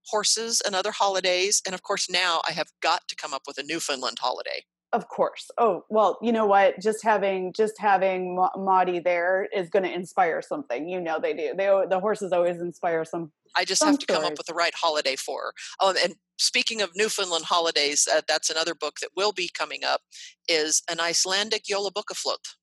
horses 0.05 0.61
and 0.65 0.75
other 0.75 0.91
holidays. 0.91 1.61
And 1.65 1.75
of 1.75 1.83
course, 1.83 2.09
now 2.09 2.41
I 2.47 2.53
have 2.53 2.69
got 2.81 3.01
to 3.09 3.15
come 3.15 3.33
up 3.33 3.43
with 3.45 3.57
a 3.57 3.63
Newfoundland 3.63 4.17
holiday. 4.19 4.63
Of 4.91 5.07
course. 5.07 5.51
Oh 5.59 5.83
well, 5.89 6.17
you 6.21 6.31
know 6.31 6.47
what? 6.47 6.79
Just 6.81 7.03
having 7.03 7.53
just 7.53 7.73
having 7.77 8.35
Maudie 8.57 8.99
there 8.99 9.47
is 9.55 9.69
going 9.69 9.83
to 9.83 9.93
inspire 9.93 10.41
something. 10.41 10.89
You 10.89 10.99
know 10.99 11.19
they 11.21 11.33
do. 11.33 11.53
They 11.55 11.65
the 11.89 11.99
horses 11.99 12.31
always 12.31 12.59
inspire 12.59 13.05
some. 13.05 13.31
I 13.55 13.65
just 13.65 13.79
some 13.79 13.89
have 13.89 13.99
to 13.99 14.05
come 14.07 14.25
up 14.25 14.37
with 14.37 14.47
the 14.47 14.53
right 14.53 14.73
holiday 14.75 15.15
for 15.15 15.41
her. 15.41 15.53
Oh, 15.79 15.93
and 16.03 16.15
speaking 16.37 16.81
of 16.81 16.91
Newfoundland 16.95 17.45
holidays, 17.45 18.07
uh, 18.11 18.21
that's 18.27 18.49
another 18.49 18.73
book 18.73 18.95
that 19.01 19.09
will 19.15 19.31
be 19.31 19.51
coming 19.55 19.83
up. 19.83 20.01
Is 20.47 20.81
an 20.89 20.99
Icelandic 20.99 21.65
Jólabókaflóð, 21.71 22.55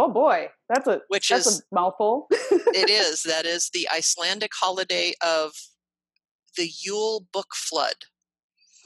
Oh 0.00 0.08
boy, 0.08 0.48
that's 0.68 0.86
a 0.86 1.00
which 1.08 1.28
that's 1.28 1.46
is 1.46 1.60
a 1.60 1.74
mouthful. 1.74 2.28
it 2.30 2.88
is 2.90 3.22
that 3.22 3.44
is 3.44 3.68
the 3.72 3.88
Icelandic 3.92 4.52
holiday 4.54 5.12
of 5.24 5.52
the 6.56 6.70
Yule 6.84 7.26
Book 7.32 7.48
Flood. 7.54 7.94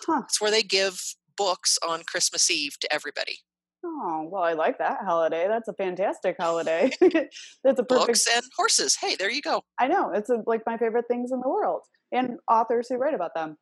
Huh. 0.07 0.23
It's 0.25 0.41
where 0.41 0.51
they 0.51 0.63
give 0.63 1.01
books 1.37 1.79
on 1.87 2.03
Christmas 2.05 2.51
Eve 2.51 2.79
to 2.81 2.93
everybody. 2.93 3.39
Oh 3.85 4.29
well, 4.31 4.45
I 4.45 4.53
like 4.53 4.79
that 4.79 4.99
holiday. 5.05 5.49
That's 5.49 5.69
a 5.69 5.75
fantastic 5.75 6.37
holiday. 6.39 6.91
that's 7.01 7.81
a 7.81 7.85
perfect. 7.85 7.89
Books 7.89 8.27
and 8.33 8.45
horses. 8.57 8.97
Hey, 8.97 9.17
there 9.17 9.31
you 9.31 9.43
go. 9.43 9.63
I 9.79 9.89
know 9.89 10.13
it's 10.13 10.31
a, 10.31 10.43
like 10.47 10.63
my 10.67 10.77
favorite 10.77 11.07
things 11.09 11.33
in 11.33 11.41
the 11.41 11.49
world, 11.49 11.83
and 12.13 12.39
authors 12.49 12.89
who 12.89 12.97
write 12.97 13.15
about 13.15 13.35
them. 13.35 13.57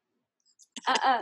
Uh, 0.86 0.98
uh, 1.04 1.20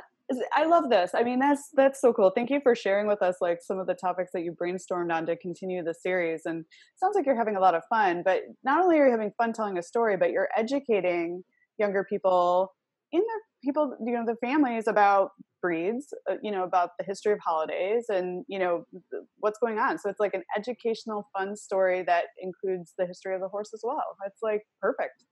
I 0.53 0.66
love 0.66 0.90
this. 0.90 1.12
I 1.14 1.22
mean, 1.22 1.38
that's 1.38 1.70
that's 1.74 2.01
so 2.01 2.12
cool. 2.12 2.30
Thank 2.34 2.51
you 2.51 2.61
for 2.61 2.74
sharing 2.74 3.07
with 3.07 3.22
us 3.22 3.36
like 3.40 3.61
some 3.62 3.78
of 3.78 3.86
the 3.86 3.94
topics 3.94 4.32
that 4.34 4.42
you 4.42 4.53
brainstormed 4.53 5.12
on 5.12 5.26
to 5.26 5.36
continue 5.36 5.82
the 5.82 5.94
series. 5.94 6.42
And 6.44 6.61
it 6.61 6.66
sounds 6.96 7.14
like 7.14 7.24
you're 7.24 7.36
having 7.36 7.57
a 7.57 7.61
lot 7.61 7.74
of 7.74 7.82
fun. 7.88 8.22
But 8.24 8.42
not 8.62 8.82
only 8.82 8.99
are 8.99 9.07
you 9.07 9.12
having 9.12 9.32
fun 9.38 9.53
telling 9.53 9.78
a 9.78 9.82
story, 9.82 10.16
but 10.16 10.30
you're 10.30 10.49
educating 10.57 11.44
younger 11.78 12.05
people 12.05 12.74
in 13.13 13.21
their 13.21 13.41
people, 13.65 13.97
you 14.05 14.13
know, 14.13 14.25
their 14.25 14.37
families 14.37 14.87
about 14.87 15.31
breeds, 15.63 16.13
uh, 16.31 16.35
you 16.43 16.51
know, 16.51 16.65
about 16.65 16.91
the 16.99 17.05
history 17.05 17.33
of 17.33 17.39
holidays 17.45 18.07
and 18.09 18.45
you 18.49 18.59
know 18.59 18.85
what's 19.39 19.59
going 19.59 19.79
on. 19.79 19.99
So 19.99 20.09
it's 20.11 20.21
like 20.21 20.35
an 20.35 20.45
educational, 20.57 21.29
fun 21.37 21.57
story 21.57 22.03
that 22.07 22.27
includes 22.41 22.95
the 22.99 23.07
history 23.07 23.35
of 23.35 23.41
the 23.41 23.49
horse 23.49 23.71
as 23.75 23.81
well. 23.83 24.05
It's 24.27 24.43
like 24.43 24.63
perfect. 24.81 25.25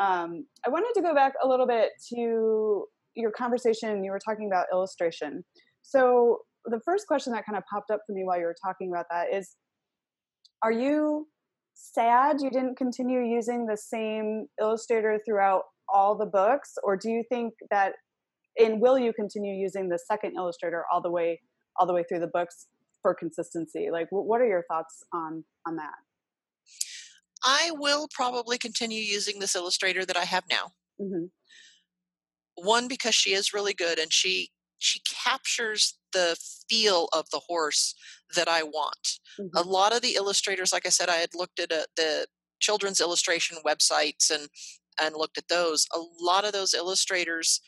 Um, 0.00 0.46
I 0.66 0.68
wanted 0.68 0.92
to 0.94 1.02
go 1.02 1.14
back 1.14 1.32
a 1.42 1.48
little 1.48 1.66
bit 1.66 1.90
to 2.14 2.84
your 3.14 3.30
conversation. 3.30 4.04
You 4.04 4.10
were 4.10 4.20
talking 4.20 4.46
about 4.46 4.66
illustration. 4.72 5.42
So 5.82 6.38
the 6.66 6.80
first 6.84 7.06
question 7.06 7.32
that 7.32 7.46
kind 7.46 7.56
of 7.56 7.64
popped 7.72 7.90
up 7.90 8.00
for 8.06 8.12
me 8.12 8.24
while 8.24 8.38
you 8.38 8.44
were 8.44 8.56
talking 8.62 8.90
about 8.92 9.06
that 9.10 9.32
is, 9.32 9.56
are 10.62 10.72
you 10.72 11.28
sad 11.74 12.40
you 12.40 12.50
didn't 12.50 12.76
continue 12.76 13.20
using 13.20 13.66
the 13.66 13.76
same 13.76 14.46
illustrator 14.60 15.20
throughout 15.26 15.62
all 15.92 16.16
the 16.16 16.26
books, 16.26 16.74
or 16.82 16.96
do 16.96 17.10
you 17.10 17.24
think 17.28 17.54
that, 17.70 17.94
and 18.58 18.80
will 18.80 18.98
you 18.98 19.12
continue 19.12 19.54
using 19.54 19.88
the 19.88 19.98
second 19.98 20.34
illustrator 20.36 20.84
all 20.92 21.00
the 21.00 21.10
way 21.10 21.40
all 21.78 21.86
the 21.86 21.92
way 21.92 22.04
through 22.08 22.20
the 22.20 22.26
books 22.28 22.66
for 23.02 23.14
consistency? 23.14 23.88
Like, 23.90 24.08
what 24.10 24.40
are 24.40 24.46
your 24.46 24.64
thoughts 24.70 25.02
on 25.12 25.44
on 25.66 25.76
that? 25.76 25.94
I 27.44 27.70
will 27.72 28.08
probably 28.08 28.58
continue 28.58 29.00
using 29.00 29.38
this 29.38 29.54
illustrator 29.54 30.04
that 30.04 30.16
I 30.16 30.24
have 30.24 30.44
now. 30.50 30.72
hmm 30.98 31.26
One 32.56 32.88
because 32.88 33.14
she 33.14 33.32
is 33.34 33.52
really 33.52 33.74
good 33.74 33.98
and 33.98 34.12
she 34.12 34.50
she 34.78 35.00
captures 35.00 35.98
the 36.12 36.36
feel 36.68 37.08
of 37.12 37.30
the 37.30 37.40
horse 37.40 37.94
that 38.34 38.48
I 38.48 38.62
want. 38.62 39.18
A 39.54 39.62
hmm 39.62 39.62
lot 39.62 39.94
of 39.94 40.02
the 40.02 40.16
illustrators, 40.16 40.72
like 40.72 40.86
I 40.86 40.90
said, 40.90 41.08
I 41.08 41.16
had 41.16 41.34
looked 41.34 41.60
at 41.60 41.72
uh 41.72 41.84
the 41.96 42.26
children's 42.60 43.00
illustration 43.00 43.58
websites 43.66 44.30
and 44.30 44.48
and 45.00 45.14
looked 45.16 45.38
at 45.38 45.48
those. 45.48 45.86
A 45.94 46.00
lot 46.20 46.44
of 46.44 46.52
those 46.52 46.74
illustrators, 46.74 47.60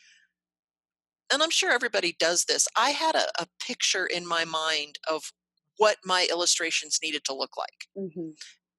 and 1.31 1.43
I'm 1.43 1.51
sure 1.51 1.71
everybody 1.71 2.15
does 2.19 2.45
this. 2.45 2.67
I 2.77 2.91
had 2.91 3.15
a, 3.15 3.27
a 3.39 3.47
picture 3.61 4.05
in 4.05 4.27
my 4.27 4.45
mind 4.45 4.99
of 5.09 5.31
what 5.77 5.97
my 6.05 6.27
illustrations 6.29 6.99
needed 7.03 7.23
to 7.25 7.35
look 7.35 7.51
like, 7.57 7.87
hmm 7.95 8.31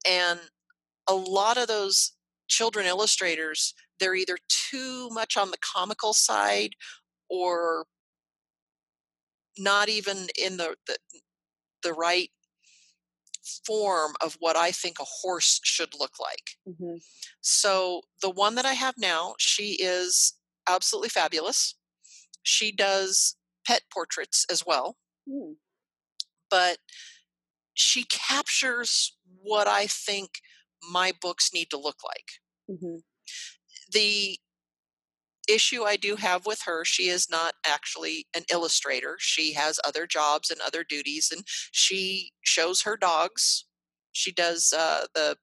and 0.09 0.40
a 1.09 1.14
lot 1.14 1.59
of 1.59 1.68
those 1.68 2.12
children 2.48 2.86
illustrators, 2.86 3.74
they're 4.01 4.14
either 4.14 4.38
too 4.48 5.09
much 5.11 5.36
on 5.36 5.51
the 5.51 5.59
comical 5.59 6.12
side 6.14 6.74
or 7.28 7.86
not 9.59 9.88
even 9.88 10.28
in 10.40 10.57
the, 10.57 10.76
the 10.86 10.96
the 11.82 11.92
right 11.92 12.30
form 13.66 14.14
of 14.20 14.36
what 14.40 14.57
I 14.57 14.70
think 14.70 14.98
a 14.98 15.05
horse 15.05 15.61
should 15.64 15.94
look 15.98 16.18
like. 16.20 16.57
hmm 16.66 16.96
So 17.40 18.03
the 18.22 18.30
one 18.30 18.55
that 18.57 18.66
I 18.66 18.74
have 18.74 18.94
now, 18.98 19.34
she 19.38 19.72
is 19.80 20.34
absolutely 20.68 21.09
fabulous. 21.09 21.74
She 22.42 22.72
does 22.72 23.36
pet 23.66 23.82
portraits 23.92 24.46
as 24.51 24.64
well, 24.66 24.96
Mm. 25.28 25.57
but 26.51 26.78
she 27.74 28.05
captures 28.05 29.16
what 29.42 29.68
I 29.68 29.86
think 29.86 30.40
my 30.90 31.12
books 31.20 31.53
need 31.53 31.70
to 31.70 31.78
look 31.78 31.98
like. 32.05 32.30
hmm 32.68 32.96
The 33.92 34.38
issue 35.53 35.84
I 35.84 35.96
do 35.96 36.16
have 36.16 36.46
with 36.46 36.62
her, 36.66 36.84
she 36.84 37.09
is 37.09 37.28
not 37.30 37.55
actually 37.66 38.26
an 38.34 38.44
illustrator. 38.53 39.16
She 39.18 39.55
has 39.55 39.80
other 39.84 40.07
jobs 40.07 40.51
and 40.51 40.61
other 40.61 40.84
duties, 40.84 41.30
and 41.34 41.44
she 41.72 42.32
shows 42.42 42.82
her 42.82 42.96
dogs. 42.96 43.66
She 44.12 44.32
does 44.32 44.72
uh, 44.76 45.07
the 45.14 45.36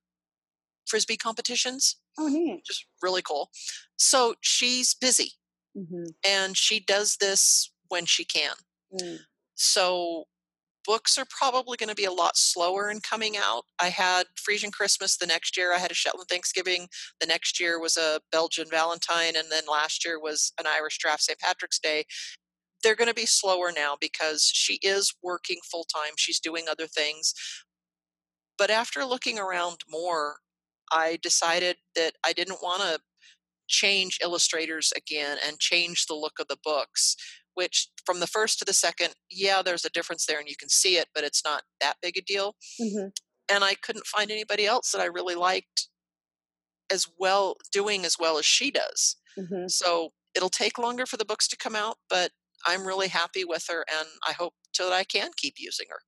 frisbee 0.87 1.17
competitions, 1.17 1.97
Oh, 2.17 2.27
neat. 2.27 2.63
just 2.65 2.85
really 3.01 3.21
cool. 3.21 3.49
So 3.97 4.35
she's 4.41 4.93
busy, 4.93 5.33
hmm 5.75 6.05
and 6.27 6.57
she 6.57 6.79
does 6.79 7.17
this 7.19 7.71
when 7.89 8.05
she 8.05 8.25
can. 8.25 8.55
Mm. 8.93 9.19
So 9.55 10.25
books 10.87 11.17
are 11.17 11.27
probably 11.29 11.77
going 11.77 11.89
to 11.89 11.95
be 11.95 12.05
a 12.05 12.11
lot 12.11 12.37
slower 12.37 12.89
in 12.89 13.01
coming 13.01 13.35
out. 13.37 13.65
I 13.79 13.89
had 13.89 14.25
Friesian 14.37 14.71
Christmas 14.71 15.17
the 15.17 15.27
next 15.27 15.57
year. 15.57 15.73
I 15.73 15.79
had 15.79 15.91
a 15.91 15.95
Shetland 15.95 16.29
Thanksgiving. 16.29 16.87
The 17.21 17.27
next 17.27 17.59
year 17.59 17.79
was 17.79 17.97
a 17.97 18.21
Belgian 18.31 18.67
Valentine, 18.71 19.35
and 19.35 19.47
then 19.51 19.63
last 19.69 20.05
year 20.05 20.19
was 20.19 20.53
an 20.59 20.65
Irish 20.67 20.97
Draft 20.99 21.23
St. 21.23 21.39
Patrick's 21.39 21.79
Day. 21.79 22.05
They're 22.83 22.95
going 22.95 23.09
to 23.09 23.13
be 23.13 23.25
slower 23.25 23.71
now 23.75 23.97
because 23.99 24.43
she 24.43 24.79
is 24.81 25.13
working 25.21 25.57
full 25.69 25.85
time. 25.85 26.13
She's 26.17 26.39
doing 26.39 26.65
other 26.69 26.87
things. 26.87 27.33
But 28.57 28.71
after 28.71 29.05
looking 29.05 29.37
around 29.37 29.79
more, 29.89 30.37
I 30.91 31.19
decided 31.21 31.77
that 31.95 32.13
I 32.25 32.33
didn't 32.33 32.63
want 32.63 32.81
to 32.83 32.99
change 33.67 34.19
illustrators 34.23 34.93
again 34.95 35.37
and 35.45 35.59
change 35.59 36.05
the 36.05 36.15
look 36.15 36.39
of 36.39 36.47
the 36.47 36.57
books 36.63 37.17
which 37.57 37.89
from 38.05 38.19
the 38.19 38.27
first 38.27 38.59
to 38.59 38.65
the 38.65 38.73
second 38.73 39.15
yeah 39.31 39.61
there's 39.63 39.83
a 39.83 39.89
difference 39.89 40.25
there 40.27 40.39
and 40.39 40.47
you 40.47 40.55
can 40.55 40.69
see 40.69 40.95
it 40.97 41.07
but 41.13 41.23
it's 41.23 41.43
not 41.43 41.63
that 41.81 41.95
big 42.01 42.15
a 42.17 42.21
deal. 42.21 42.55
Hmm 42.79 43.07
and 43.49 43.63
i 43.63 43.73
couldn't 43.75 44.05
find 44.05 44.29
anybody 44.29 44.65
else 44.65 44.91
that 44.91 45.01
i 45.01 45.05
really 45.05 45.35
liked 45.35 45.87
as 46.91 47.05
well 47.17 47.55
doing 47.71 48.05
as 48.05 48.15
well 48.19 48.37
as 48.37 48.45
she 48.45 48.71
does. 48.71 49.17
Hmm 49.35 49.67
so 49.67 50.09
it'll 50.35 50.49
take 50.49 50.77
longer 50.77 51.05
for 51.05 51.17
the 51.17 51.25
books 51.25 51.47
to 51.47 51.57
come 51.57 51.75
out 51.75 51.97
but 52.09 52.31
i'm 52.65 52.85
really 52.85 53.07
happy 53.07 53.43
with 53.43 53.65
her 53.69 53.83
and 53.91 54.07
i 54.27 54.33
hope 54.33 54.53
that 54.77 54.93
i 54.93 55.03
can 55.03 55.31
keep 55.35 55.55
using 55.57 55.87
her. 55.89 55.99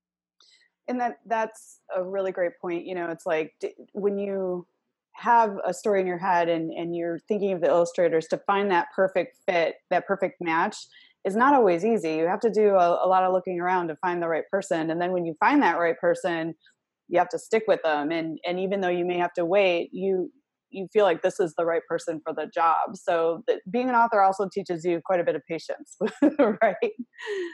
And 0.87 0.99
that 1.01 1.19
that's 1.25 1.79
a 1.95 2.03
really 2.03 2.31
great 2.31 2.53
point 2.61 2.85
you 2.85 2.95
know 2.95 3.09
it's 3.09 3.25
like 3.25 3.53
d- 3.59 3.73
when 3.93 4.17
you 4.19 4.67
have 5.13 5.57
a 5.65 5.73
story 5.73 5.99
in 6.01 6.07
your 6.07 6.17
head 6.17 6.47
and 6.49 6.71
and 6.71 6.95
you're 6.95 7.19
thinking 7.27 7.51
of 7.51 7.61
the 7.61 7.67
illustrators 7.67 8.27
to 8.27 8.37
find 8.37 8.71
that 8.71 8.87
perfect 8.95 9.37
fit 9.45 9.75
that 9.89 10.07
perfect 10.07 10.39
match 10.39 10.77
is 11.25 11.35
not 11.35 11.53
always 11.53 11.83
easy. 11.83 12.13
You 12.15 12.27
have 12.27 12.39
to 12.41 12.49
do 12.49 12.75
a, 12.75 13.05
a 13.05 13.07
lot 13.07 13.23
of 13.23 13.33
looking 13.33 13.59
around 13.59 13.89
to 13.89 13.95
find 13.97 14.21
the 14.21 14.27
right 14.27 14.45
person 14.51 14.89
and 14.89 15.01
then 15.01 15.11
when 15.11 15.25
you 15.25 15.35
find 15.39 15.61
that 15.63 15.77
right 15.79 15.99
person 15.99 16.55
you 17.07 17.17
have 17.17 17.29
to 17.29 17.39
stick 17.39 17.63
with 17.67 17.81
them 17.83 18.11
and 18.11 18.37
and 18.45 18.59
even 18.59 18.81
though 18.81 18.89
you 18.89 19.03
may 19.05 19.17
have 19.17 19.33
to 19.33 19.45
wait 19.45 19.89
you 19.91 20.31
you 20.71 20.87
feel 20.91 21.03
like 21.03 21.21
this 21.21 21.39
is 21.39 21.53
the 21.57 21.65
right 21.65 21.81
person 21.87 22.21
for 22.23 22.33
the 22.33 22.47
job. 22.53 22.95
So 22.95 23.43
that 23.47 23.61
being 23.71 23.89
an 23.89 23.95
author 23.95 24.21
also 24.21 24.47
teaches 24.51 24.85
you 24.85 25.01
quite 25.03 25.19
a 25.19 25.23
bit 25.23 25.35
of 25.35 25.41
patience 25.47 25.97
right? 26.61 26.91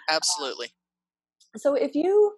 Absolutely. 0.10 0.68
So 1.58 1.74
if 1.74 1.96
you 1.96 2.34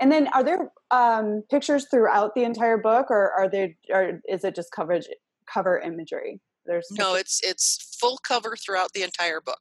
and 0.00 0.12
then 0.12 0.28
are 0.28 0.44
there 0.44 0.70
um, 0.90 1.42
pictures 1.50 1.86
throughout 1.90 2.34
the 2.34 2.44
entire 2.44 2.78
book 2.78 3.06
or 3.10 3.32
are 3.32 3.48
there 3.48 3.70
or 3.90 4.20
is 4.28 4.44
it 4.44 4.54
just 4.54 4.70
coverage 4.72 5.06
cover 5.52 5.78
imagery? 5.78 6.40
There's 6.66 6.88
no 6.90 7.14
pictures- 7.14 7.20
it's 7.20 7.40
it's 7.44 7.96
full 8.00 8.18
cover 8.18 8.56
throughout 8.56 8.92
the 8.92 9.02
entire 9.02 9.40
book 9.40 9.60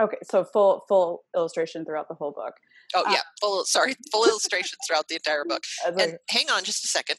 okay 0.00 0.18
so 0.22 0.44
full 0.44 0.84
full 0.88 1.24
illustration 1.36 1.84
throughout 1.84 2.08
the 2.08 2.14
whole 2.14 2.32
book. 2.32 2.54
Oh 2.94 3.02
Uh, 3.06 3.12
yeah 3.12 3.20
full 3.40 3.64
sorry 3.64 3.94
full 4.12 4.26
illustrations 4.26 4.78
throughout 4.86 5.08
the 5.08 5.16
entire 5.16 5.44
book. 5.44 5.62
Like, 5.84 6.08
and 6.08 6.18
hang 6.28 6.50
on 6.50 6.64
just 6.64 6.84
a 6.84 6.88
second. 6.88 7.18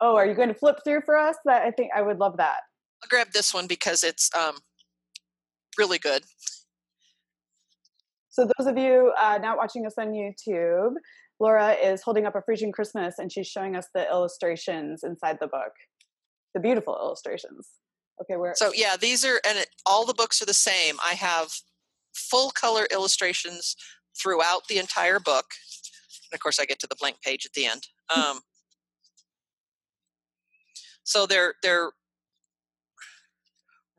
Oh 0.00 0.16
are 0.16 0.26
you 0.26 0.34
going 0.34 0.48
to 0.48 0.54
flip 0.54 0.78
through 0.84 1.02
for 1.04 1.16
us? 1.16 1.36
That 1.44 1.62
i 1.62 1.70
think 1.70 1.90
i 1.94 2.02
would 2.02 2.18
love 2.18 2.36
that. 2.38 2.60
I'll 3.02 3.08
grab 3.08 3.28
this 3.32 3.52
one 3.52 3.66
because 3.66 4.02
it's 4.02 4.30
um, 4.34 4.56
really 5.76 5.98
good. 5.98 6.22
So, 8.30 8.48
those 8.58 8.66
of 8.66 8.76
you 8.76 9.12
uh, 9.16 9.38
not 9.40 9.56
watching 9.58 9.86
us 9.86 9.94
on 9.96 10.08
YouTube, 10.08 10.94
Laura 11.38 11.72
is 11.72 12.02
holding 12.02 12.26
up 12.26 12.34
a 12.34 12.42
Friesian 12.42 12.72
Christmas 12.72 13.18
and 13.18 13.30
she's 13.30 13.46
showing 13.46 13.76
us 13.76 13.86
the 13.94 14.08
illustrations 14.08 15.04
inside 15.04 15.36
the 15.40 15.46
book, 15.46 15.72
the 16.54 16.60
beautiful 16.60 16.98
illustrations. 17.00 17.68
Okay, 18.20 18.36
where? 18.36 18.54
So 18.56 18.72
yeah, 18.74 18.96
these 18.98 19.24
are 19.24 19.40
and 19.46 19.58
it, 19.58 19.68
all 19.86 20.06
the 20.06 20.14
books 20.14 20.40
are 20.40 20.46
the 20.46 20.54
same. 20.54 20.96
I 21.04 21.14
have 21.14 21.52
full 22.14 22.50
color 22.50 22.86
illustrations 22.92 23.76
throughout 24.16 24.68
the 24.68 24.78
entire 24.78 25.18
book. 25.18 25.46
And 26.30 26.36
of 26.36 26.40
course, 26.40 26.58
I 26.58 26.64
get 26.64 26.78
to 26.80 26.86
the 26.86 26.96
blank 26.96 27.16
page 27.22 27.44
at 27.44 27.52
the 27.52 27.66
end. 27.66 27.88
Um, 28.14 28.40
so 31.02 31.26
they're 31.26 31.54
they're 31.62 31.90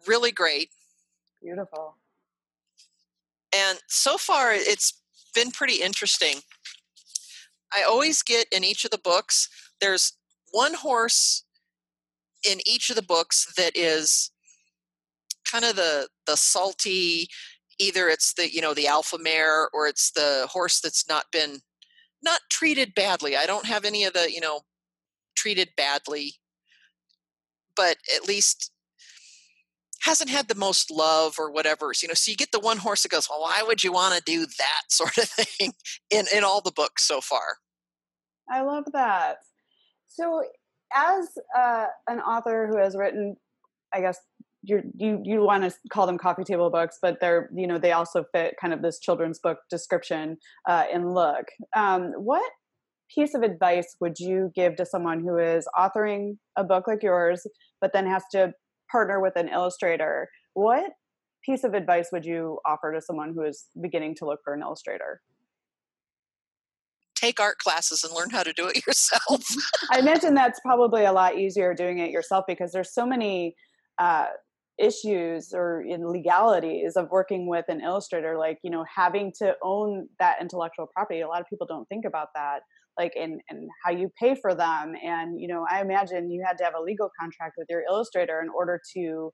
really 0.08 0.32
great. 0.32 0.70
Beautiful. 1.42 1.98
And 3.56 3.80
so 3.88 4.18
far, 4.18 4.54
it's 4.54 5.02
been 5.34 5.52
pretty 5.52 5.82
interesting. 5.82 6.38
I 7.74 7.84
always 7.84 8.22
get 8.24 8.48
in 8.52 8.64
each 8.64 8.86
of 8.86 8.92
the 8.92 8.98
books, 8.98 9.50
there's 9.82 10.14
one 10.52 10.74
horse 10.74 11.44
in 12.50 12.60
each 12.66 12.90
of 12.90 12.96
the 12.96 13.02
books 13.02 13.52
that 13.58 13.72
is 13.76 14.32
kind 15.50 15.66
of 15.66 15.76
the 15.76 16.08
the 16.26 16.36
salty 16.36 17.28
either 17.80 18.08
it's 18.08 18.34
the 18.34 18.54
you 18.54 18.62
know 18.62 18.74
the 18.74 18.88
alpha 18.88 19.18
mare 19.20 19.70
or 19.74 19.88
it's 19.88 20.12
the 20.12 20.48
horse 20.50 20.80
that's 20.80 21.08
not 21.08 21.26
been 21.32 21.60
not 22.24 22.40
treated 22.50 22.96
badly 22.96 23.36
i 23.36 23.46
don't 23.46 23.66
have 23.66 23.86
any 23.86 24.04
of 24.04 24.14
the 24.14 24.32
you 24.32 24.40
know 24.40 24.62
treated 25.36 25.70
badly 25.76 26.36
but 27.76 27.98
at 28.16 28.28
least 28.28 28.72
hasn't 30.06 30.30
had 30.30 30.48
the 30.48 30.56
most 30.56 30.92
love 30.92 31.36
or 31.40 31.52
whatever. 31.52 31.94
So, 31.94 32.06
you 32.06 32.08
know, 32.10 32.14
so 32.14 32.30
you 32.30 32.38
get 32.38 32.52
the 32.52 32.60
one 32.60 32.78
horse 32.78 33.02
that 33.04 33.10
goes, 33.10 33.28
well, 33.28 33.42
why 33.42 33.64
would 33.66 33.84
you 33.84 33.92
want 33.92 34.16
to 34.16 34.22
do 34.24 34.46
that 34.46 34.82
sort 34.90 35.18
of 35.18 35.26
thing 35.26 35.74
in, 36.12 36.26
in 36.34 36.44
all 36.44 36.62
the 36.62 36.72
books 36.72 37.08
so 37.08 37.22
far? 37.22 37.58
I 38.50 38.62
love 38.62 38.86
that. 38.94 39.38
So, 40.08 40.44
as 40.96 41.30
uh, 41.58 41.88
an 42.08 42.20
author 42.20 42.68
who 42.72 42.78
has 42.78 42.96
written, 42.96 43.36
I 43.94 44.02
guess 44.02 44.18
you 44.64 44.82
you 44.96 45.22
you 45.24 45.42
want 45.42 45.64
to 45.64 45.78
call 45.92 46.08
them 46.08 46.18
coffee 46.18 46.44
table 46.44 46.70
books, 46.70 46.98
but 47.02 47.20
they're 47.22 47.50
you 47.54 47.68
know 47.68 47.78
they 47.78 47.92
also 47.92 48.26
fit 48.32 48.56
kind 48.60 48.74
of 48.74 48.82
this 48.82 49.00
children's 49.00 49.40
book 49.40 49.60
description 49.70 50.38
uh, 50.68 50.86
and 50.92 51.14
look. 51.14 51.46
Um, 51.76 52.14
what 52.18 52.52
piece 53.14 53.36
of 53.36 53.44
advice 53.44 53.96
would 54.00 54.20
you 54.20 54.52
give 54.56 54.76
to 54.78 54.86
someone 54.86 55.20
who 55.20 55.38
is 55.38 55.68
authoring 55.78 56.38
a 56.56 56.64
book 56.64 56.88
like 56.88 57.04
yours, 57.04 57.46
but 57.80 57.94
then 57.94 58.08
has 58.08 58.24
to 58.32 58.54
partner 58.92 59.22
with 59.22 59.36
an 59.36 59.50
illustrator? 59.50 60.30
What 60.54 60.92
piece 61.44 61.64
of 61.64 61.74
advice 61.74 62.10
would 62.12 62.26
you 62.26 62.60
offer 62.66 62.92
to 62.94 63.02
someone 63.02 63.34
who 63.36 63.44
is 63.44 63.66
beginning 63.80 64.16
to 64.16 64.26
look 64.26 64.40
for 64.44 64.54
an 64.54 64.62
illustrator? 64.62 65.22
Take 67.26 67.40
art 67.40 67.58
classes 67.58 68.04
and 68.04 68.14
learn 68.14 68.30
how 68.30 68.44
to 68.44 68.54
do 68.54 68.68
it 68.68 68.86
yourself. 68.86 69.46
I 69.92 70.00
imagine 70.00 70.34
that's 70.34 70.60
probably 70.60 71.06
a 71.06 71.12
lot 71.12 71.38
easier 71.38 71.74
doing 71.74 72.00
it 72.00 72.12
yourself 72.12 72.46
because 72.48 72.72
there's 72.72 72.94
so 72.94 73.06
many 73.06 73.56
uh, 73.98 74.28
issues 74.78 75.52
or 75.54 75.82
in 75.82 76.08
legalities 76.08 76.96
of 76.96 77.10
working 77.10 77.48
with 77.48 77.66
an 77.70 77.82
illustrator, 77.82 78.38
like 78.38 78.60
you 78.64 78.70
know 78.70 78.86
having 78.94 79.32
to 79.40 79.56
own 79.64 80.08
that 80.20 80.38
intellectual 80.42 80.88
property. 80.94 81.22
A 81.22 81.28
lot 81.28 81.42
of 81.42 81.48
people 81.50 81.68
don't 81.68 81.88
think 81.88 82.06
about 82.06 82.28
that, 82.36 82.60
like 82.98 83.16
in 83.16 83.40
and 83.50 83.70
how 83.84 83.92
you 83.92 84.10
pay 84.20 84.36
for 84.36 84.54
them. 84.54 84.94
And 85.04 85.40
you 85.40 85.48
know, 85.48 85.66
I 85.70 85.82
imagine 85.82 86.32
you 86.32 86.44
had 86.46 86.58
to 86.60 86.64
have 86.64 86.74
a 86.78 86.82
legal 86.82 87.10
contract 87.20 87.56
with 87.58 87.68
your 87.70 87.84
illustrator 87.90 88.42
in 88.42 88.50
order 88.50 88.80
to 88.96 89.32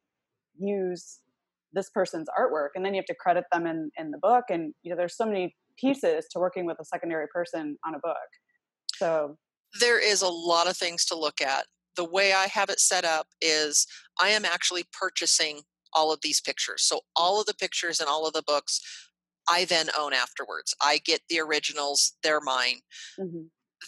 use 0.58 1.20
this 1.74 1.89
person's 1.89 2.28
artwork 2.38 2.70
and 2.76 2.84
then 2.84 2.94
you 2.94 3.00
have 3.00 3.06
to 3.06 3.16
credit 3.16 3.46
them 3.50 3.66
in 3.66 3.89
in 3.98 4.12
the 4.12 4.18
book 4.22 4.44
and 4.50 4.74
you 4.84 4.92
know 4.92 4.98
there's 4.98 5.16
so 5.16 5.26
many 5.26 5.56
pieces 5.78 6.26
to 6.32 6.39
working 6.39 6.65
with 6.65 6.78
a 6.80 6.86
secondary 6.86 7.28
person 7.28 7.78
on 7.86 7.95
a 7.95 7.99
book. 7.99 8.17
So 8.95 9.38
there 9.80 9.99
is 9.99 10.22
a 10.22 10.28
lot 10.28 10.69
of 10.69 10.78
things 10.78 11.05
to 11.05 11.17
look 11.17 11.41
at. 11.41 11.65
The 11.95 12.05
way 12.05 12.34
I 12.34 12.47
have 12.47 12.69
it 12.69 12.80
set 12.80 13.03
up 13.03 13.28
is 13.41 13.86
I 14.19 14.30
am 14.30 14.45
actually 14.45 14.84
purchasing 14.97 15.61
all 15.93 16.11
of 16.11 16.19
these 16.22 16.39
pictures. 16.39 16.84
So 16.84 17.01
all 17.15 17.39
of 17.39 17.45
the 17.45 17.53
pictures 17.53 17.99
and 17.99 18.07
all 18.07 18.26
of 18.26 18.34
the 18.34 18.43
books 18.45 18.80
I 19.49 19.65
then 19.65 19.88
own 19.97 20.13
afterwards. 20.13 20.76
I 20.82 20.99
get 21.03 21.22
the 21.30 21.39
originals, 21.39 22.13
they're 22.24 22.41
mine. 22.41 22.80
Mm-hmm. 23.19 23.43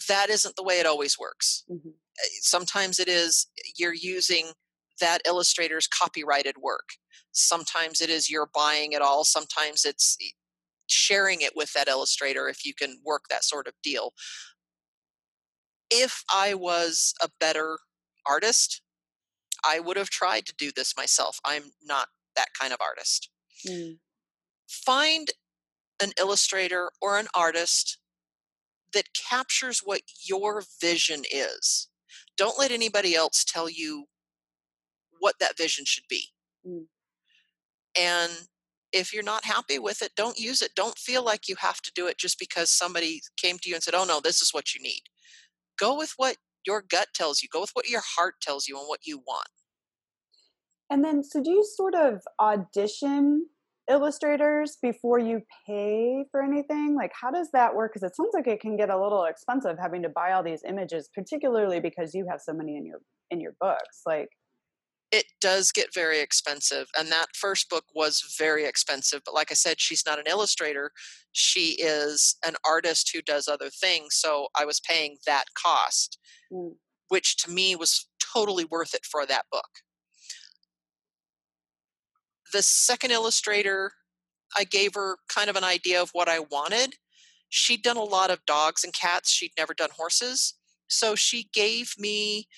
That 0.08 0.28
isn't 0.28 0.56
the 0.56 0.64
way 0.64 0.80
it 0.80 0.86
always 0.86 1.18
works. 1.18 1.64
Mm-hmm. 1.70 1.88
Eh, 1.88 2.28
sometimes 2.40 2.98
it 2.98 3.08
is 3.08 3.46
you're 3.76 3.94
using 3.94 4.48
that 5.00 5.22
illustrator's 5.26 5.86
copyrighted 5.86 6.56
work. 6.60 6.88
Sometimes 7.32 8.00
it 8.00 8.10
is 8.10 8.30
you're 8.30 8.50
buying 8.54 8.92
it 8.92 9.02
all. 9.02 9.24
Sometimes 9.24 9.84
it's 9.84 10.16
sharing 10.86 11.40
it 11.40 11.52
with 11.56 11.72
that 11.72 11.88
illustrator 11.88 12.48
if 12.48 12.64
you 12.64 12.74
can 12.74 12.98
work 13.04 13.24
that 13.30 13.44
sort 13.44 13.66
of 13.66 13.74
deal. 13.82 14.12
If 15.90 16.24
I 16.32 16.54
was 16.54 17.14
a 17.22 17.28
better 17.40 17.78
artist, 18.26 18.82
I 19.64 19.80
would 19.80 19.96
have 19.96 20.10
tried 20.10 20.46
to 20.46 20.54
do 20.56 20.70
this 20.74 20.96
myself. 20.96 21.38
I'm 21.44 21.64
not 21.82 22.08
that 22.36 22.48
kind 22.58 22.72
of 22.72 22.80
artist. 22.80 23.30
Mm. 23.66 23.98
Find 24.68 25.28
an 26.02 26.12
illustrator 26.18 26.90
or 27.00 27.18
an 27.18 27.28
artist 27.34 27.98
that 28.92 29.14
captures 29.14 29.80
what 29.84 30.02
your 30.26 30.62
vision 30.80 31.22
is. 31.30 31.88
Don't 32.36 32.58
let 32.58 32.70
anybody 32.70 33.14
else 33.14 33.44
tell 33.44 33.68
you 33.68 34.06
what 35.20 35.36
that 35.40 35.56
vision 35.56 35.84
should 35.84 36.04
be. 36.08 36.28
Mm. 36.66 36.86
And 37.98 38.32
if 38.94 39.12
you're 39.12 39.22
not 39.24 39.44
happy 39.44 39.78
with 39.78 40.00
it, 40.02 40.12
don't 40.16 40.38
use 40.38 40.62
it. 40.62 40.74
Don't 40.76 40.96
feel 40.96 41.24
like 41.24 41.48
you 41.48 41.56
have 41.58 41.82
to 41.82 41.92
do 41.94 42.06
it 42.06 42.16
just 42.16 42.38
because 42.38 42.70
somebody 42.70 43.20
came 43.36 43.58
to 43.58 43.68
you 43.68 43.74
and 43.74 43.82
said, 43.82 43.94
oh, 43.94 44.04
no, 44.04 44.20
this 44.20 44.40
is 44.40 44.54
what 44.54 44.72
you 44.74 44.80
need. 44.80 45.02
Go 45.78 45.98
with 45.98 46.14
what 46.16 46.36
your 46.64 46.82
gut 46.88 47.08
tells 47.14 47.42
you, 47.42 47.48
go 47.52 47.60
with 47.60 47.72
what 47.74 47.88
your 47.88 48.02
heart 48.16 48.36
tells 48.40 48.68
you 48.68 48.78
and 48.78 48.86
what 48.86 49.00
you 49.04 49.18
want. 49.18 49.48
And 50.90 51.04
then, 51.04 51.24
so 51.24 51.42
do 51.42 51.50
you 51.50 51.64
sort 51.64 51.94
of 51.94 52.22
audition 52.40 53.46
illustrators 53.90 54.78
before 54.80 55.18
you 55.18 55.42
pay 55.66 56.24
for 56.30 56.42
anything? 56.42 56.94
Like, 56.94 57.12
how 57.20 57.30
does 57.30 57.50
that 57.52 57.74
work? 57.74 57.92
Because 57.92 58.08
it 58.08 58.16
sounds 58.16 58.30
like 58.32 58.46
it 58.46 58.60
can 58.60 58.76
get 58.76 58.90
a 58.90 59.02
little 59.02 59.24
expensive 59.24 59.76
having 59.78 60.02
to 60.02 60.08
buy 60.08 60.32
all 60.32 60.42
these 60.42 60.62
images, 60.66 61.10
particularly 61.14 61.80
because 61.80 62.14
you 62.14 62.26
have 62.30 62.40
so 62.40 62.52
many 62.52 62.76
in 62.76 62.86
your 62.86 63.00
in 63.30 63.40
your 63.40 63.54
books. 63.60 64.02
Like, 64.06 64.28
it 65.14 65.26
does 65.40 65.70
get 65.70 65.94
very 65.94 66.18
expensive 66.18 66.88
and 66.98 67.08
that 67.08 67.28
first 67.36 67.70
book 67.70 67.84
was 67.94 68.34
very 68.36 68.64
expensive 68.64 69.22
but 69.24 69.32
like 69.32 69.52
i 69.52 69.54
said 69.54 69.80
she's 69.80 70.04
not 70.04 70.18
an 70.18 70.26
illustrator 70.26 70.90
she 71.30 71.76
is 71.78 72.36
an 72.44 72.54
artist 72.66 73.12
who 73.14 73.22
does 73.22 73.46
other 73.46 73.70
things 73.70 74.16
so 74.16 74.48
i 74.58 74.64
was 74.64 74.80
paying 74.80 75.16
that 75.24 75.44
cost 75.54 76.18
mm. 76.52 76.72
which 77.10 77.36
to 77.36 77.48
me 77.48 77.76
was 77.76 78.08
totally 78.34 78.64
worth 78.64 78.92
it 78.92 79.06
for 79.08 79.24
that 79.24 79.44
book 79.52 79.68
the 82.52 82.62
second 82.62 83.12
illustrator 83.12 83.92
i 84.58 84.64
gave 84.64 84.94
her 84.94 85.18
kind 85.32 85.48
of 85.48 85.54
an 85.54 85.64
idea 85.64 86.02
of 86.02 86.10
what 86.12 86.28
i 86.28 86.40
wanted 86.40 86.96
she'd 87.48 87.82
done 87.84 87.96
a 87.96 88.02
lot 88.02 88.32
of 88.32 88.44
dogs 88.46 88.82
and 88.82 88.92
cats 88.92 89.30
she'd 89.30 89.52
never 89.56 89.74
done 89.74 89.90
horses 89.96 90.54
so 90.88 91.14
she 91.14 91.48
gave 91.54 91.94
me 91.96 92.48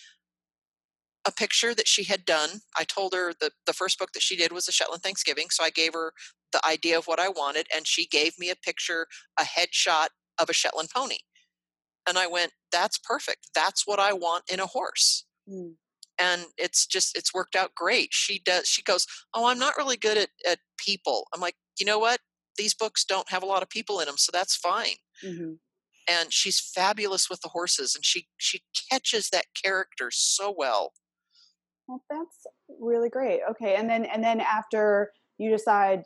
a 1.27 1.33
picture 1.33 1.75
that 1.75 1.89
she 1.89 2.05
had 2.05 2.25
done. 2.25 2.61
I 2.77 2.85
told 2.85 3.13
her 3.13 3.33
the, 3.39 3.51
the 3.67 3.73
first 3.73 3.99
book 3.99 4.13
that 4.13 4.23
she 4.23 4.37
did 4.37 4.53
was 4.53 4.69
a 4.69 4.73
Shetland 4.73 5.03
Thanksgiving. 5.03 5.47
So 5.51 5.65
I 5.65 5.71
gave 5.71 5.93
her 5.93 6.13
the 6.53 6.65
idea 6.67 6.97
of 6.97 7.07
what 7.07 7.19
I 7.19 7.29
wanted, 7.29 7.67
and 7.75 7.87
she 7.87 8.07
gave 8.07 8.39
me 8.39 8.51
a 8.51 8.57
picture, 8.57 9.07
a 9.39 9.43
headshot 9.43 10.09
of 10.39 10.49
a 10.49 10.53
Shetland 10.53 10.91
pony. 10.95 11.19
And 12.09 12.17
I 12.17 12.29
went, 12.29 12.53
that's 12.71 12.99
perfect. 12.99 13.49
That's 13.55 13.87
what 13.87 13.99
I 13.99 14.13
want 14.13 14.45
in 14.51 14.61
a 14.61 14.67
horse. 14.67 15.25
Mm. 15.51 15.75
And 16.19 16.47
it's 16.57 16.87
just, 16.87 17.17
it's 17.17 17.35
worked 17.35 17.57
out 17.57 17.75
great. 17.75 18.11
She 18.13 18.41
does, 18.45 18.67
she 18.67 18.83
goes, 18.83 19.07
Oh, 19.35 19.47
I'm 19.47 19.59
not 19.59 19.77
really 19.77 19.97
good 19.97 20.17
at, 20.17 20.31
at 20.49 20.61
people. 20.79 21.27
I'm 21.35 21.41
like, 21.41 21.57
you 21.79 21.85
know 21.85 21.99
what? 21.99 22.21
These 22.57 22.75
books 22.75 23.05
don't 23.05 23.31
have 23.31 23.43
a 23.43 23.47
lot 23.47 23.63
of 23.63 23.69
people 23.69 24.01
in 24.01 24.07
them, 24.07 24.17
so 24.17 24.31
that's 24.33 24.57
fine. 24.57 24.97
Mm-hmm 25.25 25.55
and 26.09 26.33
she's 26.33 26.61
fabulous 26.61 27.29
with 27.29 27.41
the 27.41 27.49
horses 27.49 27.95
and 27.97 28.05
she 28.05 28.29
she 28.37 28.63
catches 28.91 29.31
that 29.31 29.47
character 29.61 30.09
so 30.13 30.55
well 30.57 30.93
well, 31.89 32.03
that's 32.11 32.47
really 32.81 33.09
great. 33.09 33.41
Okay, 33.51 33.77
and 33.77 33.89
then 33.89 34.05
and 34.05 34.23
then 34.23 34.41
after 34.41 35.13
you 35.39 35.51
decide 35.51 36.03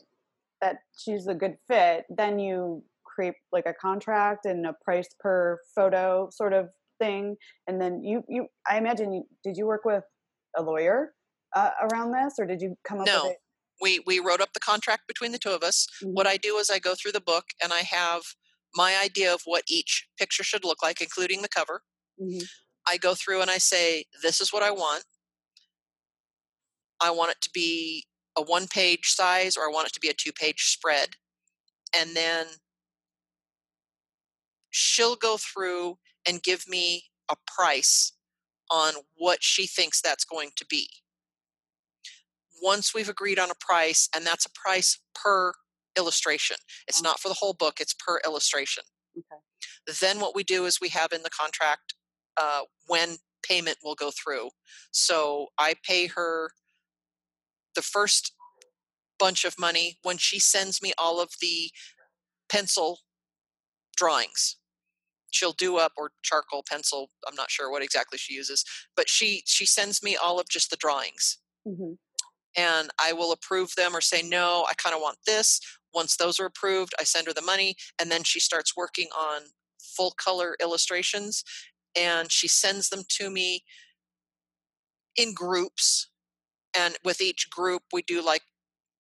that 0.61 0.77
she's 0.97 1.27
a 1.27 1.35
good 1.35 1.57
fit, 1.69 2.05
then 2.11 2.39
you 2.39 2.83
create 3.05 3.35
like 3.53 3.67
a 3.67 3.75
contract 3.75 4.45
and 4.45 4.67
a 4.67 4.75
price 4.85 5.09
per 5.19 5.59
photo 5.75 6.29
sort 6.31 6.53
of 6.53 6.69
thing, 6.99 7.37
and 7.67 7.81
then 7.81 8.03
you 8.03 8.23
you 8.29 8.47
I 8.69 8.79
imagine 8.79 9.13
you 9.13 9.25
did 9.43 9.57
you 9.57 9.67
work 9.67 9.85
with 9.85 10.05
a 10.57 10.63
lawyer 10.63 11.13
uh, 11.57 11.71
around 11.91 12.13
this, 12.13 12.35
or 12.39 12.47
did 12.47 12.61
you 12.61 12.77
come 12.87 13.01
up 13.01 13.07
no. 13.07 13.25
with 13.25 13.33
it? 13.33 13.39
We 13.81 14.01
we 14.07 14.19
wrote 14.19 14.41
up 14.41 14.53
the 14.53 14.61
contract 14.61 15.03
between 15.09 15.33
the 15.33 15.39
two 15.39 15.51
of 15.51 15.63
us. 15.63 15.87
Mm-hmm. 16.03 16.13
What 16.13 16.27
I 16.27 16.37
do 16.37 16.57
is 16.59 16.69
I 16.69 16.79
go 16.79 16.95
through 16.95 17.13
the 17.13 17.21
book 17.21 17.47
and 17.63 17.73
I 17.73 17.81
have 17.81 18.23
my 18.75 19.01
idea 19.03 19.33
of 19.33 19.41
what 19.47 19.65
each 19.67 20.07
picture 20.19 20.45
should 20.45 20.65
look 20.65 20.83
like, 20.83 21.01
including 21.01 21.43
the 21.43 21.49
cover. 21.49 21.83
Mm-hmm. 22.21 22.45
I 22.87 22.99
go 22.99 23.15
through 23.15 23.41
and 23.41 23.51
I 23.51 23.59
say, 23.59 24.05
"This 24.23 24.41
is 24.41 24.53
what 24.53 24.63
I 24.63 24.71
want. 24.71 25.05
I 27.03 27.11
want 27.11 27.33
it 27.33 27.41
to 27.43 27.51
be 27.55 28.07
a 28.39 28.43
one 28.43 28.69
page 28.69 29.07
size 29.09 29.57
or 29.57 29.63
I 29.65 29.73
want 29.73 29.89
it 29.89 29.95
to 29.95 30.01
be 30.01 30.09
a 30.11 30.15
two 30.15 30.33
page 30.33 30.63
spread. 30.65 31.11
and 31.95 32.17
then 32.17 32.47
she'll 34.71 35.17
go 35.17 35.39
through 35.39 35.99
and 36.29 36.43
give 36.43 36.69
me 36.69 37.05
a 37.31 37.37
price 37.57 38.15
on 38.71 38.95
what 39.17 39.41
she 39.43 39.67
thinks 39.67 40.03
that's 40.03 40.25
going 40.25 40.51
to 40.57 40.67
be. 40.67 40.89
Once 42.63 42.95
we've 42.95 43.09
agreed 43.11 43.39
on 43.39 43.51
a 43.51 43.55
price, 43.61 44.09
and 44.17 44.27
that's 44.27 44.47
a 44.47 44.51
price 44.51 44.99
per 45.15 45.53
illustration, 45.99 46.57
it's 46.89 47.03
not 47.03 47.21
for 47.21 47.29
the 47.29 47.35
whole 47.35 47.55
book, 47.55 47.81
it's 47.81 47.95
per 47.95 48.21
illustration. 48.27 48.85
Okay. 49.19 49.43
Then 50.01 50.21
what 50.21 50.35
we 50.37 50.45
do 50.45 50.67
is 50.67 50.81
we 50.81 50.91
have 50.91 51.13
in 51.13 51.23
the 51.25 51.31
contract 51.31 51.95
uh, 52.41 52.63
when 52.89 53.17
payment 53.49 53.79
will 53.85 53.97
go 53.97 54.11
through. 54.13 54.51
So 54.93 55.49
I 55.59 55.75
pay 55.85 56.09
her 56.09 56.53
the 57.81 57.87
first 57.87 58.35
bunch 59.19 59.47
of 59.47 59.59
money 59.59 59.97
when 60.03 60.19
she 60.19 60.39
sends 60.39 60.83
me 60.83 60.93
all 60.99 61.19
of 61.19 61.31
the 61.41 61.71
pencil 62.53 62.99
drawings. 63.97 64.59
She'll 65.31 65.53
do 65.53 65.79
up 65.79 65.93
or 65.97 66.11
charcoal 66.23 66.63
pencil 66.69 67.09
i'm 67.27 67.35
not 67.37 67.51
sure 67.51 67.71
what 67.71 67.83
exactly 67.83 68.19
she 68.19 68.35
uses 68.35 68.65
but 68.97 69.09
she 69.09 69.43
she 69.47 69.65
sends 69.65 70.03
me 70.03 70.15
all 70.15 70.39
of 70.39 70.49
just 70.51 70.69
the 70.71 70.77
drawings. 70.77 71.39
Mm-hmm. 71.67 71.93
and 72.57 72.91
i 73.03 73.13
will 73.13 73.33
approve 73.33 73.71
them 73.77 73.95
or 73.95 74.01
say 74.01 74.23
no 74.23 74.67
i 74.69 74.75
kind 74.75 74.95
of 74.95 75.01
want 75.01 75.19
this. 75.27 75.61
Once 75.95 76.17
those 76.17 76.39
are 76.39 76.47
approved 76.47 76.93
i 77.01 77.05
send 77.05 77.27
her 77.29 77.33
the 77.33 77.51
money 77.53 77.77
and 77.99 78.11
then 78.11 78.25
she 78.25 78.41
starts 78.41 78.77
working 78.77 79.09
on 79.19 79.43
full 79.97 80.13
color 80.27 80.57
illustrations 80.61 81.45
and 81.99 82.31
she 82.31 82.49
sends 82.49 82.91
them 82.91 83.05
to 83.09 83.31
me 83.31 83.65
in 85.17 85.33
groups 85.33 86.10
and 86.77 86.97
with 87.05 87.21
each 87.21 87.49
group 87.51 87.83
we 87.93 88.03
do 88.03 88.25
like 88.25 88.43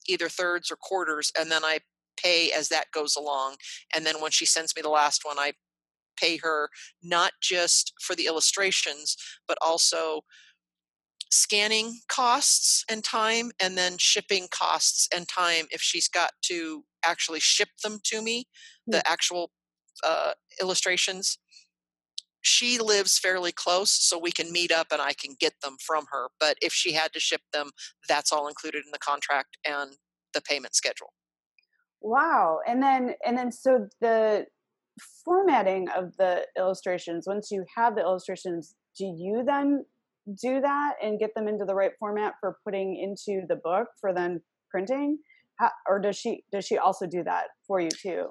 either 0.08 0.28
thirds 0.28 0.70
or 0.70 0.76
quarters 0.76 1.32
and 1.38 1.50
then 1.50 1.64
i 1.64 1.78
pay 2.16 2.50
as 2.50 2.68
that 2.68 2.90
goes 2.92 3.16
along 3.16 3.56
and 3.94 4.04
then 4.04 4.20
when 4.20 4.30
she 4.30 4.44
sends 4.44 4.74
me 4.76 4.82
the 4.82 4.88
last 4.88 5.24
one 5.24 5.38
i 5.38 5.52
pay 6.20 6.36
her 6.38 6.68
not 7.02 7.32
just 7.40 7.92
for 8.00 8.14
the 8.14 8.26
illustrations, 8.26 9.16
but 9.48 9.58
also 9.62 10.22
scanning 11.30 12.00
costs 12.08 12.84
and 12.90 13.04
time, 13.04 13.52
and 13.60 13.78
then 13.78 13.96
shipping 13.98 14.48
costs 14.50 15.08
and 15.14 15.28
time 15.28 15.66
if 15.70 15.80
she's 15.80 16.08
got 16.08 16.32
to 16.42 16.84
actually 17.04 17.40
ship 17.40 17.68
them 17.82 18.00
to 18.04 18.20
me, 18.20 18.46
the 18.86 18.98
hmm. 18.98 19.12
actual 19.12 19.50
uh, 20.04 20.32
illustrations. 20.60 21.38
She 22.42 22.78
lives 22.78 23.18
fairly 23.18 23.52
close, 23.52 23.90
so 23.90 24.18
we 24.18 24.32
can 24.32 24.52
meet 24.52 24.72
up 24.72 24.88
and 24.90 25.00
I 25.00 25.12
can 25.12 25.34
get 25.38 25.54
them 25.62 25.76
from 25.84 26.06
her. 26.10 26.28
But 26.38 26.56
if 26.62 26.72
she 26.72 26.92
had 26.92 27.12
to 27.12 27.20
ship 27.20 27.42
them, 27.52 27.70
that's 28.08 28.32
all 28.32 28.48
included 28.48 28.84
in 28.84 28.92
the 28.92 28.98
contract 28.98 29.56
and 29.66 29.92
the 30.32 30.40
payment 30.40 30.74
schedule. 30.74 31.12
Wow. 32.00 32.60
And 32.66 32.82
then 32.82 33.14
and 33.26 33.36
then 33.36 33.52
so 33.52 33.88
the 34.00 34.46
formatting 35.24 35.88
of 35.90 36.16
the 36.16 36.46
illustrations 36.56 37.26
once 37.26 37.50
you 37.50 37.64
have 37.76 37.94
the 37.94 38.02
illustrations 38.02 38.74
do 38.96 39.04
you 39.04 39.42
then 39.46 39.84
do 40.42 40.60
that 40.60 40.94
and 41.02 41.18
get 41.18 41.34
them 41.34 41.48
into 41.48 41.64
the 41.64 41.74
right 41.74 41.92
format 41.98 42.34
for 42.40 42.58
putting 42.64 42.96
into 42.96 43.46
the 43.48 43.56
book 43.56 43.88
for 44.00 44.12
then 44.12 44.40
printing 44.70 45.18
How, 45.58 45.70
or 45.88 46.00
does 46.00 46.16
she 46.16 46.44
does 46.52 46.66
she 46.66 46.76
also 46.76 47.06
do 47.06 47.22
that 47.24 47.46
for 47.66 47.80
you 47.80 47.88
too 47.90 48.28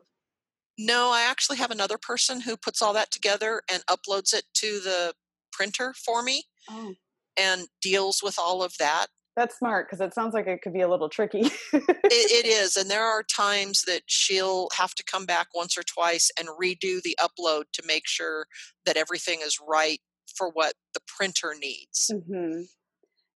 no 0.80 1.12
i 1.12 1.22
actually 1.22 1.58
have 1.58 1.72
another 1.72 1.98
person 1.98 2.42
who 2.42 2.58
puts 2.58 2.82
all 2.82 2.94
that 2.94 3.12
together 3.12 3.62
and 3.72 3.84
uploads 3.88 4.34
it 4.34 4.44
to 4.54 4.80
the 4.80 5.14
printer 5.52 5.94
for 5.94 6.24
me 6.24 6.44
oh. 6.70 6.94
and 7.38 7.68
deals 7.82 8.22
with 8.24 8.40
all 8.40 8.64
of 8.64 8.74
that 8.80 9.08
that's 9.36 9.58
smart 9.58 9.88
because 9.88 10.02
it 10.02 10.14
sounds 10.14 10.34
like 10.34 10.48
it 10.48 10.62
could 10.62 10.74
be 10.74 10.82
a 10.82 10.90
little 10.90 11.08
tricky. 11.08 11.40
it, 11.72 11.84
it 12.04 12.46
is. 12.46 12.76
And 12.76 12.92
there 12.92 13.06
are 13.06 13.24
times 13.24 13.84
that 13.84 14.02
she'll 14.06 14.68
have 14.76 14.94
to 14.96 15.04
come 15.04 15.26
back 15.26 15.48
once 15.56 15.78
or 15.78 15.84
twice 15.84 16.30
and 16.38 16.50
redo 16.50 17.02
the 17.02 17.18
upload 17.22 17.64
to 17.74 17.84
make 17.88 18.06
sure 18.06 18.48
that 18.86 18.98
everything 18.98 19.40
is 19.42 19.58
right 19.66 20.00
for 20.36 20.50
what 20.50 20.74
the 20.94 21.00
printer 21.08 21.56
needs. 21.58 22.12
Mm-hmm. 22.12 22.64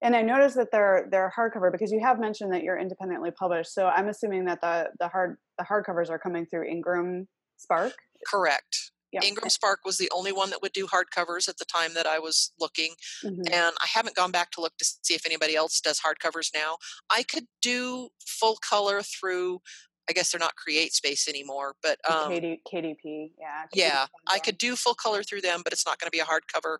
And 0.02 0.14
I 0.14 0.20
noticed 0.20 0.56
that 0.56 0.68
they're 0.70 1.08
they're 1.10 1.32
hardcover 1.34 1.72
because 1.72 1.90
you 1.90 2.00
have 2.00 2.20
mentioned 2.20 2.52
that 2.52 2.62
you're 2.62 2.78
independently 2.78 3.30
published. 3.30 3.72
So 3.72 3.86
I'm 3.86 4.08
assuming 4.08 4.44
that 4.44 4.60
the 4.60 4.90
the 5.00 5.08
hard 5.08 5.38
the 5.58 5.64
hardcovers 5.64 6.10
are 6.10 6.18
coming 6.18 6.46
through 6.46 6.64
Ingram 6.64 7.28
Spark. 7.56 7.94
Correct. 8.26 8.92
Ingram 9.22 9.48
Spark 9.48 9.80
was 9.84 9.98
the 9.98 10.10
only 10.12 10.32
one 10.32 10.50
that 10.50 10.60
would 10.62 10.72
do 10.72 10.86
hardcovers 10.86 11.48
at 11.48 11.58
the 11.58 11.64
time 11.64 11.94
that 11.94 12.06
I 12.06 12.18
was 12.18 12.52
looking. 12.58 12.94
Mm-hmm. 13.24 13.42
And 13.52 13.74
I 13.80 13.86
haven't 13.86 14.16
gone 14.16 14.32
back 14.32 14.50
to 14.52 14.60
look 14.60 14.76
to 14.78 14.84
see 14.84 15.14
if 15.14 15.26
anybody 15.26 15.54
else 15.54 15.80
does 15.80 16.00
hardcovers 16.00 16.50
now. 16.54 16.78
I 17.10 17.22
could 17.22 17.46
do 17.62 18.08
full 18.26 18.56
color 18.56 19.02
through 19.02 19.60
I 20.08 20.12
guess 20.12 20.30
they're 20.30 20.38
not 20.38 20.54
Create 20.56 20.92
Space 20.92 21.26
anymore, 21.28 21.76
but 21.82 21.98
um, 22.06 22.30
KD, 22.30 22.58
KDP, 22.70 23.30
yeah. 23.38 23.62
KDP 23.64 23.68
yeah, 23.74 24.06
I 24.28 24.38
could 24.38 24.58
do 24.58 24.76
full 24.76 24.92
color 24.92 25.22
through 25.22 25.40
them, 25.40 25.62
but 25.64 25.72
it's 25.72 25.86
not 25.86 25.98
going 25.98 26.08
to 26.08 26.10
be 26.10 26.20
a 26.20 26.24
hardcover. 26.24 26.76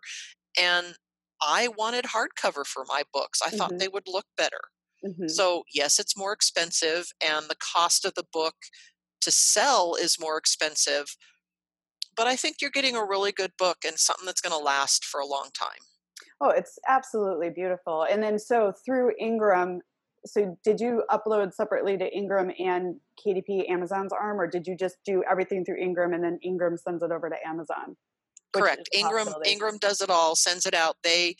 And 0.61 0.95
I 1.41 1.69
wanted 1.69 2.05
hardcover 2.05 2.67
for 2.67 2.85
my 2.87 3.01
books. 3.11 3.41
I 3.41 3.47
mm-hmm. 3.47 3.57
thought 3.57 3.79
they 3.79 3.87
would 3.87 4.07
look 4.07 4.25
better. 4.37 4.59
Mm-hmm. 5.05 5.27
So, 5.27 5.63
yes, 5.73 5.99
it's 5.99 6.17
more 6.17 6.33
expensive, 6.33 7.11
and 7.23 7.45
the 7.47 7.55
cost 7.55 8.05
of 8.05 8.13
the 8.15 8.25
book 8.31 8.55
to 9.21 9.31
sell 9.31 9.95
is 9.95 10.19
more 10.19 10.37
expensive 10.37 11.15
but 12.15 12.27
I 12.27 12.35
think 12.35 12.57
you're 12.61 12.71
getting 12.71 12.95
a 12.95 13.05
really 13.05 13.31
good 13.31 13.51
book 13.57 13.77
and 13.85 13.97
something 13.99 14.25
that's 14.25 14.41
going 14.41 14.57
to 14.57 14.63
last 14.63 15.05
for 15.05 15.19
a 15.19 15.25
long 15.25 15.49
time. 15.53 15.79
Oh, 16.41 16.49
it's 16.49 16.77
absolutely 16.87 17.49
beautiful. 17.49 18.05
And 18.09 18.21
then 18.21 18.39
so 18.39 18.73
through 18.85 19.13
Ingram, 19.19 19.81
so 20.25 20.57
did 20.63 20.79
you 20.79 21.03
upload 21.09 21.53
separately 21.53 21.97
to 21.97 22.13
Ingram 22.15 22.51
and 22.59 22.95
KDP 23.25 23.69
Amazon's 23.69 24.11
arm, 24.11 24.39
or 24.39 24.47
did 24.47 24.65
you 24.67 24.75
just 24.75 24.97
do 25.05 25.23
everything 25.29 25.63
through 25.63 25.77
Ingram 25.81 26.13
and 26.13 26.23
then 26.23 26.39
Ingram 26.41 26.77
sends 26.77 27.03
it 27.03 27.11
over 27.11 27.29
to 27.29 27.35
Amazon? 27.47 27.95
Correct. 28.53 28.87
Ingram 28.93 29.27
Ingram 29.45 29.77
does 29.79 30.01
it 30.01 30.09
all, 30.09 30.35
sends 30.35 30.65
it 30.65 30.73
out. 30.73 30.95
They 31.03 31.35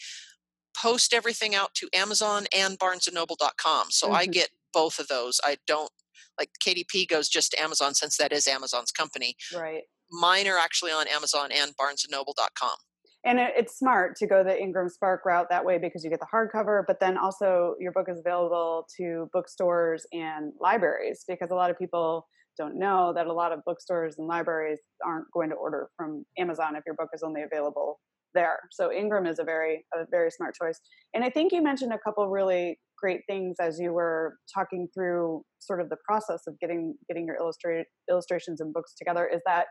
post 0.76 1.14
everything 1.14 1.56
out 1.56 1.74
to 1.76 1.90
Amazon 1.94 2.46
and 2.56 2.78
BarnesandNoble.com. 2.78 3.88
So 3.90 4.08
mm-hmm. 4.08 4.16
I 4.16 4.26
get 4.26 4.50
both 4.74 5.00
of 5.00 5.08
those. 5.08 5.40
I 5.44 5.58
don't 5.66 5.92
like 6.38 6.50
KDP 6.62 7.08
goes 7.08 7.30
just 7.30 7.52
to 7.52 7.62
Amazon 7.62 7.94
since 7.94 8.18
that 8.18 8.34
is 8.34 8.48
Amazon's 8.48 8.92
company. 8.92 9.36
Right 9.56 9.84
mine 10.12 10.48
are 10.48 10.58
actually 10.58 10.92
on 10.92 11.08
Amazon 11.08 11.50
and 11.52 11.72
BarnesandNoble.com. 11.78 12.76
And 13.24 13.40
it's 13.40 13.80
smart 13.80 14.16
to 14.18 14.28
go 14.28 14.44
the 14.44 14.60
Ingram 14.60 14.88
Spark 14.88 15.26
route 15.26 15.48
that 15.50 15.66
way 15.66 15.80
because 15.80 16.04
you 16.04 16.12
get 16.12 16.20
the 16.20 16.28
hardcover, 16.32 16.84
but 16.86 17.00
then 17.00 17.18
also 17.18 17.74
your 17.80 17.92
book 17.92 18.06
is 18.08 18.20
available 18.20 18.86
to 18.98 19.28
bookstores 19.34 20.06
and 20.14 20.54
libraries 20.62 21.24
because 21.28 21.50
a 21.50 21.56
lot 21.56 21.72
of 21.72 21.80
people 21.80 22.28
don't 22.56 22.78
know 22.78 23.14
that 23.16 23.26
a 23.26 23.34
lot 23.34 23.52
of 23.52 23.62
bookstores 23.66 24.16
and 24.20 24.28
libraries 24.28 24.78
aren't 25.04 25.26
going 25.34 25.50
to 25.50 25.56
order 25.56 25.90
from 25.98 26.24
Amazon 26.38 26.76
if 26.76 26.84
your 26.86 26.96
book 26.96 27.10
is 27.14 27.24
only 27.24 27.42
available 27.42 28.00
there. 28.36 28.60
So 28.72 28.92
Ingram 28.92 29.26
is 29.26 29.40
a 29.40 29.44
very 29.44 29.86
a 29.94 30.06
very 30.12 30.30
smart 30.30 30.54
choice. 30.62 30.80
And 31.14 31.24
I 31.24 31.30
think 31.30 31.52
you 31.52 31.64
mentioned 31.64 31.94
a 31.94 31.98
couple 31.98 32.28
really 32.30 32.78
great 32.98 33.22
things 33.28 33.58
as 33.60 33.80
you 33.80 33.92
were 33.94 34.38
talking 34.54 34.88
through 34.94 35.44
sort 35.60 35.82
of 35.82 35.90
the 35.90 35.98
process 36.08 36.42
of 36.48 36.60
getting 36.60 36.96
getting 37.08 37.26
your 37.26 37.36
illustrated 37.38 37.86
illustrations 38.10 38.62
and 38.62 38.74
books 38.74 38.94
together 38.98 39.28
is 39.34 39.42
that 39.46 39.66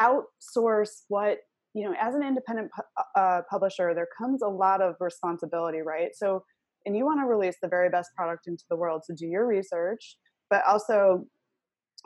outsource 0.00 1.02
what 1.08 1.38
you 1.74 1.84
know 1.84 1.94
as 2.00 2.14
an 2.14 2.22
independent 2.22 2.70
pu- 2.74 3.20
uh, 3.20 3.40
publisher 3.50 3.94
there 3.94 4.08
comes 4.18 4.42
a 4.42 4.48
lot 4.48 4.80
of 4.80 4.94
responsibility 5.00 5.82
right 5.82 6.10
so 6.14 6.42
and 6.86 6.96
you 6.96 7.04
want 7.04 7.20
to 7.20 7.26
release 7.26 7.56
the 7.62 7.68
very 7.68 7.88
best 7.88 8.10
product 8.16 8.46
into 8.46 8.64
the 8.70 8.76
world 8.76 9.02
so 9.04 9.14
do 9.16 9.26
your 9.26 9.46
research 9.46 10.16
but 10.50 10.62
also 10.66 11.24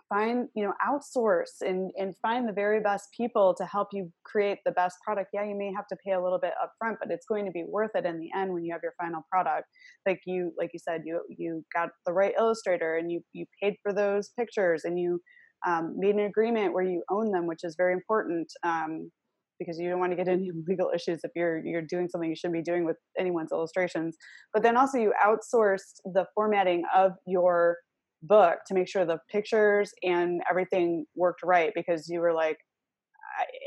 find 0.09 0.49
you 0.55 0.65
know 0.65 0.73
outsource 0.87 1.61
and 1.61 1.91
and 1.97 2.15
find 2.23 2.49
the 2.49 2.53
very 2.53 2.81
best 2.81 3.09
people 3.17 3.55
to 3.55 3.65
help 3.67 3.89
you 3.93 4.11
create 4.25 4.59
the 4.65 4.73
best 4.73 4.97
product 5.05 5.31
yeah 5.33 5.45
you 5.45 5.57
may 5.57 5.73
have 5.75 5.87
to 5.87 5.97
pay 6.05 6.13
a 6.13 6.23
little 6.23 6.39
bit 6.39 6.53
up 6.63 6.73
front 6.79 6.97
but 7.01 7.13
it's 7.13 7.27
going 7.27 7.45
to 7.45 7.51
be 7.51 7.65
worth 7.69 7.91
it 7.95 8.05
in 8.07 8.19
the 8.19 8.29
end 8.37 8.53
when 8.53 8.65
you 8.65 8.73
have 8.73 8.81
your 8.83 8.95
final 9.01 9.23
product 9.31 9.67
like 10.07 10.21
you 10.27 10.53
like 10.59 10.71
you 10.73 10.79
said 10.79 11.03
you 11.05 11.21
you 11.29 11.63
got 11.75 11.91
the 12.07 12.13
right 12.13 12.33
illustrator 12.39 12.97
and 12.97 13.13
you 13.13 13.21
you 13.33 13.45
paid 13.63 13.75
for 13.83 13.93
those 13.93 14.31
pictures 14.39 14.83
and 14.85 14.99
you 14.99 15.21
um, 15.67 15.95
made 15.97 16.15
an 16.15 16.27
agreement 16.27 16.73
where 16.73 16.85
you 16.85 17.03
own 17.11 17.33
them, 17.33 17.47
which 17.47 17.65
is 17.65 17.75
very 17.77 17.93
important 17.93 18.51
um, 18.65 19.11
because 19.59 19.79
you 19.79 19.91
don't 19.91 19.99
want 19.99 20.13
to 20.13 20.17
get 20.17 20.29
any 20.29 20.51
legal 20.69 20.91
issues 20.95 21.21
if 21.25 21.31
you're 21.35 21.65
you're 21.65 21.83
doing 21.83 22.09
something 22.09 22.31
you 22.31 22.37
shouldn't 22.37 22.59
be 22.59 22.71
doing 22.71 22.85
with 22.85 22.97
anyone's 23.19 23.53
illustrations. 23.53 24.17
But 24.53 24.63
then 24.63 24.77
also 24.77 24.99
you 24.99 25.13
outsourced 25.25 26.01
the 26.05 26.27
formatting 26.35 26.85
of 26.95 27.13
your 27.27 27.79
book 28.23 28.59
to 28.67 28.75
make 28.75 28.89
sure 28.89 29.05
the 29.05 29.19
pictures 29.31 29.93
and 30.03 30.43
everything 30.51 31.05
worked 31.15 31.41
right 31.45 31.73
because 31.75 32.09
you 32.09 32.21
were 32.21 32.33
like 32.33 32.59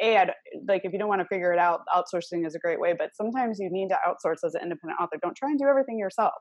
a 0.01 0.17
I'd, 0.17 0.31
like 0.67 0.81
if 0.83 0.91
you 0.91 0.99
don't 0.99 1.07
want 1.07 1.21
to 1.21 1.27
figure 1.27 1.53
it 1.53 1.59
out 1.59 1.81
outsourcing 1.95 2.45
is 2.45 2.55
a 2.55 2.59
great 2.59 2.79
way 2.79 2.93
but 2.97 3.11
sometimes 3.15 3.59
you 3.59 3.69
need 3.71 3.89
to 3.89 3.97
outsource 4.05 4.45
as 4.45 4.53
an 4.55 4.63
independent 4.63 4.99
author 4.99 5.17
don't 5.21 5.35
try 5.37 5.49
and 5.49 5.59
do 5.59 5.67
everything 5.67 5.97
yourself 5.97 6.33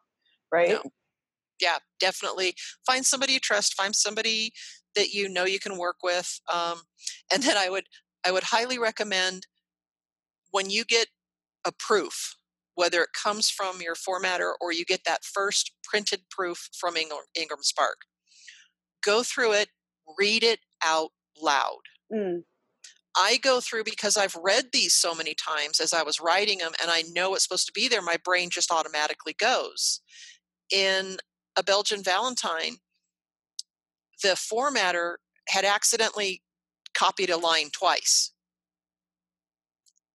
right 0.50 0.70
no. 0.70 0.82
yeah 1.60 1.78
definitely 2.00 2.54
find 2.84 3.06
somebody 3.06 3.34
you 3.34 3.38
trust 3.38 3.74
find 3.74 3.94
somebody 3.94 4.52
that 4.96 5.12
you 5.12 5.28
know 5.28 5.44
you 5.44 5.58
can 5.58 5.78
work 5.78 5.96
with. 6.02 6.40
Um, 6.52 6.82
and 7.32 7.42
then 7.42 7.56
I 7.56 7.70
would 7.70 7.84
I 8.24 8.32
would 8.32 8.44
highly 8.44 8.78
recommend 8.78 9.46
when 10.50 10.68
you 10.68 10.84
get 10.84 11.08
a 11.64 11.72
proof, 11.72 12.34
whether 12.80 13.02
it 13.02 13.10
comes 13.12 13.50
from 13.50 13.82
your 13.82 13.94
formatter 13.94 14.54
or 14.58 14.72
you 14.72 14.86
get 14.86 15.02
that 15.04 15.22
first 15.22 15.72
printed 15.84 16.22
proof 16.30 16.70
from 16.72 16.96
Ingram 16.96 17.62
Spark, 17.62 17.98
go 19.04 19.22
through 19.22 19.52
it, 19.52 19.68
read 20.18 20.42
it 20.42 20.60
out 20.82 21.10
loud. 21.38 21.82
Mm. 22.10 22.44
I 23.14 23.36
go 23.42 23.60
through 23.60 23.84
because 23.84 24.16
I've 24.16 24.34
read 24.34 24.68
these 24.72 24.94
so 24.94 25.14
many 25.14 25.34
times 25.34 25.78
as 25.78 25.92
I 25.92 26.02
was 26.02 26.20
writing 26.20 26.58
them 26.58 26.72
and 26.80 26.90
I 26.90 27.02
know 27.12 27.34
it's 27.34 27.42
supposed 27.42 27.66
to 27.66 27.72
be 27.74 27.86
there, 27.86 28.00
my 28.00 28.16
brain 28.24 28.48
just 28.48 28.72
automatically 28.72 29.34
goes. 29.38 30.00
In 30.72 31.18
a 31.58 31.62
Belgian 31.62 32.02
Valentine, 32.02 32.76
the 34.22 34.30
formatter 34.30 35.16
had 35.48 35.66
accidentally 35.66 36.40
copied 36.94 37.28
a 37.28 37.36
line 37.36 37.68
twice. 37.72 38.32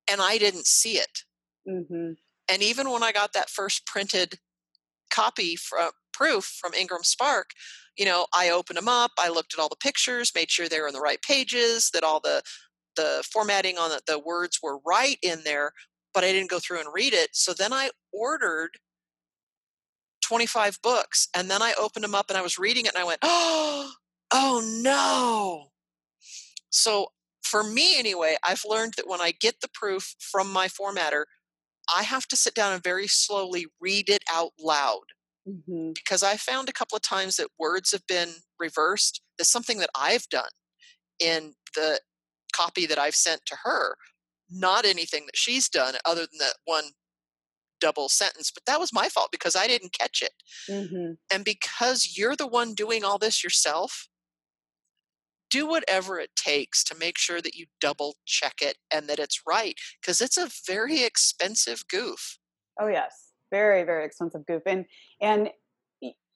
And 0.09 0.19
I 0.19 0.39
didn't 0.39 0.65
see 0.65 0.97
it. 0.97 1.19
Mm-hmm. 1.69 2.13
And 2.49 2.61
even 2.61 2.91
when 2.91 3.03
I 3.03 3.11
got 3.11 3.33
that 3.33 3.49
first 3.49 3.85
printed 3.85 4.39
copy 5.11 5.55
from 5.55 5.87
uh, 5.87 5.91
proof 6.13 6.45
from 6.45 6.73
Ingram 6.73 7.03
Spark, 7.03 7.51
you 7.97 8.05
know, 8.05 8.27
I 8.33 8.49
opened 8.49 8.77
them 8.77 8.87
up, 8.87 9.11
I 9.17 9.29
looked 9.29 9.53
at 9.53 9.59
all 9.59 9.69
the 9.69 9.75
pictures, 9.75 10.31
made 10.35 10.51
sure 10.51 10.67
they 10.67 10.79
were 10.79 10.87
on 10.87 10.93
the 10.93 11.01
right 11.01 11.21
pages, 11.21 11.89
that 11.93 12.03
all 12.03 12.19
the 12.19 12.41
the 12.95 13.23
formatting 13.31 13.77
on 13.77 13.89
the, 13.89 14.01
the 14.07 14.19
words 14.19 14.59
were 14.63 14.79
right 14.85 15.17
in 15.21 15.43
there, 15.43 15.73
but 16.13 16.23
I 16.23 16.31
didn't 16.31 16.49
go 16.49 16.59
through 16.59 16.79
and 16.79 16.87
read 16.93 17.13
it. 17.13 17.29
So 17.33 17.53
then 17.53 17.73
I 17.73 17.89
ordered 18.13 18.77
25 20.25 20.79
books 20.81 21.27
and 21.35 21.51
then 21.51 21.61
I 21.61 21.73
opened 21.79 22.03
them 22.03 22.15
up 22.15 22.29
and 22.29 22.37
I 22.37 22.41
was 22.41 22.57
reading 22.57 22.85
it 22.85 22.93
and 22.93 23.01
I 23.01 23.05
went, 23.05 23.19
oh, 23.21 23.91
oh 24.31 24.79
no. 24.81 25.67
So 26.69 27.07
for 27.43 27.63
me 27.63 27.97
anyway, 27.99 28.37
I've 28.43 28.65
learned 28.67 28.93
that 28.97 29.07
when 29.07 29.21
I 29.21 29.31
get 29.31 29.61
the 29.61 29.69
proof 29.73 30.15
from 30.19 30.51
my 30.51 30.67
formatter, 30.67 31.25
I 31.93 32.03
have 32.03 32.27
to 32.27 32.35
sit 32.35 32.53
down 32.53 32.73
and 32.73 32.83
very 32.83 33.07
slowly 33.07 33.65
read 33.79 34.09
it 34.09 34.23
out 34.31 34.51
loud. 34.59 35.03
Mm-hmm. 35.47 35.91
Because 35.93 36.23
I 36.23 36.37
found 36.37 36.69
a 36.69 36.73
couple 36.73 36.95
of 36.95 37.03
times 37.03 37.35
that 37.35 37.49
words 37.59 37.91
have 37.91 38.07
been 38.07 38.29
reversed. 38.59 39.21
That's 39.37 39.51
something 39.51 39.77
that 39.79 39.91
I've 39.95 40.27
done 40.29 40.49
in 41.19 41.53
the 41.75 41.99
copy 42.53 42.85
that 42.87 42.97
I've 42.97 43.15
sent 43.15 43.41
to 43.47 43.57
her, 43.63 43.95
not 44.49 44.85
anything 44.85 45.25
that 45.27 45.37
she's 45.37 45.69
done 45.69 45.95
other 46.05 46.21
than 46.21 46.39
that 46.39 46.55
one 46.65 46.85
double 47.79 48.09
sentence. 48.09 48.51
But 48.51 48.63
that 48.65 48.79
was 48.79 48.93
my 48.93 49.09
fault 49.09 49.29
because 49.31 49.55
I 49.55 49.67
didn't 49.67 49.93
catch 49.93 50.23
it. 50.23 50.33
Mm-hmm. 50.69 51.13
And 51.31 51.45
because 51.45 52.15
you're 52.17 52.35
the 52.35 52.47
one 52.47 52.73
doing 52.73 53.03
all 53.03 53.19
this 53.19 53.43
yourself, 53.43 54.07
do 55.49 55.67
whatever 55.67 56.19
it 56.19 56.35
takes 56.35 56.83
to 56.85 56.95
make 56.95 57.17
sure 57.17 57.41
that 57.41 57.55
you 57.55 57.65
double 57.79 58.15
check 58.25 58.55
it 58.61 58.77
and 58.91 59.07
that 59.07 59.19
it's 59.19 59.41
right 59.47 59.75
because 60.01 60.21
it's 60.21 60.37
a 60.37 60.49
very 60.67 61.03
expensive 61.03 61.87
goof. 61.87 62.37
Oh 62.79 62.87
yes, 62.87 63.31
very 63.51 63.83
very 63.83 64.05
expensive 64.05 64.45
goof. 64.45 64.63
And 64.65 64.85
and 65.21 65.49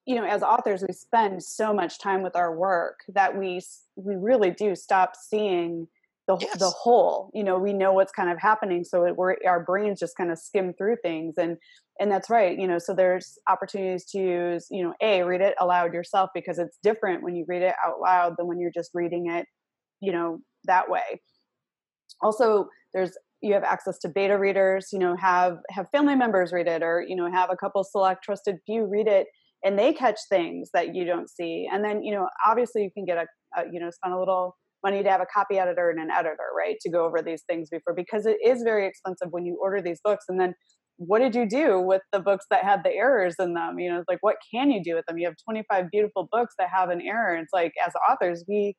you 0.10 0.16
know, 0.16 0.26
as 0.26 0.42
authors, 0.42 0.84
we 0.88 0.92
spend 0.92 1.44
so 1.44 1.72
much 1.72 2.00
time 2.00 2.24
with 2.24 2.36
our 2.36 2.56
work 2.56 3.02
that 3.10 3.38
we 3.38 3.62
we 3.96 4.16
really 4.16 4.50
do 4.50 4.76
stop 4.76 5.16
seeing 5.16 5.88
the 6.30 6.38
Yes. 6.40 6.54
the 6.54 6.70
whole. 6.70 7.32
You 7.34 7.44
know, 7.44 7.60
we 7.60 7.74
know 7.74 7.92
what's 7.94 8.14
kind 8.14 8.30
of 8.30 8.40
happening, 8.40 8.84
so 8.86 9.06
it, 9.06 9.18
we're 9.18 9.36
our 9.48 9.64
brains 9.66 10.00
just 10.00 10.16
kind 10.16 10.32
of 10.32 10.40
skim 10.40 10.74
through 10.78 10.98
things, 11.04 11.36
and 11.38 11.58
and 12.00 12.12
that's 12.12 12.30
right. 12.30 12.58
You 12.58 12.68
know, 12.68 12.80
so 12.80 12.94
there's 12.96 13.38
opportunities 13.50 14.06
to 14.12 14.20
use, 14.20 14.68
you 14.72 14.84
know, 14.84 14.94
a 15.02 15.24
read 15.24 15.42
it 15.42 15.56
aloud 15.60 15.94
yourself 15.94 16.30
because 16.36 16.60
it's 16.60 16.78
different 16.84 17.24
when 17.24 17.36
you 17.36 17.46
read 17.48 17.64
it 17.64 17.76
out 17.86 18.00
loud 18.02 18.36
than 18.38 18.48
when 18.48 18.60
you're 18.60 18.72
just 18.74 18.92
reading 18.94 19.30
it, 19.30 19.48
you 20.02 20.12
know, 20.14 20.40
that 20.66 20.90
way. 20.90 21.22
Also, 22.22 22.68
there's 22.94 23.18
you 23.42 23.54
have 23.54 23.64
access 23.64 23.98
to 24.00 24.10
beta 24.10 24.38
readers. 24.38 24.90
You 24.92 25.00
know, 25.00 25.16
have 25.18 25.58
have 25.72 25.88
family 25.92 26.16
members 26.16 26.52
read 26.54 26.68
it, 26.68 26.84
or 26.84 27.04
you 27.08 27.16
know, 27.16 27.32
have 27.32 27.50
a 27.52 27.58
couple 27.58 27.84
select 27.84 28.24
trusted 28.24 28.58
few 28.66 28.86
read 28.86 29.08
it 29.08 29.28
and 29.64 29.78
they 29.78 29.92
catch 29.94 30.18
things 30.30 30.70
that 30.74 30.96
you 30.96 31.04
don't 31.04 31.30
see 31.30 31.68
and 31.70 31.84
then 31.84 32.02
you 32.02 32.14
know 32.14 32.30
obviously 32.48 32.82
you 32.82 32.90
can 32.94 33.04
get 33.04 33.18
a, 33.18 33.26
a, 33.60 33.66
you 33.72 33.78
know 33.80 33.90
spend 33.92 34.14
a 34.14 34.18
little 34.18 34.56
money 34.84 35.04
to 35.04 35.10
have 35.10 35.22
a 35.22 35.26
copy 35.34 35.58
editor 35.58 35.90
and 35.90 36.00
an 36.00 36.10
editor 36.12 36.38
right 36.58 36.78
to 36.82 36.90
go 36.90 37.06
over 37.06 37.22
these 37.22 37.44
things 37.50 37.70
before 37.70 37.94
because 37.94 38.26
it 38.26 38.38
is 38.44 38.62
very 38.64 38.86
expensive 38.88 39.28
when 39.32 39.46
you 39.46 39.58
order 39.62 39.82
these 39.82 40.00
books 40.04 40.26
and 40.30 40.40
then 40.40 40.54
what 41.00 41.20
did 41.20 41.34
you 41.34 41.48
do 41.48 41.80
with 41.80 42.02
the 42.12 42.20
books 42.20 42.46
that 42.52 42.66
had 42.66 42.84
the 42.84 42.92
errors 42.92 43.36
in 43.40 43.54
them? 43.54 43.80
You 43.80 43.90
know 43.90 44.00
it's 44.00 44.10
like 44.10 44.20
what 44.22 44.36
can 44.54 44.70
you 44.70 44.84
do 44.84 44.96
with 44.96 45.06
them? 45.06 45.18
You 45.18 45.28
have 45.28 45.36
25 45.44 45.86
beautiful 45.92 46.28
books 46.32 46.56
that 46.60 46.70
have 46.74 46.90
an 46.90 47.02
error 47.02 47.36
it's 47.36 47.54
like 47.54 47.74
as 47.86 47.94
authors 48.10 48.44
we 48.48 48.76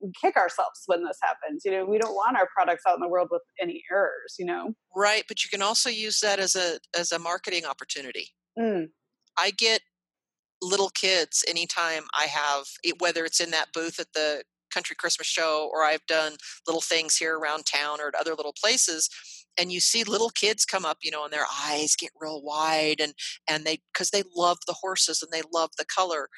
we 0.00 0.10
kick 0.18 0.36
ourselves 0.36 0.80
when 0.86 1.04
this 1.04 1.18
happens 1.22 1.62
you 1.64 1.70
know? 1.70 1.84
We 1.84 1.98
don't 1.98 2.14
want 2.14 2.38
our 2.38 2.48
products 2.56 2.84
out 2.88 2.94
in 2.94 3.00
the 3.00 3.08
world 3.08 3.28
with 3.30 3.42
any 3.60 3.82
errors 3.92 4.36
you 4.38 4.46
know? 4.46 4.72
Right, 4.96 5.24
but 5.28 5.44
you 5.44 5.50
can 5.50 5.62
also 5.62 5.90
use 5.90 6.20
that 6.20 6.38
as 6.38 6.56
a 6.56 6.78
as 6.98 7.12
a 7.12 7.18
marketing 7.18 7.66
opportunity. 7.66 8.28
mm, 8.58 8.86
I 9.38 9.50
get 9.50 9.82
little 10.62 10.90
kids 10.90 11.44
anytime 11.48 12.04
I 12.14 12.24
have 12.24 12.64
whether 12.98 13.24
it's 13.24 13.40
in 13.40 13.50
that 13.50 13.68
booth 13.72 13.98
at 13.98 14.12
the 14.14 14.42
country 14.70 14.96
Christmas 14.96 15.26
show 15.26 15.70
or 15.72 15.82
I've 15.82 16.04
done 16.06 16.32
little 16.66 16.80
things 16.80 17.16
here 17.16 17.38
around 17.38 17.66
town 17.66 18.00
or 18.00 18.08
at 18.08 18.14
other 18.14 18.34
little 18.34 18.54
places 18.60 19.08
and 19.58 19.72
you 19.72 19.80
see 19.80 20.04
little 20.04 20.30
kids 20.30 20.64
come 20.64 20.84
up 20.84 20.98
you 21.02 21.10
know 21.10 21.24
and 21.24 21.32
their 21.32 21.46
eyes 21.64 21.96
get 21.96 22.10
real 22.20 22.42
wide 22.42 23.00
and 23.00 23.14
and 23.48 23.64
they 23.64 23.78
because 23.92 24.10
they 24.10 24.22
love 24.36 24.58
the 24.66 24.76
horses 24.80 25.22
and 25.22 25.30
they 25.32 25.42
love 25.52 25.70
the 25.78 25.84
color 25.84 26.28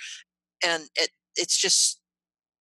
and 0.64 0.84
it 0.96 1.10
it's 1.36 1.60
just 1.60 2.00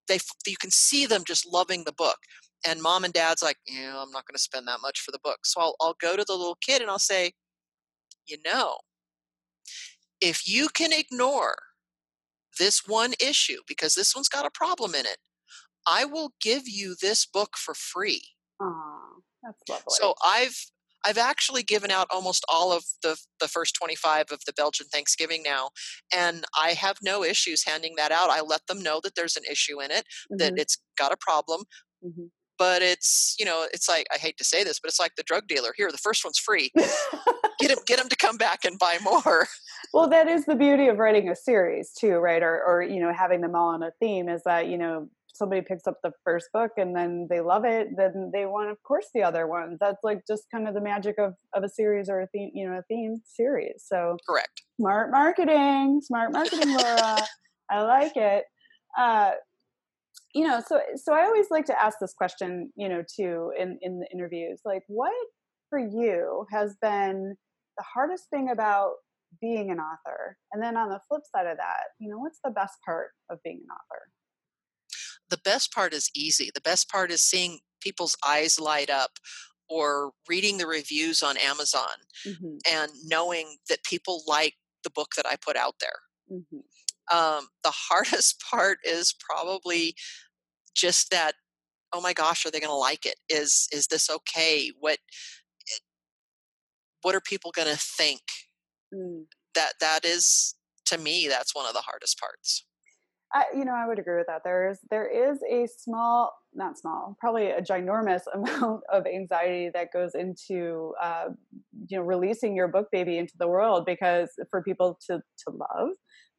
they 0.08 0.18
you 0.46 0.56
can 0.56 0.70
see 0.70 1.06
them 1.06 1.22
just 1.26 1.50
loving 1.50 1.84
the 1.84 1.92
book 1.92 2.18
and 2.66 2.82
mom 2.82 3.04
and 3.04 3.14
dad's 3.14 3.42
like 3.42 3.56
yeah 3.66 4.00
i'm 4.00 4.10
not 4.10 4.26
going 4.26 4.34
to 4.34 4.38
spend 4.38 4.66
that 4.66 4.80
much 4.82 5.00
for 5.00 5.10
the 5.10 5.18
book. 5.22 5.38
So 5.44 5.60
I'll, 5.60 5.76
I'll 5.80 5.96
go 6.00 6.16
to 6.16 6.24
the 6.26 6.34
little 6.34 6.58
kid 6.60 6.80
and 6.82 6.90
i'll 6.90 6.98
say 6.98 7.32
you 8.26 8.36
know 8.44 8.76
if 10.20 10.48
you 10.48 10.68
can 10.68 10.92
ignore 10.92 11.56
this 12.58 12.86
one 12.86 13.12
issue 13.20 13.60
because 13.66 13.94
this 13.94 14.14
one's 14.14 14.28
got 14.28 14.46
a 14.46 14.50
problem 14.50 14.94
in 14.94 15.06
it 15.06 15.16
i 15.86 16.04
will 16.04 16.32
give 16.40 16.62
you 16.66 16.94
this 17.00 17.26
book 17.26 17.56
for 17.56 17.74
free. 17.74 18.22
Aw, 18.60 19.20
that's 19.42 19.62
lovely. 19.68 19.84
So 19.90 20.14
i've 20.24 20.56
i've 21.04 21.18
actually 21.18 21.62
given 21.62 21.90
out 21.90 22.06
almost 22.10 22.44
all 22.48 22.72
of 22.72 22.84
the 23.02 23.16
the 23.40 23.48
first 23.48 23.74
25 23.74 24.26
of 24.30 24.40
the 24.46 24.52
belgian 24.52 24.86
thanksgiving 24.86 25.42
now 25.44 25.70
and 26.14 26.44
i 26.56 26.70
have 26.70 26.96
no 27.02 27.24
issues 27.24 27.64
handing 27.66 27.94
that 27.96 28.12
out. 28.12 28.30
I 28.30 28.40
let 28.40 28.66
them 28.68 28.80
know 28.82 29.00
that 29.02 29.14
there's 29.16 29.36
an 29.36 29.44
issue 29.50 29.80
in 29.80 29.90
it 29.90 30.04
that 30.30 30.52
Mhm, 30.54 30.60
it's 30.60 30.78
got 30.96 31.12
a 31.12 31.16
problem 31.16 31.64
mhm. 32.04 32.30
but 32.58 32.82
it's 32.82 33.34
you 33.38 33.44
know 33.44 33.66
it's 33.72 33.88
like 33.88 34.06
i 34.14 34.18
hate 34.18 34.36
to 34.38 34.44
say 34.44 34.62
this 34.62 34.78
but 34.80 34.88
it's 34.88 35.00
like 35.00 35.16
the 35.16 35.24
drug 35.24 35.48
dealer 35.48 35.72
here 35.76 35.90
the 35.90 35.98
first 35.98 36.24
one's 36.24 36.38
free. 36.38 36.70
Get 37.60 37.70
him 37.70 37.78
get 37.86 37.98
him 38.00 38.08
to 38.08 38.16
come 38.16 38.36
back 38.36 38.64
and 38.64 38.78
buy 38.78 38.98
more. 39.02 39.46
Well 39.94 40.08
that 40.08 40.26
is 40.26 40.46
the 40.46 40.54
beauty 40.54 40.88
of 40.88 40.98
writing 40.98 41.28
a 41.28 41.36
series 41.36 41.92
too 41.92 42.14
right 42.14 42.42
or 42.42 42.62
or 42.64 42.82
you 42.82 42.98
know 43.00 43.12
having 43.12 43.40
them 43.40 43.54
all 43.54 43.68
on 43.70 43.82
a 43.82 43.90
theme 44.00 44.28
is 44.28 44.42
that 44.44 44.68
you 44.68 44.78
know 44.78 45.08
somebody 45.32 45.62
picks 45.62 45.86
up 45.86 45.96
the 46.02 46.12
first 46.24 46.46
book 46.52 46.72
and 46.76 46.94
then 46.94 47.26
they 47.30 47.40
love 47.40 47.64
it 47.64 47.88
then 47.96 48.30
they 48.32 48.44
want 48.46 48.70
of 48.70 48.82
course 48.82 49.06
the 49.14 49.22
other 49.22 49.46
ones. 49.46 49.78
That's 49.80 50.02
like 50.04 50.20
just 50.26 50.44
kind 50.52 50.68
of 50.68 50.74
the 50.74 50.80
magic 50.80 51.16
of 51.18 51.34
of 51.54 51.64
a 51.64 51.68
series 51.68 52.08
or 52.08 52.20
a 52.20 52.26
theme 52.28 52.50
you 52.54 52.68
know 52.68 52.78
a 52.78 52.82
theme 52.82 53.22
series. 53.24 53.84
So 53.86 54.16
correct. 54.28 54.62
smart 54.78 55.10
marketing 55.10 56.00
smart 56.02 56.32
marketing 56.32 56.76
laura. 56.76 57.18
I 57.70 57.82
like 57.82 58.16
it. 58.16 58.44
Uh 58.96 59.32
you 60.34 60.46
know 60.46 60.62
so 60.66 60.80
so 60.96 61.12
i 61.12 61.24
always 61.24 61.48
like 61.50 61.66
to 61.66 61.78
ask 61.82 61.98
this 62.00 62.14
question 62.14 62.72
you 62.74 62.88
know 62.88 63.02
too 63.02 63.52
in 63.58 63.78
in 63.82 64.00
the 64.00 64.06
interviews. 64.12 64.60
Like 64.64 64.82
what 64.86 65.12
for 65.70 65.78
you 65.78 66.46
has 66.50 66.76
been 66.82 67.34
the 67.78 67.84
hardest 67.94 68.24
thing 68.28 68.50
about 68.50 68.92
being 69.40 69.70
an 69.70 69.78
author? 69.78 70.36
And 70.52 70.62
then 70.62 70.76
on 70.76 70.90
the 70.90 71.00
flip 71.08 71.22
side 71.34 71.46
of 71.46 71.56
that 71.56 71.84
you 71.98 72.10
know 72.10 72.18
what's 72.18 72.40
the 72.44 72.50
best 72.50 72.74
part 72.84 73.08
of 73.30 73.38
being 73.42 73.62
an 73.64 73.70
author 73.70 74.02
the 75.32 75.40
best 75.44 75.72
part 75.72 75.92
is 75.92 76.10
easy 76.14 76.50
the 76.54 76.60
best 76.60 76.88
part 76.88 77.10
is 77.10 77.22
seeing 77.22 77.58
people's 77.80 78.16
eyes 78.26 78.60
light 78.60 78.90
up 78.90 79.12
or 79.68 80.12
reading 80.28 80.58
the 80.58 80.66
reviews 80.66 81.22
on 81.22 81.36
amazon 81.38 81.96
mm-hmm, 82.26 82.56
and 82.70 82.92
knowing 83.04 83.56
that 83.68 83.82
people 83.84 84.22
like 84.26 84.54
the 84.84 84.90
book 84.90 85.12
that 85.16 85.26
i 85.26 85.36
put 85.36 85.56
out 85.56 85.74
there. 85.80 86.00
Mm-hmm, 86.30 87.16
um, 87.16 87.48
the 87.62 87.72
hardest 87.72 88.42
part 88.50 88.78
is 88.84 89.14
probably 89.18 89.94
just 90.74 91.10
that 91.10 91.34
oh 91.92 92.00
my 92.00 92.12
gosh 92.14 92.46
are 92.46 92.50
they 92.50 92.60
going 92.60 92.70
to 92.70 92.74
like 92.74 93.04
it? 93.04 93.16
Is 93.28 93.68
is 93.72 93.86
this 93.88 94.08
okay? 94.08 94.70
What 94.78 94.98
what 97.02 97.14
are 97.14 97.20
people 97.20 97.50
going 97.54 97.68
to 97.68 97.76
think? 97.76 98.22
Mm. 98.94 99.24
that 99.54 99.72
that 99.80 100.04
is 100.04 100.54
to 100.84 100.98
me 100.98 101.26
that's 101.26 101.54
one 101.54 101.66
of 101.66 101.72
the 101.72 101.80
hardest 101.80 102.20
parts 102.20 102.66
I, 103.34 103.44
you 103.54 103.64
know, 103.64 103.72
I 103.74 103.86
would 103.86 103.98
agree 103.98 104.18
with 104.18 104.26
that. 104.26 104.42
There 104.44 104.70
is 104.70 104.78
there 104.90 105.06
is 105.08 105.38
a 105.50 105.66
small, 105.66 106.32
not 106.54 106.78
small, 106.78 107.16
probably 107.18 107.50
a 107.50 107.62
ginormous 107.62 108.22
amount 108.34 108.82
of 108.92 109.06
anxiety 109.06 109.70
that 109.74 109.88
goes 109.92 110.14
into, 110.14 110.92
uh, 111.02 111.26
you 111.88 111.98
know, 111.98 112.04
releasing 112.04 112.54
your 112.54 112.68
book 112.68 112.88
baby 112.92 113.18
into 113.18 113.34
the 113.38 113.48
world 113.48 113.84
because 113.86 114.30
for 114.50 114.62
people 114.62 114.98
to 115.08 115.16
to 115.16 115.50
love, 115.50 115.90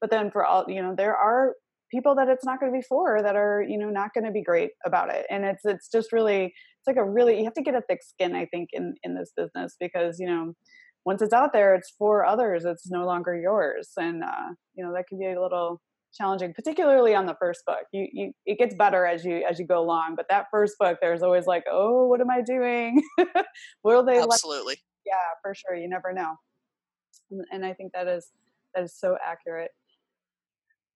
but 0.01 0.11
then 0.11 0.29
for 0.29 0.45
all, 0.45 0.65
you 0.67 0.81
know, 0.81 0.93
there 0.95 1.15
are 1.15 1.53
people 1.91 2.15
that 2.15 2.27
it's 2.27 2.45
not 2.45 2.59
going 2.59 2.71
to 2.71 2.77
be 2.77 2.85
for 2.87 3.21
that 3.23 3.35
are, 3.35 3.63
you 3.67 3.77
know, 3.77 3.89
not 3.89 4.13
going 4.13 4.25
to 4.25 4.31
be 4.31 4.43
great 4.43 4.71
about 4.85 5.13
it, 5.13 5.25
and 5.29 5.45
it's 5.45 5.65
it's 5.65 5.89
just 5.89 6.13
really 6.13 6.45
it's 6.45 6.87
like 6.87 6.97
a 6.97 7.09
really 7.09 7.37
you 7.39 7.43
have 7.45 7.53
to 7.55 7.63
get 7.63 7.75
a 7.75 7.81
thick 7.89 7.99
skin, 8.03 8.35
I 8.35 8.45
think, 8.45 8.69
in 8.71 8.95
in 9.03 9.15
this 9.15 9.31
business 9.35 9.75
because 9.79 10.19
you 10.19 10.27
know. 10.27 10.53
Once 11.05 11.21
it's 11.21 11.33
out 11.33 11.51
there, 11.51 11.75
it's 11.75 11.93
for 11.99 12.25
others. 12.25 12.63
It's 12.63 12.89
no 12.89 13.05
longer 13.05 13.37
yours, 13.37 13.89
and 13.97 14.23
uh, 14.23 14.53
you 14.73 14.85
know 14.85 14.93
that 14.93 15.03
can 15.09 15.19
be 15.19 15.25
a 15.25 15.41
little 15.41 15.81
challenging, 16.13 16.53
particularly 16.53 17.15
on 17.15 17.25
the 17.25 17.35
first 17.39 17.65
book. 17.65 17.85
You, 17.91 18.07
you, 18.11 18.31
it 18.45 18.57
gets 18.57 18.75
better 18.75 19.05
as 19.05 19.25
you 19.25 19.45
as 19.49 19.59
you 19.59 19.65
go 19.65 19.79
along, 19.79 20.15
but 20.15 20.25
that 20.29 20.45
first 20.51 20.75
book, 20.79 20.97
there's 21.01 21.23
always 21.23 21.45
like, 21.45 21.63
oh, 21.71 22.07
what 22.07 22.21
am 22.21 22.29
I 22.29 22.41
doing? 22.41 23.01
Will 23.83 24.03
they 24.03 24.19
absolutely? 24.19 24.73
Like? 24.73 24.79
Yeah, 25.05 25.13
for 25.41 25.53
sure. 25.53 25.75
You 25.75 25.89
never 25.89 26.13
know, 26.13 26.35
and, 27.31 27.45
and 27.51 27.65
I 27.65 27.73
think 27.73 27.91
that 27.93 28.07
is 28.07 28.27
that 28.75 28.83
is 28.83 28.95
so 28.97 29.17
accurate. 29.23 29.71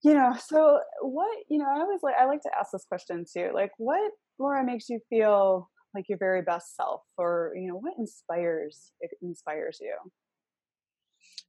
You 0.03 0.13
know, 0.13 0.35
so 0.39 0.79
what 1.01 1.37
you 1.49 1.57
know, 1.57 1.65
I 1.65 1.79
always 1.79 2.01
like 2.03 2.15
I 2.19 2.25
like 2.25 2.41
to 2.41 2.51
ask 2.57 2.71
this 2.71 2.85
question 2.85 3.25
too. 3.31 3.51
Like, 3.53 3.71
what 3.77 4.11
Laura 4.39 4.63
makes 4.63 4.89
you 4.89 4.99
feel 5.09 5.69
like 5.95 6.05
your 6.07 6.17
very 6.17 6.41
best 6.43 6.75
self, 6.75 7.01
or 7.17 7.53
you 7.55 7.67
know, 7.67 7.75
what 7.75 7.93
inspires 7.97 8.91
it 9.01 9.11
inspires 9.21 9.79
you? 9.81 9.95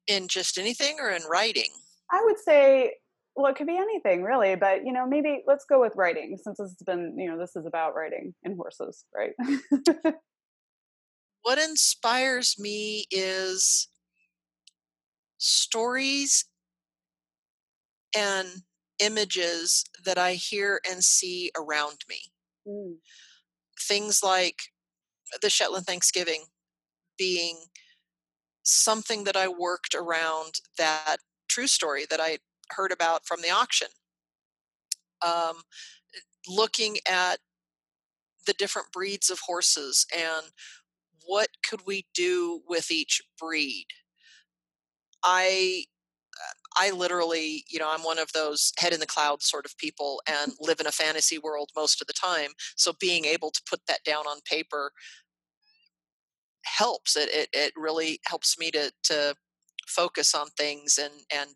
In 0.06 0.26
just 0.26 0.56
anything, 0.56 0.96
or 0.98 1.10
in 1.10 1.22
writing? 1.30 1.70
I 2.10 2.22
would 2.24 2.38
say 2.38 2.94
well, 3.38 3.52
it 3.52 3.56
could 3.56 3.68
be 3.68 3.76
anything 3.76 4.24
really, 4.24 4.56
but 4.56 4.84
you 4.84 4.92
know, 4.92 5.06
maybe 5.06 5.44
let's 5.46 5.64
go 5.64 5.80
with 5.80 5.92
writing 5.94 6.36
since 6.42 6.58
it's 6.58 6.82
been, 6.82 7.14
you 7.16 7.30
know, 7.30 7.38
this 7.38 7.54
is 7.54 7.66
about 7.66 7.94
writing 7.94 8.34
and 8.42 8.56
horses, 8.56 9.04
right? 9.14 9.30
what 11.42 11.56
inspires 11.56 12.56
me 12.58 13.04
is 13.12 13.88
stories 15.38 16.46
and 18.16 18.48
images 18.98 19.84
that 20.04 20.18
I 20.18 20.32
hear 20.32 20.80
and 20.90 21.04
see 21.04 21.52
around 21.56 21.98
me. 22.08 22.18
Mm. 22.66 22.96
Things 23.80 24.20
like 24.20 24.62
the 25.40 25.48
Shetland 25.48 25.86
Thanksgiving 25.86 26.46
being 27.16 27.56
something 28.64 29.22
that 29.22 29.36
I 29.36 29.46
worked 29.46 29.94
around 29.94 30.54
that 30.76 31.18
true 31.48 31.68
story 31.68 32.04
that 32.10 32.20
I 32.20 32.38
heard 32.70 32.92
about 32.92 33.26
from 33.26 33.42
the 33.42 33.50
auction. 33.50 33.88
Um, 35.24 35.62
looking 36.48 36.98
at 37.08 37.38
the 38.46 38.54
different 38.54 38.92
breeds 38.92 39.30
of 39.30 39.40
horses 39.40 40.06
and 40.16 40.46
what 41.26 41.48
could 41.68 41.80
we 41.86 42.06
do 42.14 42.62
with 42.68 42.90
each 42.90 43.20
breed. 43.38 43.86
I 45.22 45.84
I 46.76 46.90
literally, 46.90 47.64
you 47.68 47.78
know, 47.78 47.90
I'm 47.90 48.04
one 48.04 48.18
of 48.18 48.32
those 48.32 48.72
head 48.78 48.92
in 48.92 49.00
the 49.00 49.06
clouds 49.06 49.48
sort 49.50 49.66
of 49.66 49.76
people 49.78 50.22
and 50.28 50.52
live 50.60 50.80
in 50.80 50.86
a 50.86 50.92
fantasy 50.92 51.38
world 51.38 51.70
most 51.76 52.00
of 52.00 52.06
the 52.06 52.12
time. 52.12 52.50
So 52.76 52.92
being 53.00 53.24
able 53.24 53.50
to 53.50 53.60
put 53.68 53.80
that 53.88 54.04
down 54.04 54.26
on 54.26 54.40
paper 54.44 54.92
helps. 56.64 57.16
It 57.16 57.28
it, 57.30 57.48
it 57.52 57.72
really 57.76 58.20
helps 58.26 58.58
me 58.58 58.70
to 58.72 58.92
to 59.04 59.34
focus 59.86 60.34
on 60.34 60.48
things 60.56 60.98
and 61.02 61.14
and 61.34 61.50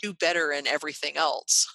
do 0.00 0.14
better 0.14 0.52
in 0.52 0.66
everything 0.66 1.16
else. 1.16 1.66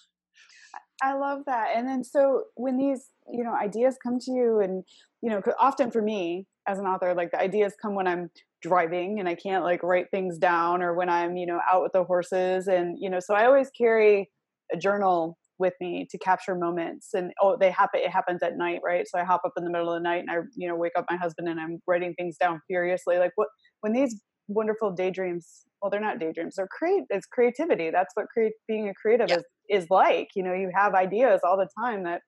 I 1.02 1.14
love 1.14 1.42
that. 1.46 1.70
And 1.76 1.88
then 1.88 2.04
so 2.04 2.44
when 2.56 2.78
these, 2.78 3.08
you 3.32 3.44
know, 3.44 3.54
ideas 3.54 3.98
come 4.02 4.20
to 4.20 4.32
you 4.32 4.60
and, 4.60 4.84
you 5.22 5.30
know, 5.30 5.42
often 5.60 5.92
for 5.92 6.02
me 6.02 6.46
as 6.68 6.78
an 6.78 6.86
author, 6.86 7.14
like 7.14 7.32
the 7.32 7.40
ideas 7.40 7.74
come 7.82 7.96
when 7.96 8.08
I'm 8.08 8.30
driving 8.62 9.20
and 9.20 9.30
I 9.30 9.36
can't 9.36 9.64
like 9.64 9.82
write 9.82 10.12
things 10.12 10.38
down 10.38 10.82
or 10.82 10.94
when 10.94 11.10
I'm, 11.10 11.38
you 11.38 11.46
know, 11.46 11.60
out 11.70 11.84
with 11.84 11.94
the 11.94 12.04
horses 12.04 12.68
and, 12.68 12.98
you 13.00 13.10
know, 13.10 13.20
so 13.20 13.34
I 13.34 13.46
always 13.46 13.70
carry 13.78 14.30
a 14.74 14.78
journal 14.78 15.38
with 15.60 15.74
me 15.82 16.08
to 16.10 16.18
capture 16.18 16.56
moments 16.56 17.10
and 17.14 17.32
oh 17.42 17.58
they 17.60 17.70
happen 17.70 18.00
it 18.00 18.10
happens 18.10 18.42
at 18.42 18.58
night 18.58 18.80
right 18.84 19.06
so 19.08 19.20
i 19.20 19.26
hop 19.26 19.42
up 19.46 19.52
in 19.58 19.64
the 19.66 19.70
middle 19.70 19.92
of 19.92 20.00
the 20.00 20.04
night 20.04 20.24
and 20.26 20.32
i 20.32 20.36
you 20.56 20.68
know 20.68 20.76
wake 20.76 20.94
up 20.98 21.06
my 21.10 21.18
husband 21.18 21.50
and 21.50 21.60
i'm 21.60 21.80
writing 21.86 22.14
things 22.18 22.38
down 22.38 22.62
furiously 22.66 23.18
like 23.18 23.32
what 23.36 23.50
when 23.82 23.92
these 23.92 24.22
wonderful 24.50 24.91
daydreams. 24.91 25.66
Well 25.82 25.89
they're 25.89 26.02
not 26.02 26.20
daydreams 26.20 26.56
they're 26.56 26.68
create 26.68 27.04
it's 27.10 27.26
creativity. 27.26 27.89
That's 27.91 28.14
what 28.16 28.28
create 28.28 28.54
being 28.68 28.89
a 28.89 28.93
creative 28.93 29.30
yeah. 29.30 29.38
is 29.38 29.43
is 29.70 29.88
like 29.89 30.30
you 30.36 30.43
know 30.43 30.54
you 30.54 30.72
have 30.76 30.93
ideas 30.93 31.41
all 31.43 31.58
the 31.58 31.70
time 31.82 32.04
that 32.04 32.22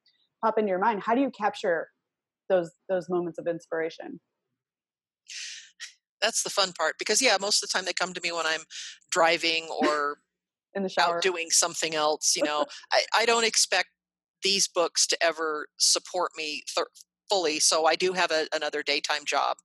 pop 0.43 0.57
into 0.57 0.69
your 0.69 0.79
mind. 0.79 1.01
How 1.03 1.15
do 1.15 1.21
you 1.21 1.31
capture 1.31 1.87
those 2.49 2.71
those 2.87 3.09
moments 3.09 3.37
of 3.39 3.47
inspiration? 3.47 4.19
That's 6.21 6.43
the 6.43 6.49
fun 6.49 6.71
part 6.77 6.95
because 6.99 7.21
yeah 7.21 7.37
most 7.41 7.63
of 7.63 7.69
the 7.69 7.73
time 7.77 7.85
they 7.85 7.93
come 7.93 8.13
to 8.13 8.21
me 8.21 8.31
when 8.31 8.45
i'm 8.45 8.61
driving 9.09 9.67
or 9.69 10.19
in 10.75 10.83
the 10.83 10.89
shower. 10.89 11.17
out 11.17 11.23
doing 11.23 11.49
something 11.49 11.95
else 11.95 12.35
you 12.35 12.43
know. 12.43 12.65
I, 12.93 13.01
I 13.15 13.25
don't 13.25 13.43
expect 13.43 13.89
these 14.43 14.67
books 14.67 15.07
to 15.07 15.17
ever 15.23 15.67
support 15.77 16.31
me 16.37 16.63
th- 16.75 16.87
fully 17.31 17.61
so 17.61 17.85
i 17.85 17.95
do 17.95 18.11
have 18.11 18.29
a, 18.29 18.45
another 18.53 18.83
daytime 18.83 19.23
job 19.25 19.55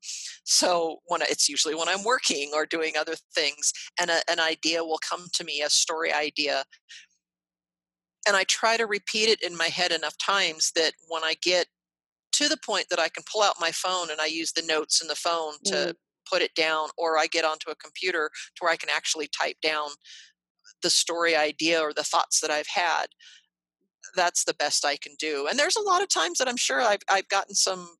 so 0.44 0.98
when 1.06 1.20
it's 1.22 1.48
usually 1.48 1.74
when 1.74 1.88
i'm 1.88 2.04
working 2.04 2.52
or 2.54 2.64
doing 2.64 2.92
other 2.96 3.16
things 3.34 3.72
and 4.00 4.08
a, 4.08 4.20
an 4.30 4.38
idea 4.38 4.84
will 4.84 5.00
come 5.08 5.26
to 5.32 5.42
me 5.42 5.62
a 5.62 5.68
story 5.68 6.12
idea 6.12 6.62
and 8.28 8.36
i 8.36 8.44
try 8.44 8.76
to 8.76 8.86
repeat 8.86 9.28
it 9.28 9.42
in 9.42 9.56
my 9.56 9.66
head 9.66 9.90
enough 9.90 10.16
times 10.18 10.70
that 10.76 10.92
when 11.08 11.24
i 11.24 11.34
get 11.42 11.66
to 12.30 12.48
the 12.48 12.58
point 12.64 12.86
that 12.88 13.00
i 13.00 13.08
can 13.08 13.24
pull 13.30 13.42
out 13.42 13.54
my 13.60 13.72
phone 13.72 14.12
and 14.12 14.20
i 14.20 14.26
use 14.26 14.52
the 14.52 14.62
notes 14.62 15.02
in 15.02 15.08
the 15.08 15.16
phone 15.16 15.54
to 15.64 15.74
mm. 15.74 15.94
put 16.30 16.42
it 16.42 16.54
down 16.54 16.88
or 16.96 17.18
i 17.18 17.26
get 17.26 17.44
onto 17.44 17.68
a 17.70 17.76
computer 17.76 18.30
to 18.54 18.60
where 18.60 18.72
i 18.72 18.76
can 18.76 18.90
actually 18.94 19.28
type 19.28 19.56
down 19.60 19.88
the 20.82 20.90
story 20.90 21.34
idea 21.34 21.80
or 21.80 21.92
the 21.92 22.04
thoughts 22.04 22.38
that 22.40 22.50
i've 22.52 22.68
had 22.68 23.06
that's 24.16 24.44
the 24.44 24.54
best 24.54 24.84
I 24.84 24.96
can 24.96 25.12
do. 25.18 25.46
And 25.48 25.58
there's 25.58 25.76
a 25.76 25.82
lot 25.82 26.02
of 26.02 26.08
times 26.08 26.38
that 26.38 26.48
I'm 26.48 26.56
sure 26.56 26.80
I've, 26.80 27.02
I've 27.10 27.28
gotten 27.28 27.54
some 27.54 27.96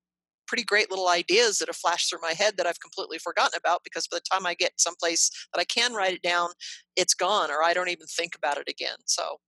pretty 0.47 0.65
great 0.65 0.91
little 0.91 1.09
ideas 1.09 1.59
that 1.59 1.69
have 1.69 1.77
flashed 1.77 2.09
through 2.09 2.21
my 2.23 2.33
head 2.33 2.55
that 2.57 2.67
I've 2.67 2.81
completely 2.81 3.19
forgotten 3.19 3.59
about 3.59 3.83
because 3.85 4.07
by 4.07 4.19
the 4.19 4.25
time 4.31 4.47
I 4.47 4.55
get 4.55 4.81
someplace 4.81 5.31
that 5.53 5.61
I 5.61 5.65
can 5.65 5.93
write 5.93 6.15
it 6.15 6.23
down, 6.23 6.51
it's 6.97 7.15
gone 7.15 7.51
or 7.51 7.63
I 7.63 7.75
don't 7.75 7.89
even 7.89 8.07
think 8.07 8.35
about 8.37 8.59
it 8.59 8.69
again. 8.69 8.97
So 9.05 9.39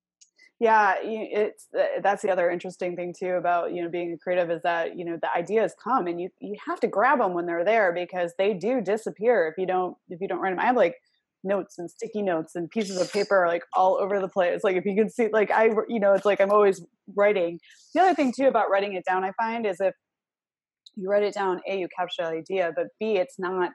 yeah 0.60 0.96
it's 1.00 1.68
that's 2.02 2.22
the 2.22 2.30
other 2.30 2.50
interesting 2.50 2.96
thing 2.96 3.14
too 3.16 3.34
about 3.34 3.72
you 3.72 3.82
know 3.82 3.88
being 3.88 4.12
a 4.12 4.18
creative 4.18 4.50
is 4.50 4.60
that 4.62 4.98
you 4.98 5.04
know 5.04 5.16
the 5.20 5.32
ideas 5.36 5.74
come 5.82 6.06
and 6.06 6.20
you 6.20 6.28
you 6.40 6.56
have 6.64 6.80
to 6.80 6.88
grab 6.88 7.20
them 7.20 7.32
when 7.32 7.46
they're 7.46 7.64
there 7.64 7.92
because 7.92 8.32
they 8.38 8.54
do 8.54 8.80
disappear 8.80 9.46
if 9.46 9.54
you 9.56 9.66
don't 9.66 9.96
if 10.08 10.20
you 10.20 10.26
don't 10.26 10.40
write 10.40 10.50
them 10.50 10.58
i 10.58 10.66
have 10.66 10.76
like 10.76 10.96
notes 11.44 11.78
and 11.78 11.90
sticky 11.90 12.22
notes 12.22 12.54
and 12.54 12.68
pieces 12.70 13.00
of 13.00 13.12
paper 13.12 13.36
are 13.36 13.48
like 13.48 13.62
all 13.74 13.98
over 14.00 14.20
the 14.20 14.28
place. 14.28 14.60
Like 14.64 14.76
if 14.76 14.84
you 14.84 14.94
can 14.94 15.10
see, 15.10 15.28
like 15.32 15.50
I, 15.50 15.66
you 15.88 16.00
know, 16.00 16.12
it's 16.12 16.24
like 16.24 16.40
I'm 16.40 16.50
always 16.50 16.84
writing. 17.16 17.58
The 17.94 18.02
other 18.02 18.14
thing 18.14 18.32
too 18.36 18.46
about 18.46 18.70
writing 18.70 18.94
it 18.94 19.04
down, 19.08 19.24
I 19.24 19.32
find, 19.32 19.66
is 19.66 19.76
if 19.80 19.94
you 20.96 21.08
write 21.08 21.22
it 21.22 21.34
down, 21.34 21.60
a 21.68 21.78
you 21.78 21.88
capture 21.96 22.24
the 22.24 22.38
idea, 22.38 22.72
but 22.74 22.86
b 22.98 23.16
it's 23.16 23.38
not 23.38 23.70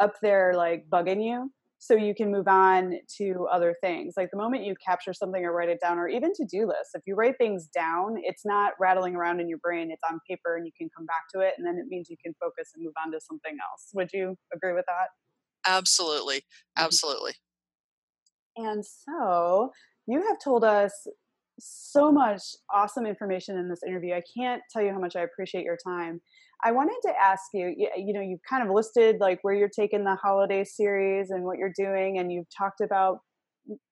up 0.00 0.14
there 0.22 0.54
like 0.54 0.86
bugging 0.90 1.22
you. 1.22 1.50
So 1.78 1.94
you 1.94 2.14
can 2.14 2.32
move 2.32 2.48
on 2.48 2.94
to 3.18 3.46
other 3.52 3.74
things. 3.82 4.14
Like 4.16 4.30
the 4.32 4.38
moment 4.38 4.64
you 4.64 4.74
capture 4.84 5.12
something 5.12 5.44
or 5.44 5.52
write 5.52 5.68
it 5.68 5.78
down, 5.80 5.98
or 5.98 6.08
even 6.08 6.32
to-do 6.34 6.66
lists. 6.66 6.94
If 6.94 7.02
you 7.06 7.14
write 7.14 7.36
things 7.38 7.68
down, 7.68 8.14
it's 8.22 8.46
not 8.46 8.72
rattling 8.80 9.14
around 9.14 9.40
in 9.40 9.48
your 9.48 9.58
brain. 9.58 9.90
It's 9.90 10.02
on 10.10 10.18
paper, 10.28 10.56
and 10.56 10.64
you 10.64 10.72
can 10.76 10.88
come 10.96 11.04
back 11.04 11.24
to 11.34 11.40
it, 11.46 11.52
and 11.58 11.66
then 11.66 11.76
it 11.76 11.86
means 11.88 12.08
you 12.08 12.16
can 12.24 12.34
focus 12.40 12.70
and 12.74 12.82
move 12.82 12.94
on 13.04 13.12
to 13.12 13.20
something 13.20 13.52
else. 13.52 13.90
Would 13.94 14.08
you 14.14 14.36
agree 14.54 14.72
with 14.72 14.86
that? 14.88 15.08
Absolutely. 15.66 16.36
Mm-hmm. 16.36 16.84
Absolutely. 16.84 17.32
And 18.56 18.84
so 18.84 19.70
you 20.06 20.22
have 20.26 20.38
told 20.42 20.64
us 20.64 20.92
so 21.58 22.12
much 22.12 22.42
awesome 22.72 23.06
information 23.06 23.56
in 23.58 23.68
this 23.68 23.80
interview. 23.86 24.14
I 24.14 24.22
can't 24.36 24.62
tell 24.72 24.82
you 24.82 24.92
how 24.92 24.98
much 24.98 25.16
I 25.16 25.22
appreciate 25.22 25.64
your 25.64 25.78
time. 25.86 26.20
I 26.64 26.72
wanted 26.72 26.98
to 27.02 27.12
ask 27.20 27.42
you, 27.52 27.74
you 27.96 28.12
know, 28.12 28.20
you've 28.20 28.40
kind 28.48 28.66
of 28.66 28.74
listed 28.74 29.16
like 29.20 29.38
where 29.42 29.54
you're 29.54 29.68
taking 29.68 30.04
the 30.04 30.16
holiday 30.16 30.64
series 30.64 31.30
and 31.30 31.44
what 31.44 31.58
you're 31.58 31.72
doing, 31.76 32.18
and 32.18 32.32
you've 32.32 32.46
talked 32.56 32.80
about 32.80 33.18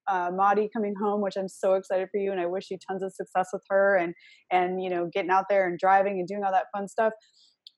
uh, 0.08 0.30
Maudie 0.32 0.70
coming 0.72 0.94
home, 1.00 1.20
which 1.20 1.36
I'm 1.36 1.48
so 1.48 1.74
excited 1.74 2.08
for 2.10 2.18
you, 2.18 2.32
and 2.32 2.40
I 2.40 2.46
wish 2.46 2.70
you 2.70 2.78
tons 2.88 3.02
of 3.02 3.12
success 3.12 3.48
with 3.52 3.62
her 3.68 3.96
and 3.96 4.14
and 4.50 4.82
you 4.82 4.88
know 4.88 5.10
getting 5.12 5.30
out 5.30 5.44
there 5.50 5.68
and 5.68 5.78
driving 5.78 6.18
and 6.18 6.26
doing 6.28 6.42
all 6.42 6.52
that 6.52 6.66
fun 6.74 6.88
stuff. 6.88 7.12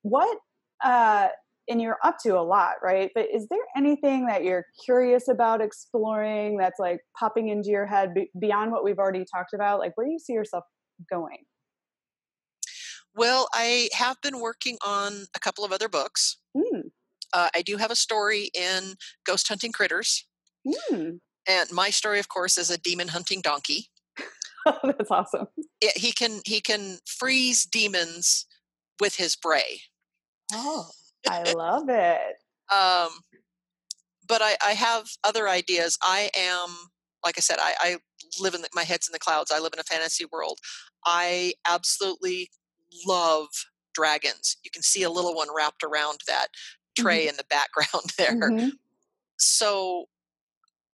What 0.02 0.38
uh, 0.84 1.28
and 1.68 1.80
you're 1.80 1.98
up 2.04 2.16
to 2.22 2.38
a 2.38 2.42
lot, 2.42 2.74
right? 2.82 3.10
But 3.14 3.26
is 3.32 3.46
there 3.48 3.60
anything 3.76 4.26
that 4.26 4.44
you're 4.44 4.64
curious 4.84 5.28
about 5.28 5.60
exploring 5.60 6.58
that's 6.58 6.78
like 6.78 7.00
popping 7.18 7.48
into 7.48 7.70
your 7.70 7.86
head 7.86 8.14
beyond 8.38 8.72
what 8.72 8.84
we've 8.84 8.98
already 8.98 9.24
talked 9.34 9.52
about? 9.52 9.78
Like, 9.78 9.92
where 9.96 10.06
do 10.06 10.12
you 10.12 10.18
see 10.18 10.32
yourself 10.32 10.64
going? 11.10 11.44
Well, 13.14 13.48
I 13.52 13.88
have 13.94 14.16
been 14.22 14.40
working 14.40 14.76
on 14.86 15.26
a 15.34 15.40
couple 15.40 15.64
of 15.64 15.72
other 15.72 15.88
books. 15.88 16.36
Mm. 16.56 16.90
Uh, 17.32 17.48
I 17.54 17.62
do 17.62 17.78
have 17.78 17.90
a 17.90 17.96
story 17.96 18.50
in 18.54 18.94
Ghost 19.24 19.48
Hunting 19.48 19.72
Critters. 19.72 20.26
Mm. 20.66 21.20
And 21.48 21.72
my 21.72 21.90
story, 21.90 22.18
of 22.18 22.28
course, 22.28 22.58
is 22.58 22.70
a 22.70 22.78
demon 22.78 23.08
hunting 23.08 23.40
donkey. 23.40 23.88
oh, 24.66 24.78
that's 24.82 25.10
awesome. 25.10 25.46
It, 25.80 25.96
he 25.96 26.12
can 26.12 26.40
he 26.44 26.60
can 26.60 26.98
freeze 27.06 27.64
demons 27.64 28.46
with 29.00 29.16
his 29.16 29.36
bray. 29.36 29.80
Oh. 30.52 30.90
I 31.28 31.52
love 31.52 31.88
it. 31.88 32.36
Um, 32.72 33.10
but 34.28 34.42
I, 34.42 34.56
I 34.64 34.72
have 34.72 35.06
other 35.24 35.48
ideas. 35.48 35.98
I 36.02 36.30
am, 36.36 36.68
like 37.24 37.36
I 37.38 37.40
said, 37.40 37.58
I, 37.60 37.74
I 37.78 37.96
live 38.40 38.54
in 38.54 38.62
the, 38.62 38.68
my 38.74 38.84
head's 38.84 39.08
in 39.08 39.12
the 39.12 39.18
clouds. 39.18 39.52
I 39.54 39.60
live 39.60 39.72
in 39.72 39.78
a 39.78 39.84
fantasy 39.84 40.24
world. 40.32 40.58
I 41.04 41.54
absolutely 41.66 42.50
love 43.06 43.48
dragons. 43.94 44.56
You 44.64 44.70
can 44.70 44.82
see 44.82 45.02
a 45.02 45.10
little 45.10 45.34
one 45.34 45.48
wrapped 45.54 45.82
around 45.82 46.20
that 46.26 46.48
tray 46.98 47.20
mm-hmm. 47.20 47.30
in 47.30 47.36
the 47.36 47.44
background 47.48 48.10
there. 48.18 48.50
Mm-hmm. 48.50 48.68
So 49.38 50.06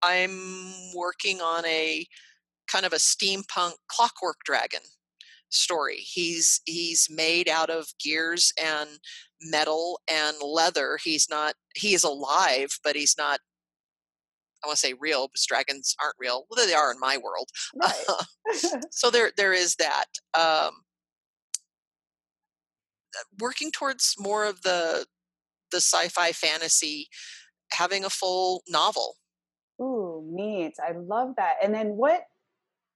I'm 0.03 0.95
working 0.95 1.41
on 1.41 1.65
a 1.65 2.07
kind 2.67 2.85
of 2.85 2.93
a 2.93 2.97
steampunk 2.97 3.75
clockwork 3.89 4.39
dragon 4.45 4.81
story. 5.53 5.99
He's 5.99 6.61
he's 6.65 7.09
made 7.11 7.49
out 7.49 7.71
of 7.71 7.89
gears 8.03 8.53
and 8.63 8.89
metal 9.41 10.01
and 10.11 10.37
leather. 10.43 10.99
He's 11.03 11.29
not 11.31 11.55
he 11.75 11.95
is 11.95 12.05
alive, 12.05 12.79
but 12.83 12.97
he's 12.97 13.15
not 13.17 13.41
I 14.63 14.69
want 14.69 14.79
to 14.79 14.87
say 14.87 14.95
real 14.99 15.29
because 15.29 15.45
dragons 15.47 15.97
aren't 16.01 16.15
real. 16.21 16.47
Well, 16.49 16.65
they 16.67 16.75
are 16.75 16.93
in 16.93 17.01
my 17.01 17.19
world. 17.19 17.49
Right. 17.75 18.83
so 18.91 19.11
there 19.11 19.33
there 19.37 19.53
is 19.53 19.77
that. 19.77 20.07
Um, 20.39 20.83
working 23.41 23.71
towards 23.71 24.15
more 24.19 24.45
of 24.45 24.63
the 24.63 25.07
the 25.71 25.79
sci-fi 25.79 26.33
fantasy, 26.33 27.09
having 27.73 28.05
a 28.05 28.11
full 28.11 28.63
novel. 28.69 29.17
Ooh, 29.81 30.23
neat! 30.31 30.75
I 30.87 30.93
love 30.93 31.35
that. 31.37 31.57
And 31.63 31.75
then 31.75 31.97
what 31.97 32.23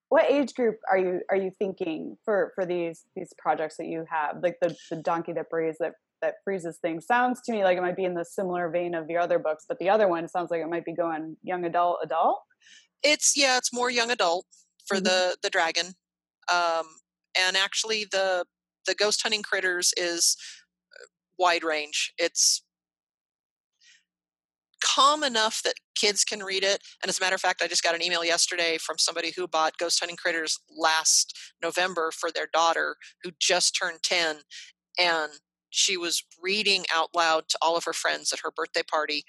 what 0.08 0.30
age 0.30 0.54
group 0.54 0.76
are 0.88 0.98
you 0.98 1.20
are 1.30 1.36
you 1.36 1.50
thinking 1.58 2.16
for 2.24 2.52
for 2.54 2.64
these 2.64 3.04
these 3.14 3.32
projects 3.38 3.76
that 3.76 3.86
you 3.86 4.04
have? 4.08 4.42
Like 4.42 4.56
the 4.60 4.76
the 4.90 4.96
donkey 4.96 5.32
that 5.32 5.50
breathes 5.50 5.78
that 5.80 5.94
that 6.22 6.34
freezes 6.44 6.78
things 6.78 7.06
sounds 7.06 7.42
to 7.42 7.52
me 7.52 7.62
like 7.62 7.76
it 7.76 7.82
might 7.82 7.96
be 7.96 8.04
in 8.04 8.14
the 8.14 8.24
similar 8.24 8.70
vein 8.70 8.94
of 8.94 9.06
the 9.06 9.18
other 9.18 9.38
books 9.38 9.66
but 9.68 9.78
the 9.78 9.90
other 9.90 10.08
one 10.08 10.26
sounds 10.26 10.50
like 10.50 10.62
it 10.62 10.68
might 10.68 10.84
be 10.84 10.94
going 10.94 11.36
young 11.42 11.64
adult 11.64 11.98
adult? 12.02 12.40
It's 13.02 13.36
yeah 13.36 13.56
it's 13.58 13.72
more 13.72 13.90
young 13.90 14.10
adult 14.10 14.46
for 14.86 14.96
mm-hmm. 14.96 15.04
the 15.04 15.36
the 15.42 15.50
dragon. 15.50 15.86
Um 16.52 16.86
and 17.38 17.56
actually 17.56 18.06
the 18.10 18.44
the 18.86 18.94
ghost 18.94 19.22
hunting 19.22 19.42
critters 19.42 19.92
is 19.96 20.36
uh, 20.94 21.06
wide 21.38 21.64
range. 21.64 22.12
It's 22.18 22.62
calm 24.82 25.22
enough 25.22 25.62
that 25.64 25.74
kids 25.94 26.24
can 26.24 26.40
read 26.40 26.62
it. 26.62 26.82
And 27.02 27.08
as 27.08 27.18
a 27.18 27.20
matter 27.20 27.34
of 27.34 27.40
fact, 27.40 27.62
I 27.62 27.68
just 27.68 27.82
got 27.82 27.94
an 27.94 28.02
email 28.02 28.24
yesterday 28.24 28.78
from 28.78 28.98
somebody 28.98 29.32
who 29.34 29.48
bought 29.48 29.78
Ghost 29.78 30.00
Hunting 30.00 30.16
Critters 30.16 30.58
last 30.76 31.36
November 31.62 32.10
for 32.10 32.30
their 32.30 32.48
daughter 32.52 32.96
who 33.22 33.30
just 33.40 33.76
turned 33.76 34.02
10. 34.02 34.36
And 34.98 35.32
she 35.70 35.96
was 35.96 36.22
reading 36.42 36.84
out 36.94 37.10
loud 37.14 37.48
to 37.48 37.58
all 37.60 37.76
of 37.76 37.84
her 37.84 37.92
friends 37.92 38.32
at 38.32 38.40
her 38.40 38.50
birthday 38.50 38.82
party. 38.82 39.24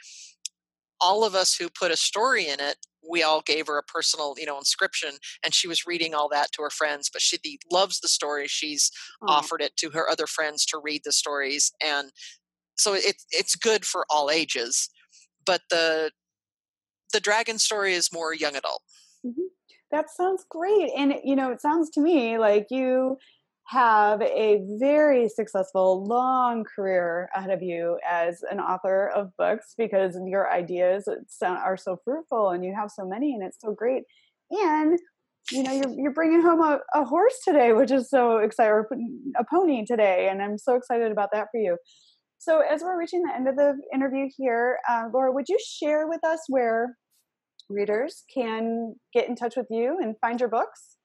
All 1.00 1.24
of 1.24 1.36
us 1.36 1.56
who 1.56 1.70
put 1.70 1.92
a 1.92 1.98
story 1.98 2.48
in 2.48 2.60
it, 2.60 2.78
we 3.08 3.22
all 3.22 3.42
gave 3.42 3.68
her 3.68 3.78
a 3.78 3.84
personal, 3.84 4.36
you 4.38 4.46
know, 4.46 4.58
inscription, 4.58 5.12
and 5.44 5.54
she 5.54 5.68
was 5.68 5.86
reading 5.86 6.14
all 6.14 6.28
that 6.30 6.52
to 6.54 6.64
her 6.64 6.70
friends. 6.70 7.10
But 7.12 7.22
she 7.22 7.38
loves 7.72 8.00
the 8.00 8.08
story. 8.08 8.48
She's 8.48 8.92
oh. 9.22 9.32
offered 9.32 9.62
it 9.62 9.78
to 9.78 9.92
her 9.92 10.10
other 10.10 10.26
friends 10.26 10.66
to 10.68 10.82
read 10.84 11.04
the 11.06 11.12
stories, 11.12 11.72
and 11.84 12.12
so 12.78 12.94
it, 12.96 13.22
it's 13.32 13.56
good 13.56 13.86
for 13.86 14.06
all 14.10 14.30
ages 14.32 14.90
but 15.48 15.62
the 15.70 16.12
the 17.14 17.20
dragon 17.20 17.58
story 17.58 17.94
is 17.94 18.12
more 18.14 18.36
young 18.36 18.56
adult. 18.56 18.84
Mm-hmm. 19.26 19.48
That 19.92 20.10
sounds 20.10 20.46
great, 20.50 20.92
and 20.96 21.16
you 21.24 21.36
know, 21.36 21.52
it 21.52 21.62
sounds 21.62 21.90
to 21.92 22.02
me 22.02 22.38
like 22.38 22.68
you 22.70 23.18
have 23.68 24.22
a 24.22 24.62
very 24.80 25.28
successful 25.28 26.06
long 26.06 26.64
career 26.64 27.30
ahead 27.36 27.50
of 27.50 27.62
you 27.62 28.00
as 28.10 28.42
an 28.50 28.60
author 28.60 29.10
of 29.10 29.36
books 29.38 29.74
because 29.78 30.18
your 30.26 30.52
ideas 30.52 31.08
are 31.42 31.76
so 31.76 32.00
fruitful 32.06 32.50
and 32.50 32.64
you 32.64 32.74
have 32.74 32.90
so 32.90 33.06
many 33.06 33.34
and 33.34 33.44
it's 33.44 33.58
so 33.60 33.74
great 33.74 34.04
and 34.52 34.98
you 35.52 35.64
know 35.64 35.72
you're, 35.74 35.94
you're 35.98 36.14
bringing 36.14 36.42
home 36.42 36.62
a, 36.62 36.80
a 36.96 37.04
horse 37.04 37.38
today 37.44 37.74
which 37.74 37.92
is 37.92 38.10
so 38.10 38.38
exciting 38.38 38.72
or 38.72 38.88
a 39.38 39.44
pony 39.44 39.86
today 39.86 40.30
and 40.32 40.42
i'm 40.42 40.58
so 40.58 40.76
excited 40.76 41.12
about 41.12 41.30
that 41.34 41.48
for 41.52 41.60
you 41.60 41.78
so, 42.40 42.62
as 42.62 42.82
we're 42.82 42.98
reaching 42.98 43.24
the 43.24 43.34
end 43.34 43.48
of 43.48 43.56
the 43.56 43.76
interview 43.94 44.30
here, 44.36 44.78
uh, 44.90 45.06
Laura, 45.14 45.32
would 45.32 45.50
you 45.50 45.58
share 45.60 46.08
with 46.08 46.24
us 46.24 46.40
where 46.48 46.96
readers 47.70 48.24
can 48.34 48.96
get 49.14 49.28
in 49.28 49.36
touch 49.36 49.56
with 49.58 49.68
you 49.70 49.98
and 50.02 50.16
find 50.22 50.40
your 50.40 50.50
books? 50.50 50.98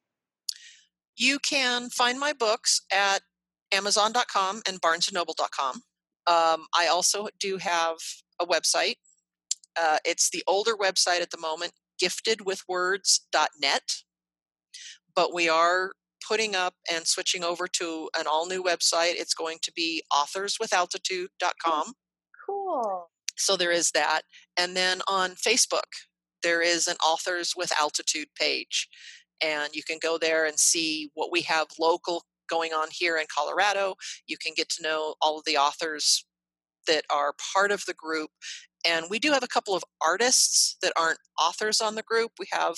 You 1.17 1.39
can 1.39 1.91
find 1.91 2.19
my 2.19 2.33
books 2.33 2.83
at 2.93 3.21
Amazon.com 3.73 4.63
and 4.69 4.81
BarnesandNoble.com. 4.81 5.83
Um, 6.27 6.67
I 6.75 6.87
also 6.91 7.29
do 7.41 7.59
have 7.59 7.97
a 8.41 8.47
website. 8.47 8.97
Uh, 9.81 9.99
it's 10.05 10.31
the 10.31 10.43
older 10.47 10.77
website 10.77 11.21
at 11.21 11.31
the 11.31 11.39
moment, 11.39 11.73
giftedwithwords.net. 12.03 13.83
But 15.15 15.35
we 15.35 15.49
are 15.49 15.93
putting 16.27 16.55
up 16.55 16.75
and 16.93 17.07
switching 17.07 17.45
over 17.45 17.67
to 17.69 18.11
an 18.19 18.27
all 18.27 18.47
new 18.47 18.63
website. 18.63 19.15
It's 19.15 19.35
going 19.35 19.59
to 19.63 19.73
be 19.73 20.03
authorswithaltitude.com. 20.13 21.93
Cool. 22.47 23.11
So 23.37 23.57
there 23.57 23.73
is 23.73 23.91
that. 23.93 24.23
And 24.57 24.77
then 24.77 25.01
on 25.09 25.31
Facebook, 25.33 25.91
there 26.43 26.61
is 26.61 26.87
an 26.87 26.97
Authors 26.97 27.55
with 27.57 27.73
Altitude 27.79 28.29
page. 28.39 28.89
And 29.45 29.75
you 29.75 29.83
can 29.83 29.99
go 30.01 30.19
there 30.19 30.45
and 30.45 30.59
see 30.59 31.11
what 31.15 31.33
we 31.33 31.43
have 31.43 31.69
local 31.79 32.25
going 32.49 32.73
on 32.73 32.89
here 32.91 33.17
in 33.17 33.27
Colorado. 33.35 33.95
You 34.27 34.37
can 34.37 34.53
get 34.57 34.69
to 34.71 34.83
know 34.83 35.15
all 35.21 35.39
of 35.39 35.45
the 35.45 35.57
authors 35.57 36.25
that 36.87 37.05
are 37.11 37.35
part 37.55 37.71
of 37.71 37.85
the 37.87 37.95
group. 37.95 38.31
And 38.87 39.07
we 39.09 39.19
do 39.19 39.33
have 39.33 39.43
a 39.43 39.49
couple 39.49 39.75
of 39.75 39.85
artists 40.05 40.77
that 40.83 40.93
aren't 40.97 41.19
authors 41.41 41.81
on 41.81 41.95
the 41.95 42.03
group. 42.03 42.33
We 42.39 42.47
have 42.53 42.77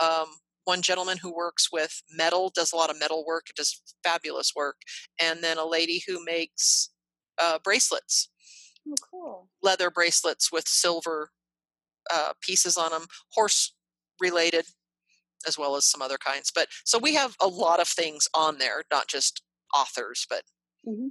um, 0.00 0.26
one 0.64 0.82
gentleman 0.82 1.18
who 1.18 1.34
works 1.34 1.68
with 1.72 2.02
metal, 2.12 2.50
does 2.54 2.72
a 2.72 2.76
lot 2.76 2.90
of 2.90 2.98
metal 2.98 3.24
work, 3.26 3.46
does 3.56 3.80
fabulous 4.04 4.52
work, 4.54 4.76
and 5.20 5.42
then 5.42 5.58
a 5.58 5.64
lady 5.64 6.02
who 6.06 6.24
makes 6.24 6.90
uh, 7.40 7.58
bracelets. 7.62 8.28
Oh, 8.88 8.94
cool. 9.10 9.48
Leather 9.62 9.90
bracelets 9.90 10.52
with 10.52 10.66
silver 10.68 11.30
uh, 12.12 12.32
pieces 12.40 12.76
on 12.76 12.90
them, 12.90 13.06
horse 13.32 13.74
related, 14.20 14.66
as 15.46 15.58
well 15.58 15.76
as 15.76 15.84
some 15.84 16.02
other 16.02 16.18
kinds. 16.18 16.52
But 16.54 16.68
so 16.84 16.98
we 16.98 17.14
have 17.14 17.36
a 17.40 17.48
lot 17.48 17.80
of 17.80 17.88
things 17.88 18.28
on 18.34 18.58
there, 18.58 18.82
not 18.90 19.08
just 19.08 19.42
authors, 19.74 20.26
but. 20.28 20.42
Mm-hmm. 20.86 21.08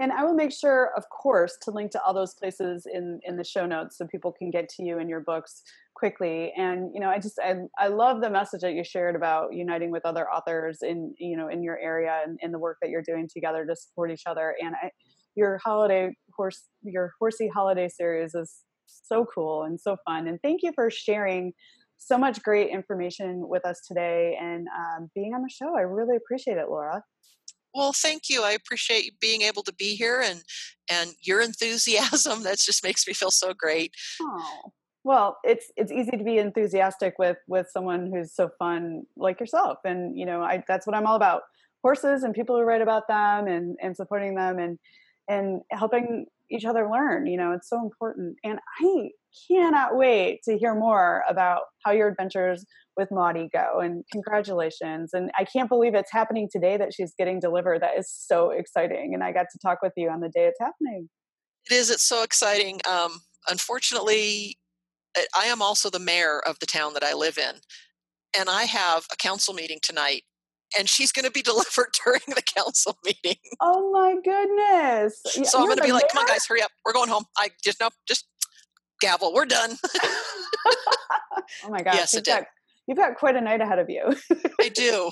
And 0.00 0.10
I 0.10 0.24
will 0.24 0.34
make 0.34 0.50
sure, 0.50 0.90
of 0.96 1.08
course, 1.08 1.56
to 1.62 1.70
link 1.70 1.92
to 1.92 2.02
all 2.02 2.12
those 2.12 2.34
places 2.34 2.84
in 2.92 3.20
in 3.22 3.36
the 3.36 3.44
show 3.44 3.64
notes 3.64 3.96
so 3.96 4.06
people 4.06 4.32
can 4.32 4.50
get 4.50 4.68
to 4.70 4.82
you 4.82 4.98
and 4.98 5.08
your 5.08 5.20
books 5.20 5.62
quickly 5.94 6.52
and 6.56 6.90
you 6.92 7.00
know 7.00 7.08
i 7.08 7.18
just 7.18 7.38
I, 7.42 7.54
I 7.78 7.88
love 7.88 8.20
the 8.20 8.30
message 8.30 8.62
that 8.62 8.72
you 8.72 8.84
shared 8.84 9.16
about 9.16 9.54
uniting 9.54 9.90
with 9.90 10.04
other 10.04 10.28
authors 10.30 10.78
in 10.82 11.14
you 11.18 11.36
know 11.36 11.48
in 11.48 11.62
your 11.62 11.78
area 11.78 12.20
and 12.26 12.38
in 12.42 12.52
the 12.52 12.58
work 12.58 12.78
that 12.82 12.90
you're 12.90 13.02
doing 13.02 13.28
together 13.32 13.64
to 13.64 13.76
support 13.76 14.10
each 14.10 14.24
other 14.26 14.54
and 14.60 14.74
I, 14.82 14.90
your 15.34 15.60
holiday 15.64 16.14
horse 16.36 16.64
your 16.82 17.12
horsey 17.20 17.48
holiday 17.48 17.88
series 17.88 18.34
is 18.34 18.60
so 18.86 19.26
cool 19.32 19.62
and 19.62 19.80
so 19.80 19.96
fun 20.04 20.26
and 20.26 20.38
thank 20.42 20.60
you 20.62 20.72
for 20.74 20.90
sharing 20.90 21.52
so 21.96 22.18
much 22.18 22.42
great 22.42 22.70
information 22.70 23.48
with 23.48 23.64
us 23.64 23.80
today 23.86 24.36
and 24.40 24.66
um, 24.76 25.10
being 25.14 25.32
on 25.34 25.42
the 25.42 25.48
show. 25.50 25.76
I 25.76 25.82
really 25.82 26.16
appreciate 26.16 26.58
it 26.58 26.68
laura. 26.68 27.02
Well 27.74 27.92
thank 27.92 28.22
you. 28.28 28.42
I 28.42 28.52
appreciate 28.52 29.18
being 29.20 29.42
able 29.42 29.62
to 29.64 29.74
be 29.74 29.96
here 29.96 30.20
and 30.20 30.42
and 30.88 31.12
your 31.22 31.40
enthusiasm. 31.40 32.42
That 32.44 32.58
just 32.58 32.84
makes 32.84 33.06
me 33.06 33.14
feel 33.14 33.30
so 33.30 33.52
great. 33.52 33.92
Oh 34.20 34.72
well 35.04 35.36
it's 35.44 35.70
it's 35.76 35.92
easy 35.92 36.10
to 36.10 36.24
be 36.24 36.38
enthusiastic 36.38 37.14
with 37.18 37.36
with 37.46 37.68
someone 37.70 38.10
who's 38.12 38.34
so 38.34 38.50
fun 38.58 39.02
like 39.16 39.38
yourself 39.38 39.78
and 39.84 40.18
you 40.18 40.26
know 40.26 40.40
i 40.42 40.62
that's 40.66 40.86
what 40.86 40.96
i'm 40.96 41.06
all 41.06 41.16
about. 41.16 41.42
Horses 41.82 42.22
and 42.22 42.32
people 42.32 42.56
who 42.56 42.62
write 42.62 42.80
about 42.80 43.06
them 43.08 43.46
and 43.46 43.76
and 43.82 43.94
supporting 43.94 44.34
them 44.34 44.58
and 44.58 44.78
and 45.28 45.60
helping 45.70 46.24
each 46.50 46.64
other 46.64 46.88
learn 46.90 47.26
you 47.26 47.36
know 47.36 47.52
it's 47.52 47.68
so 47.68 47.78
important. 47.80 48.36
And 48.42 48.58
i 48.82 49.10
cannot 49.48 49.96
wait 49.96 50.40
to 50.44 50.56
hear 50.56 50.74
more 50.74 51.22
about 51.28 51.62
how 51.84 51.90
your 51.90 52.08
adventures 52.08 52.64
with 52.96 53.10
Maudie 53.10 53.50
go 53.52 53.80
and 53.80 54.02
congratulations. 54.10 55.10
And 55.12 55.30
i 55.38 55.44
can't 55.44 55.68
believe 55.68 55.94
it's 55.94 56.12
happening 56.12 56.48
today 56.50 56.78
that 56.78 56.94
she's 56.94 57.12
getting 57.18 57.38
delivered. 57.38 57.82
That 57.82 57.98
is 57.98 58.10
so 58.10 58.50
exciting 58.50 59.12
and 59.12 59.22
i 59.22 59.30
got 59.32 59.46
to 59.52 59.58
talk 59.58 59.80
with 59.82 59.92
you 59.94 60.08
on 60.08 60.20
the 60.20 60.30
day 60.30 60.46
it's 60.46 60.60
happening. 60.60 61.10
It 61.70 61.74
is 61.74 61.90
it's 61.90 62.02
so 62.02 62.22
exciting. 62.22 62.80
Um, 62.90 63.20
unfortunately 63.46 64.56
I 65.38 65.46
am 65.46 65.62
also 65.62 65.90
the 65.90 65.98
mayor 65.98 66.40
of 66.46 66.58
the 66.58 66.66
town 66.66 66.94
that 66.94 67.04
I 67.04 67.14
live 67.14 67.38
in. 67.38 67.56
And 68.36 68.48
I 68.48 68.64
have 68.64 69.06
a 69.12 69.16
council 69.16 69.54
meeting 69.54 69.78
tonight 69.80 70.24
and 70.76 70.88
she's 70.88 71.12
going 71.12 71.24
to 71.24 71.30
be 71.30 71.42
delivered 71.42 71.90
during 72.04 72.22
the 72.28 72.42
council 72.42 72.98
meeting. 73.04 73.36
Oh 73.60 73.92
my 73.92 74.14
goodness. 74.22 75.20
So 75.50 75.58
I'm 75.58 75.66
going 75.66 75.78
to 75.78 75.84
be 75.84 75.92
like, 75.92 76.08
come 76.12 76.20
on 76.20 76.26
guys, 76.26 76.46
hurry 76.46 76.62
up. 76.62 76.70
We're 76.84 76.92
going 76.92 77.08
home. 77.08 77.24
I 77.36 77.50
just, 77.62 77.80
no, 77.80 77.90
just 78.06 78.26
gavel. 79.00 79.32
We're 79.32 79.46
done. 79.46 79.76
oh 80.04 81.70
my 81.70 81.82
gosh. 81.82 81.94
Yes, 81.94 82.14
you've, 82.14 82.24
got, 82.24 82.44
you've 82.86 82.98
got 82.98 83.16
quite 83.16 83.36
a 83.36 83.40
night 83.40 83.60
ahead 83.60 83.78
of 83.78 83.88
you. 83.88 84.14
I 84.60 84.68
do. 84.68 85.10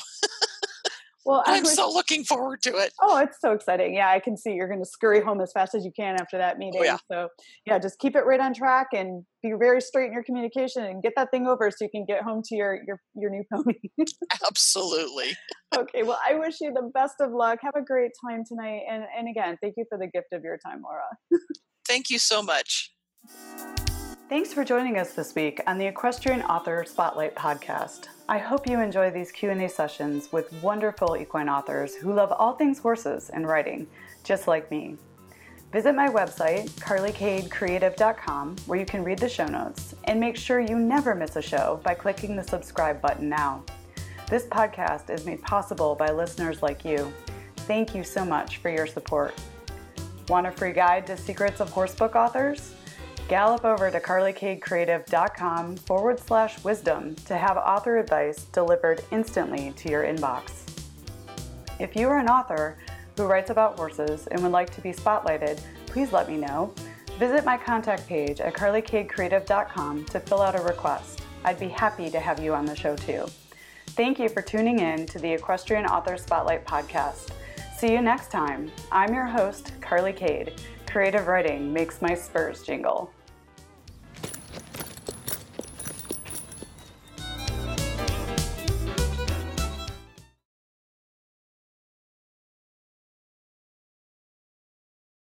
Well, 1.24 1.42
I'm 1.46 1.62
was, 1.62 1.74
so 1.74 1.88
looking 1.88 2.24
forward 2.24 2.62
to 2.62 2.76
it. 2.76 2.92
Oh, 3.00 3.18
it's 3.18 3.38
so 3.40 3.52
exciting. 3.52 3.94
Yeah, 3.94 4.10
I 4.10 4.18
can 4.18 4.36
see 4.36 4.52
you're 4.52 4.68
going 4.68 4.82
to 4.82 4.88
scurry 4.88 5.20
home 5.20 5.40
as 5.40 5.52
fast 5.52 5.74
as 5.74 5.84
you 5.84 5.92
can 5.94 6.16
after 6.20 6.36
that 6.38 6.58
meeting. 6.58 6.80
Oh, 6.80 6.84
yeah. 6.84 6.98
So, 7.10 7.28
yeah, 7.64 7.78
just 7.78 7.98
keep 7.98 8.16
it 8.16 8.26
right 8.26 8.40
on 8.40 8.54
track 8.54 8.88
and 8.92 9.24
be 9.42 9.52
very 9.58 9.80
straight 9.80 10.06
in 10.06 10.12
your 10.12 10.24
communication 10.24 10.84
and 10.84 11.02
get 11.02 11.12
that 11.16 11.30
thing 11.30 11.46
over 11.46 11.70
so 11.70 11.76
you 11.84 11.90
can 11.90 12.04
get 12.06 12.22
home 12.22 12.42
to 12.44 12.56
your 12.56 12.78
your 12.86 13.00
your 13.14 13.30
new 13.30 13.44
pony. 13.52 13.74
Absolutely. 14.46 15.36
okay, 15.76 16.02
well, 16.02 16.18
I 16.28 16.34
wish 16.34 16.56
you 16.60 16.72
the 16.72 16.90
best 16.92 17.14
of 17.20 17.30
luck. 17.32 17.58
Have 17.62 17.76
a 17.76 17.84
great 17.84 18.10
time 18.28 18.42
tonight 18.46 18.82
and 18.90 19.04
and 19.16 19.28
again, 19.28 19.56
thank 19.62 19.74
you 19.76 19.84
for 19.88 19.98
the 19.98 20.08
gift 20.08 20.28
of 20.32 20.42
your 20.42 20.58
time, 20.64 20.82
Laura. 20.82 21.04
thank 21.86 22.10
you 22.10 22.18
so 22.18 22.42
much. 22.42 22.92
Thanks 24.32 24.54
for 24.54 24.64
joining 24.64 24.96
us 24.96 25.12
this 25.12 25.34
week 25.34 25.60
on 25.66 25.76
the 25.76 25.84
Equestrian 25.84 26.40
Author 26.40 26.86
Spotlight 26.86 27.34
podcast. 27.34 28.06
I 28.30 28.38
hope 28.38 28.66
you 28.66 28.80
enjoy 28.80 29.10
these 29.10 29.30
Q&A 29.30 29.68
sessions 29.68 30.32
with 30.32 30.50
wonderful 30.62 31.18
equine 31.18 31.50
authors 31.50 31.94
who 31.96 32.14
love 32.14 32.32
all 32.32 32.54
things 32.54 32.78
horses 32.78 33.28
and 33.28 33.46
riding, 33.46 33.86
just 34.24 34.48
like 34.48 34.70
me. 34.70 34.96
Visit 35.70 35.94
my 35.94 36.08
website, 36.08 36.70
carlykadecreative.com, 36.80 38.56
where 38.64 38.78
you 38.78 38.86
can 38.86 39.04
read 39.04 39.18
the 39.18 39.28
show 39.28 39.44
notes, 39.44 39.94
and 40.04 40.18
make 40.18 40.38
sure 40.38 40.60
you 40.60 40.78
never 40.78 41.14
miss 41.14 41.36
a 41.36 41.42
show 41.42 41.78
by 41.84 41.92
clicking 41.92 42.34
the 42.34 42.42
subscribe 42.42 43.02
button 43.02 43.28
now. 43.28 43.62
This 44.30 44.46
podcast 44.46 45.10
is 45.10 45.26
made 45.26 45.42
possible 45.42 45.94
by 45.94 46.10
listeners 46.10 46.62
like 46.62 46.86
you. 46.86 47.12
Thank 47.66 47.94
you 47.94 48.02
so 48.02 48.24
much 48.24 48.56
for 48.56 48.70
your 48.70 48.86
support. 48.86 49.34
Want 50.28 50.46
a 50.46 50.52
free 50.52 50.72
guide 50.72 51.06
to 51.08 51.18
secrets 51.18 51.60
of 51.60 51.70
horsebook 51.70 52.14
authors? 52.14 52.72
Gallop 53.32 53.64
over 53.64 53.90
to 53.90 53.98
carlykadecreative.com 53.98 55.76
forward 55.76 56.20
slash 56.20 56.62
wisdom 56.62 57.14
to 57.24 57.34
have 57.34 57.56
author 57.56 57.96
advice 57.96 58.44
delivered 58.52 59.02
instantly 59.10 59.72
to 59.74 59.88
your 59.88 60.04
inbox. 60.04 60.50
If 61.80 61.96
you 61.96 62.10
are 62.10 62.18
an 62.18 62.28
author 62.28 62.76
who 63.16 63.24
writes 63.24 63.48
about 63.48 63.78
horses 63.78 64.26
and 64.26 64.42
would 64.42 64.52
like 64.52 64.68
to 64.74 64.82
be 64.82 64.92
spotlighted, 64.92 65.62
please 65.86 66.12
let 66.12 66.28
me 66.28 66.36
know. 66.36 66.74
Visit 67.18 67.46
my 67.46 67.56
contact 67.56 68.06
page 68.06 68.38
at 68.38 68.52
carlykadecreative.com 68.52 70.04
to 70.04 70.20
fill 70.20 70.42
out 70.42 70.54
a 70.54 70.62
request. 70.62 71.22
I'd 71.42 71.58
be 71.58 71.68
happy 71.68 72.10
to 72.10 72.20
have 72.20 72.38
you 72.38 72.52
on 72.52 72.66
the 72.66 72.76
show 72.76 72.96
too. 72.96 73.24
Thank 73.92 74.18
you 74.18 74.28
for 74.28 74.42
tuning 74.42 74.80
in 74.80 75.06
to 75.06 75.18
the 75.18 75.32
Equestrian 75.32 75.86
Author 75.86 76.18
Spotlight 76.18 76.66
podcast. 76.66 77.30
See 77.78 77.92
you 77.92 78.02
next 78.02 78.30
time. 78.30 78.70
I'm 78.92 79.14
your 79.14 79.24
host, 79.24 79.72
Carly 79.80 80.12
Kade. 80.12 80.60
Creative 80.86 81.26
writing 81.26 81.72
makes 81.72 82.02
my 82.02 82.12
spurs 82.12 82.62
jingle. 82.62 83.10